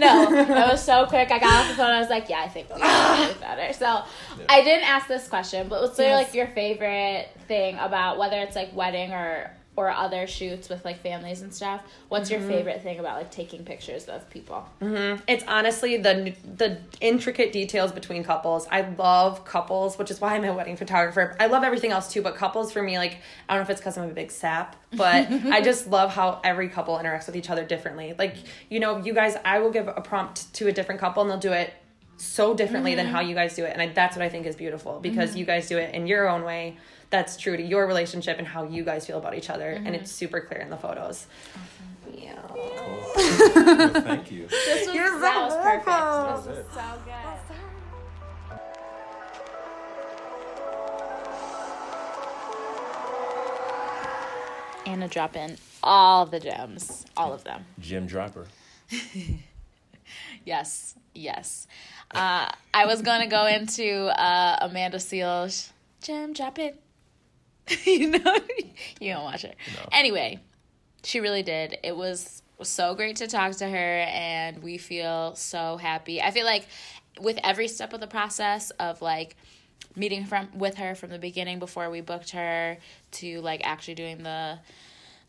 No, 0.00 0.30
that 0.30 0.68
was 0.70 0.82
so 0.82 1.04
quick. 1.06 1.30
I 1.30 1.38
got 1.38 1.52
off 1.52 1.68
the 1.68 1.74
phone. 1.74 1.90
I 1.90 2.00
was 2.00 2.08
like, 2.08 2.28
yeah, 2.28 2.40
I 2.42 2.48
think 2.48 2.68
we 2.74 2.80
can 2.80 3.32
do 3.34 3.40
better. 3.40 3.72
So 3.74 4.02
I 4.48 4.62
didn't 4.62 4.84
ask 4.90 5.08
this 5.08 5.28
question, 5.28 5.68
but 5.68 5.80
what's 5.82 5.98
Yes. 5.98 6.16
like 6.16 6.34
your 6.34 6.48
favorite 6.48 7.28
thing 7.48 7.78
about 7.78 8.18
whether 8.18 8.38
it's 8.40 8.56
like 8.56 8.74
wedding 8.74 9.12
or 9.12 9.50
or 9.76 9.88
other 9.88 10.26
shoots 10.26 10.68
with 10.68 10.84
like 10.84 11.00
families 11.00 11.40
and 11.42 11.54
stuff? 11.54 11.80
What's 12.08 12.30
your 12.30 12.40
mm-hmm. 12.40 12.50
favorite 12.50 12.82
thing 12.82 12.98
about 12.98 13.16
like 13.16 13.30
taking 13.30 13.64
pictures 13.64 14.06
of 14.08 14.28
people? 14.28 14.68
Mm-hmm. 14.82 15.22
It's 15.26 15.44
honestly 15.46 15.96
the 15.96 16.34
the 16.56 16.78
intricate 17.00 17.52
details 17.52 17.92
between 17.92 18.24
couples. 18.24 18.66
I 18.70 18.82
love 18.82 19.44
couples, 19.44 19.96
which 19.96 20.10
is 20.10 20.20
why 20.20 20.34
I'm 20.34 20.44
a 20.44 20.52
wedding 20.52 20.76
photographer. 20.76 21.36
I 21.40 21.46
love 21.46 21.64
everything 21.64 21.92
else 21.92 22.12
too, 22.12 22.20
but 22.20 22.34
couples 22.34 22.72
for 22.72 22.82
me, 22.82 22.98
like 22.98 23.18
I 23.48 23.54
don't 23.54 23.60
know 23.60 23.62
if 23.62 23.70
it's 23.70 23.80
because 23.80 23.96
I'm 23.96 24.10
a 24.10 24.12
big 24.12 24.30
sap, 24.30 24.76
but 24.92 25.30
I 25.46 25.60
just 25.60 25.86
love 25.88 26.12
how 26.12 26.40
every 26.44 26.68
couple 26.68 26.98
interacts 26.98 27.26
with 27.26 27.36
each 27.36 27.48
other 27.48 27.64
differently. 27.64 28.14
Like 28.18 28.36
you 28.68 28.80
know, 28.80 28.98
you 28.98 29.14
guys, 29.14 29.36
I 29.44 29.60
will 29.60 29.70
give 29.70 29.88
a 29.88 30.00
prompt 30.00 30.52
to 30.54 30.66
a 30.66 30.72
different 30.72 31.00
couple, 31.00 31.22
and 31.22 31.30
they'll 31.30 31.38
do 31.38 31.52
it 31.52 31.72
so 32.20 32.54
differently 32.54 32.94
than 32.94 33.06
mm-hmm. 33.06 33.14
how 33.14 33.20
you 33.20 33.34
guys 33.34 33.54
do 33.54 33.64
it, 33.64 33.72
and 33.72 33.82
I, 33.82 33.88
that's 33.88 34.16
what 34.16 34.24
I 34.24 34.28
think 34.28 34.46
is 34.46 34.56
beautiful 34.56 35.00
because 35.00 35.30
mm-hmm. 35.30 35.38
you 35.38 35.44
guys 35.44 35.68
do 35.68 35.78
it 35.78 35.94
in 35.94 36.06
your 36.06 36.28
own 36.28 36.44
way. 36.44 36.76
That's 37.10 37.36
true 37.36 37.56
to 37.56 37.62
your 37.62 37.86
relationship 37.86 38.38
and 38.38 38.46
how 38.46 38.64
you 38.64 38.84
guys 38.84 39.06
feel 39.06 39.18
about 39.18 39.34
each 39.34 39.50
other, 39.50 39.70
and 39.70 39.86
mm-hmm. 39.86 39.96
it's 39.96 40.12
super 40.12 40.40
clear 40.40 40.60
in 40.60 40.70
the 40.70 40.76
photos. 40.76 41.26
Yeah. 42.14 42.34
Cool. 42.48 42.66
Well, 43.60 43.88
thank 43.88 44.30
you. 44.30 44.46
This 44.46 44.86
was, 44.86 44.94
You're 44.94 45.08
so 45.08 45.20
that 45.20 45.42
was 45.42 45.54
perfect. 45.56 45.86
welcome. 45.86 46.46
This 46.46 46.56
was 46.58 46.74
so 46.74 46.80
good. 47.04 47.56
Anna 54.86 55.08
drop 55.08 55.36
in 55.36 55.56
all 55.82 56.26
the 56.26 56.40
gems, 56.40 57.04
all 57.16 57.32
of 57.32 57.44
them. 57.44 57.64
Jim 57.78 58.06
Dropper. 58.06 58.46
Yes, 60.44 60.94
yes. 61.14 61.66
Uh, 62.10 62.50
I 62.74 62.86
was 62.86 63.02
going 63.02 63.20
to 63.20 63.26
go 63.26 63.46
into 63.46 64.06
uh, 64.06 64.58
Amanda 64.62 64.98
Seales' 64.98 65.70
Jim, 66.02 66.32
drop 66.32 66.58
in. 66.58 66.74
you 67.84 68.10
know, 68.10 68.36
you 69.00 69.12
don't 69.12 69.24
watch 69.24 69.42
her. 69.42 69.52
No. 69.74 69.88
Anyway, 69.92 70.40
she 71.04 71.20
really 71.20 71.42
did. 71.42 71.78
It 71.82 71.96
was 71.96 72.42
so 72.62 72.94
great 72.94 73.16
to 73.16 73.26
talk 73.26 73.52
to 73.56 73.68
her, 73.68 74.04
and 74.08 74.62
we 74.62 74.78
feel 74.78 75.34
so 75.36 75.76
happy. 75.76 76.20
I 76.20 76.30
feel 76.30 76.44
like 76.44 76.66
with 77.20 77.38
every 77.44 77.68
step 77.68 77.92
of 77.92 78.00
the 78.00 78.06
process 78.06 78.70
of 78.70 79.02
like 79.02 79.36
meeting 79.96 80.24
from 80.24 80.48
with 80.54 80.76
her 80.76 80.94
from 80.94 81.10
the 81.10 81.18
beginning 81.18 81.58
before 81.58 81.90
we 81.90 82.00
booked 82.00 82.30
her 82.30 82.78
to 83.10 83.40
like 83.40 83.60
actually 83.64 83.94
doing 83.94 84.22
the 84.22 84.58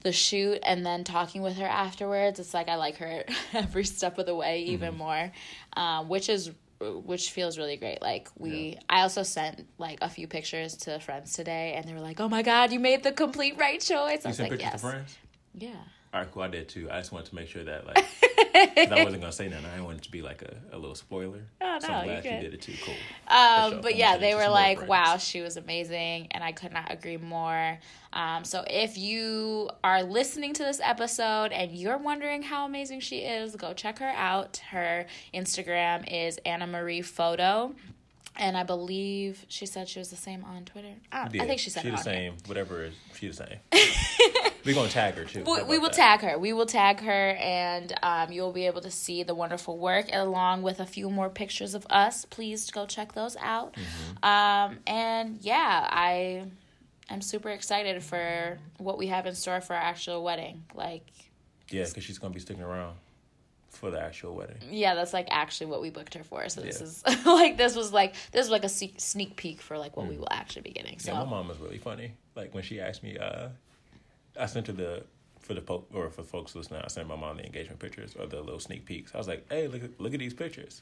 the 0.02 0.12
shoot 0.12 0.60
and 0.64 0.86
then 0.86 1.04
talking 1.04 1.42
with 1.42 1.58
her 1.58 1.66
afterwards 1.66 2.40
it's 2.40 2.54
like 2.54 2.70
i 2.70 2.76
like 2.76 2.98
her 2.98 3.24
every 3.54 3.84
step 3.84 4.18
of 4.18 4.26
the 4.26 4.36
way 4.36 4.64
even 4.64 4.98
more 4.98 5.32
um, 5.78 6.10
which 6.10 6.30
is 6.30 6.52
which 6.82 7.30
feels 7.30 7.58
really 7.58 7.78
great. 7.78 8.02
Like 8.02 8.28
we 8.38 8.78
i 8.90 9.02
also 9.02 9.24
sent 9.24 9.68
like 9.78 10.00
a 10.02 10.10
few 10.10 10.28
pictures 10.28 10.76
to 10.78 11.00
friends 11.00 11.34
today 11.34 11.74
and 11.76 11.88
they 11.88 11.94
were 11.94 12.00
like 12.00 12.20
oh 12.20 12.28
my 12.28 12.42
god 12.42 12.72
you 12.72 12.80
made 12.80 13.04
the 13.04 13.12
complete 13.12 13.58
right 13.58 13.80
choice. 13.80 13.92
I 14.26 14.30
You 14.30 14.30
was 14.30 14.38
sent 14.38 14.50
like 14.50 14.60
pictures 14.60 14.72
yes. 14.74 14.82
to 14.82 14.88
friends? 14.88 15.18
yeah 15.54 15.70
All 16.13 16.19
right, 16.19 16.32
cool. 16.32 16.43
I 16.43 16.50
did 16.50 16.67
too. 16.67 16.89
I 16.91 16.97
just 17.00 17.12
wanted 17.13 17.30
to 17.30 17.36
make 17.36 17.47
sure 17.47 17.63
that, 17.63 17.88
like 17.88 17.97
I 18.54 18.88
wasn't 19.04 19.21
gonna 19.21 19.32
say 19.32 19.47
nothing. 19.47 19.65
I 19.65 19.71
didn't 19.76 19.86
want 19.86 19.97
it 20.00 20.04
to 20.04 20.12
be 20.12 20.21
like 20.21 20.41
a, 20.41 20.76
a 20.76 20.78
little 20.78 20.93
spoiler. 20.95 21.39
Oh, 21.62 21.78
so 21.80 21.88
no, 21.88 21.93
I'm 21.93 22.06
glad 22.06 22.26
you 22.26 22.32
did 22.32 22.54
it 22.54 22.62
too. 22.62 22.74
Cool. 22.84 22.93
Um, 23.30 23.71
sure. 23.71 23.82
but 23.82 23.93
I'm 23.93 23.97
yeah, 23.97 24.17
they 24.17 24.36
were 24.36 24.50
like, 24.50 24.80
friends. 24.80 24.89
"Wow, 24.89 25.17
she 25.17 25.39
was 25.39 25.56
amazing," 25.56 26.28
and 26.32 26.43
I 26.43 26.52
could 26.52 26.74
not 26.74 26.91
agree 26.91 27.15
more. 27.15 27.80
Um, 28.12 28.43
so 28.43 28.65
if 28.67 28.97
you 28.97 29.69
are 29.86 30.04
listening 30.04 30.54
to 30.56 30.63
this 30.63 30.82
episode 30.84 31.54
and 31.54 31.71
you're 31.71 31.97
wondering 31.97 32.41
how 32.43 32.65
amazing 32.65 33.00
she 33.00 33.19
is, 33.19 33.56
go 33.56 33.71
check 33.74 34.00
her 34.00 34.10
out. 34.10 34.58
Her 34.71 35.06
Instagram 35.34 36.04
is 36.12 36.38
Anna 36.45 36.67
Marie 36.67 37.02
Photo, 37.04 37.74
and 38.36 38.58
I 38.58 38.63
believe 38.63 39.45
she 39.47 39.65
said 39.65 39.88
she 39.88 40.00
was 40.00 40.10
the 40.10 40.17
same 40.17 40.43
on 40.43 40.65
Twitter. 40.65 40.91
I, 41.10 41.30
don't- 41.30 41.41
I 41.41 41.47
think 41.47 41.62
she 41.62 41.69
said 41.69 41.84
she 41.84 41.88
it 41.88 41.91
the 41.91 41.97
same. 42.00 42.34
Whatever. 42.47 42.84
is- 42.84 42.95
She 43.17 43.30
the 43.30 43.34
same. 43.34 43.60
We're 44.65 44.76
gonna 44.76 44.89
tag 44.89 45.15
her 45.15 45.26
too. 45.26 45.43
We, 45.43 45.63
we 45.63 45.78
will 45.80 45.89
that? 45.89 45.93
tag 45.93 46.21
her. 46.21 46.38
We 46.38 46.54
will 46.54 46.65
tag 46.65 47.00
her, 47.02 47.30
and 47.39 47.93
um, 48.04 48.32
you'll 48.32 48.52
be 48.52 48.65
able 48.67 48.82
to 48.82 48.91
see 48.91 49.24
the 49.24 49.36
wonderful 49.36 49.78
work 49.78 50.08
along 50.12 50.62
with 50.62 50.80
a 50.80 50.86
few 50.86 51.10
more 51.10 51.30
pictures 51.30 51.74
of 51.74 51.86
us. 51.89 52.26
Please 52.26 52.69
go 52.71 52.86
check 52.86 53.13
those 53.13 53.36
out. 53.38 53.74
Mm-hmm. 53.76 54.26
Um, 54.26 54.80
and 54.88 55.38
yeah, 55.41 55.88
I 55.89 56.45
I'm 57.10 57.21
super 57.21 57.50
excited 57.50 58.02
for 58.04 58.58
what 58.78 58.97
we 58.97 59.08
have 59.08 59.26
in 59.26 59.36
store 59.36 59.62
for 59.62 59.74
our 59.76 59.82
actual 59.82 60.24
wedding. 60.24 60.63
Like, 60.74 61.06
Yeah, 61.69 61.86
because 61.86 62.04
she's 62.04 62.19
gonna 62.19 62.34
be 62.34 62.39
sticking 62.39 62.63
around 62.63 62.95
for 63.69 63.89
the 63.89 64.00
actual 64.02 64.36
wedding. 64.36 64.58
yeah, 64.69 64.95
that's 64.95 65.13
like 65.13 65.28
actually 65.32 65.67
what 65.67 65.82
we 65.82 65.89
booked 65.89 66.13
her 66.13 66.24
for. 66.24 66.47
So 66.50 66.62
this 66.62 66.80
Yeah. 66.80 67.12
is 67.13 67.26
like 67.26 67.58
this 67.58 67.76
was 67.76 67.91
like 67.91 68.13
this 68.32 68.41
was 68.43 68.50
like 68.52 68.63
a 68.63 68.69
sneak 68.69 69.36
peek 69.38 69.62
for 69.62 69.78
like 69.78 69.97
what 69.97 70.08
we 70.08 70.17
will 70.17 70.28
actually 70.32 70.62
be 70.63 70.71
getting. 70.71 71.00
So 71.00 71.12
Mm. 71.12 71.15
Yeah, 71.15 71.24
my 71.24 71.30
mom 71.30 71.47
was 71.47 71.58
really 71.58 71.78
funny. 71.80 72.13
Like 72.36 72.54
when 72.54 72.63
she 72.63 72.79
asked 72.79 73.02
me, 73.04 73.17
uh, 73.17 73.50
I 74.40 74.46
sent 74.46 74.67
her 74.67 74.73
the 74.73 75.04
for 75.40 75.54
the 75.54 75.62
po- 75.62 75.86
or 75.94 76.10
for 76.10 76.23
folks 76.23 76.56
listening, 76.56 76.82
I 76.84 76.88
sent 76.88 77.08
my 77.08 77.15
mom 77.15 77.38
the 77.38 77.46
engagement 77.46 77.79
pictures 77.79 78.15
or 78.19 78.27
the 78.27 78.42
little 78.42 78.60
sneak 78.60 78.86
peeks. 78.86 79.13
I 79.13 79.17
was 79.17 79.27
like, 79.27 79.46
"Hey, 79.50 79.67
look 79.67 79.84
at 79.84 80.00
look 80.00 80.13
at 80.13 80.19
these 80.19 80.34
pictures." 80.34 80.82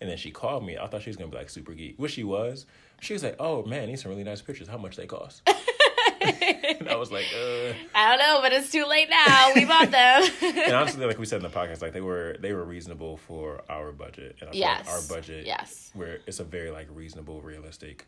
And 0.00 0.08
then 0.08 0.16
she 0.16 0.30
called 0.30 0.64
me. 0.64 0.78
I 0.78 0.86
thought 0.86 1.02
she 1.02 1.10
was 1.10 1.16
gonna 1.16 1.30
be 1.30 1.36
like 1.36 1.50
super 1.50 1.72
geek, 1.72 1.96
which 1.98 2.12
she 2.12 2.22
was. 2.24 2.66
She 3.00 3.12
was 3.12 3.22
like, 3.24 3.36
"Oh 3.40 3.64
man, 3.64 3.88
these 3.88 4.06
are 4.06 4.08
really 4.08 4.24
nice 4.24 4.40
pictures. 4.40 4.68
How 4.68 4.78
much 4.78 4.96
they 4.96 5.06
cost?" 5.06 5.42
and 6.20 6.88
I 6.88 6.96
was 6.96 7.10
like, 7.12 7.26
"Uh." 7.34 7.72
I 7.94 8.08
don't 8.08 8.18
know, 8.18 8.40
but 8.40 8.52
it's 8.52 8.70
too 8.70 8.84
late 8.86 9.08
now. 9.10 9.52
We 9.54 9.64
bought 9.64 9.90
them. 9.90 10.30
And 10.42 10.72
honestly, 10.76 11.04
like 11.04 11.18
we 11.18 11.26
said 11.26 11.42
in 11.44 11.50
the 11.50 11.56
podcast, 11.56 11.82
like 11.82 11.92
they 11.92 12.00
were 12.00 12.36
they 12.40 12.52
were 12.52 12.64
reasonable 12.64 13.16
for 13.16 13.62
our 13.68 13.92
budget. 13.92 14.36
And 14.40 14.50
I 14.50 14.52
feel 14.52 14.60
like 14.62 14.78
Yes. 14.86 14.88
our 14.88 15.16
budget, 15.16 15.46
Yes. 15.46 15.90
where 15.94 16.18
it's 16.26 16.40
a 16.40 16.44
very 16.44 16.70
like 16.70 16.88
reasonable, 16.92 17.40
realistic. 17.42 18.06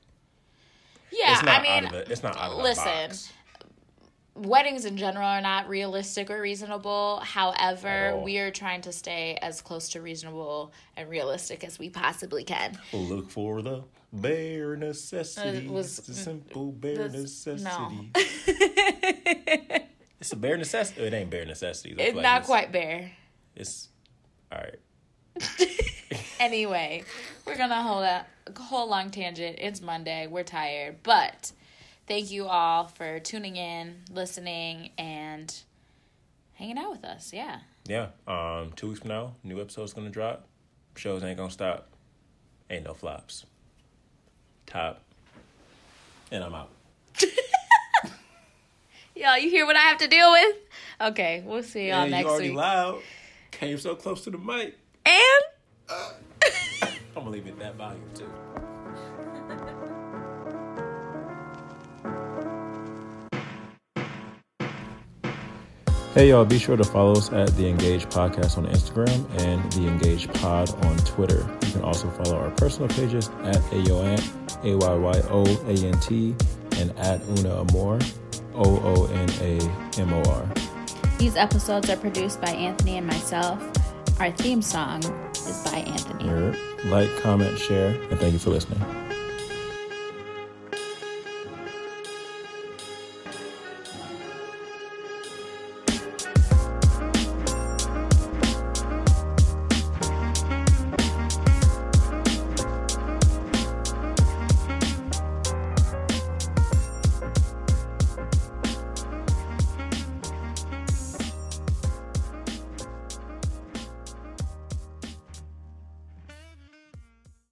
yeah, 1.13 1.33
it's 1.33 1.43
not 1.43 1.61
I 1.61 1.63
mean, 1.63 1.73
out 1.73 1.85
of 1.85 1.91
the, 2.07 2.13
it's 2.13 2.23
not 2.23 2.37
out 2.37 2.53
of 2.53 2.57
the 2.59 2.63
listen, 2.63 2.85
box. 2.85 3.33
Weddings 4.35 4.85
in 4.85 4.97
general 4.97 5.27
are 5.27 5.41
not 5.41 5.69
realistic 5.69 6.31
or 6.31 6.41
reasonable. 6.41 7.21
However, 7.23 8.21
we 8.23 8.39
are 8.39 8.51
trying 8.51 8.83
to 8.83 8.93
stay 8.93 9.39
as 9.43 9.61
close 9.61 9.91
to 9.91 10.01
reasonable 10.01 10.73
and 10.97 11.09
realistic 11.09 11.65
as 11.65 11.79
we 11.79 11.91
possibly 11.91 12.45
can. 12.45 12.79
Look 12.93 13.31
for 13.31 13.63
the 13.63 13.85
bare 14.13 14.77
necessities. 14.77 15.69
Uh, 15.69 15.73
was- 15.73 15.97
the 15.99 16.15
simple 16.15 16.73
bare 16.73 17.09
this- 17.09 17.47
necessity. 17.47 17.65
no. 17.65 18.05
it's 20.21 20.33
a 20.33 20.37
bare 20.37 20.57
necessity. 20.57 21.03
It 21.03 21.15
ain't 21.15 21.31
bare 21.31 21.47
necessities. 21.47 21.97
It's 21.99 22.15
like 22.15 22.23
not 22.23 22.45
quite 22.45 22.73
bare. 22.73 23.13
It's 23.57 23.89
all 24.53 24.59
right. 24.59 25.67
Anyway, 26.41 27.05
we're 27.47 27.57
gonna 27.59 27.83
hold 27.83 28.03
a 28.03 28.25
whole 28.59 28.89
long 28.89 29.11
tangent. 29.11 29.59
It's 29.61 29.83
Monday. 29.83 30.27
We're 30.27 30.43
tired, 30.43 31.03
but 31.03 31.53
thank 32.11 32.33
you 32.33 32.47
all 32.47 32.89
for 32.89 33.21
tuning 33.21 33.55
in, 33.55 33.95
listening, 34.13 34.91
and 34.99 35.55
hanging 36.55 36.77
out 36.77 36.91
with 36.91 37.05
us. 37.05 37.33
Yeah. 37.33 37.61
Yeah. 37.87 38.09
Um. 38.27 38.73
Two 38.75 38.89
weeks 38.89 38.99
from 39.01 39.11
now, 39.11 39.37
new 39.45 39.61
episode's 39.61 39.93
gonna 39.93 40.11
drop. 40.11 40.45
Shows 40.97 41.23
ain't 41.23 41.37
gonna 41.39 41.53
stop. 41.53 41.89
Ain't 42.69 42.85
no 42.85 42.95
flops. 42.95 43.47
Top. 44.67 45.03
And 46.33 46.43
I'm 46.43 46.55
out. 46.55 46.71
Y'all, 49.15 49.39
you 49.39 49.49
hear 49.51 49.65
what 49.67 49.77
I 49.77 49.81
have 49.81 49.99
to 49.99 50.09
deal 50.09 50.33
with? 50.33 50.57
Okay, 51.01 51.43
we'll 51.47 51.63
see 51.63 51.89
y'all 51.89 51.99
Yeah, 51.99 52.05
you 52.07 52.11
next 52.11 52.29
already 52.29 52.49
week. 52.51 52.59
loud. 52.59 53.03
Came 53.53 53.79
so 53.79 53.95
close 53.95 54.25
to 54.25 54.31
the 54.31 54.39
mic. 54.39 54.77
And 55.07 55.43
I'm 56.81 56.89
gonna 57.15 57.31
leave 57.31 57.47
it 57.47 57.59
that 57.59 57.77
volume 57.77 58.03
too. 58.15 58.31
Hey 66.21 66.29
y'all, 66.29 66.45
be 66.45 66.59
sure 66.59 66.77
to 66.77 66.85
follow 66.85 67.13
us 67.13 67.33
at 67.33 67.49
The 67.57 67.67
Engage 67.67 68.05
Podcast 68.11 68.59
on 68.59 68.67
Instagram 68.67 69.25
and 69.41 69.73
The 69.73 69.89
Engage 69.89 70.31
Pod 70.35 70.69
on 70.85 70.99
Twitter. 70.99 71.49
You 71.63 71.73
can 71.73 71.81
also 71.81 72.11
follow 72.11 72.37
our 72.37 72.51
personal 72.51 72.91
pages 72.91 73.31
at 73.43 73.57
Ayoant, 73.73 74.21
A 74.63 74.77
Y 74.77 74.95
Y 74.97 75.23
O 75.31 75.45
A 75.45 75.73
N 75.73 75.99
T, 76.01 76.37
and 76.73 76.91
at 76.99 77.23
Una 77.39 77.63
Amor, 77.63 78.01
O 78.55 78.65
O 78.65 79.07
N 79.07 79.31
A 79.41 79.99
M 79.99 80.13
O 80.13 80.23
R. 80.31 80.47
these 81.19 81.37
episodes 81.37 81.89
are 81.89 81.97
produced 81.97 82.39
by 82.43 82.51
Anthony 82.51 82.99
and 82.99 83.07
myself. 83.07 83.59
Our 84.21 84.31
theme 84.31 84.61
song 84.61 85.03
is 85.33 85.63
by 85.65 85.79
Anthony. 85.79 86.55
Like, 86.91 87.09
comment, 87.23 87.59
share, 87.59 87.99
and 88.11 88.21
thank 88.21 88.35
you 88.35 88.39
for 88.39 88.51
listening. 88.51 89.10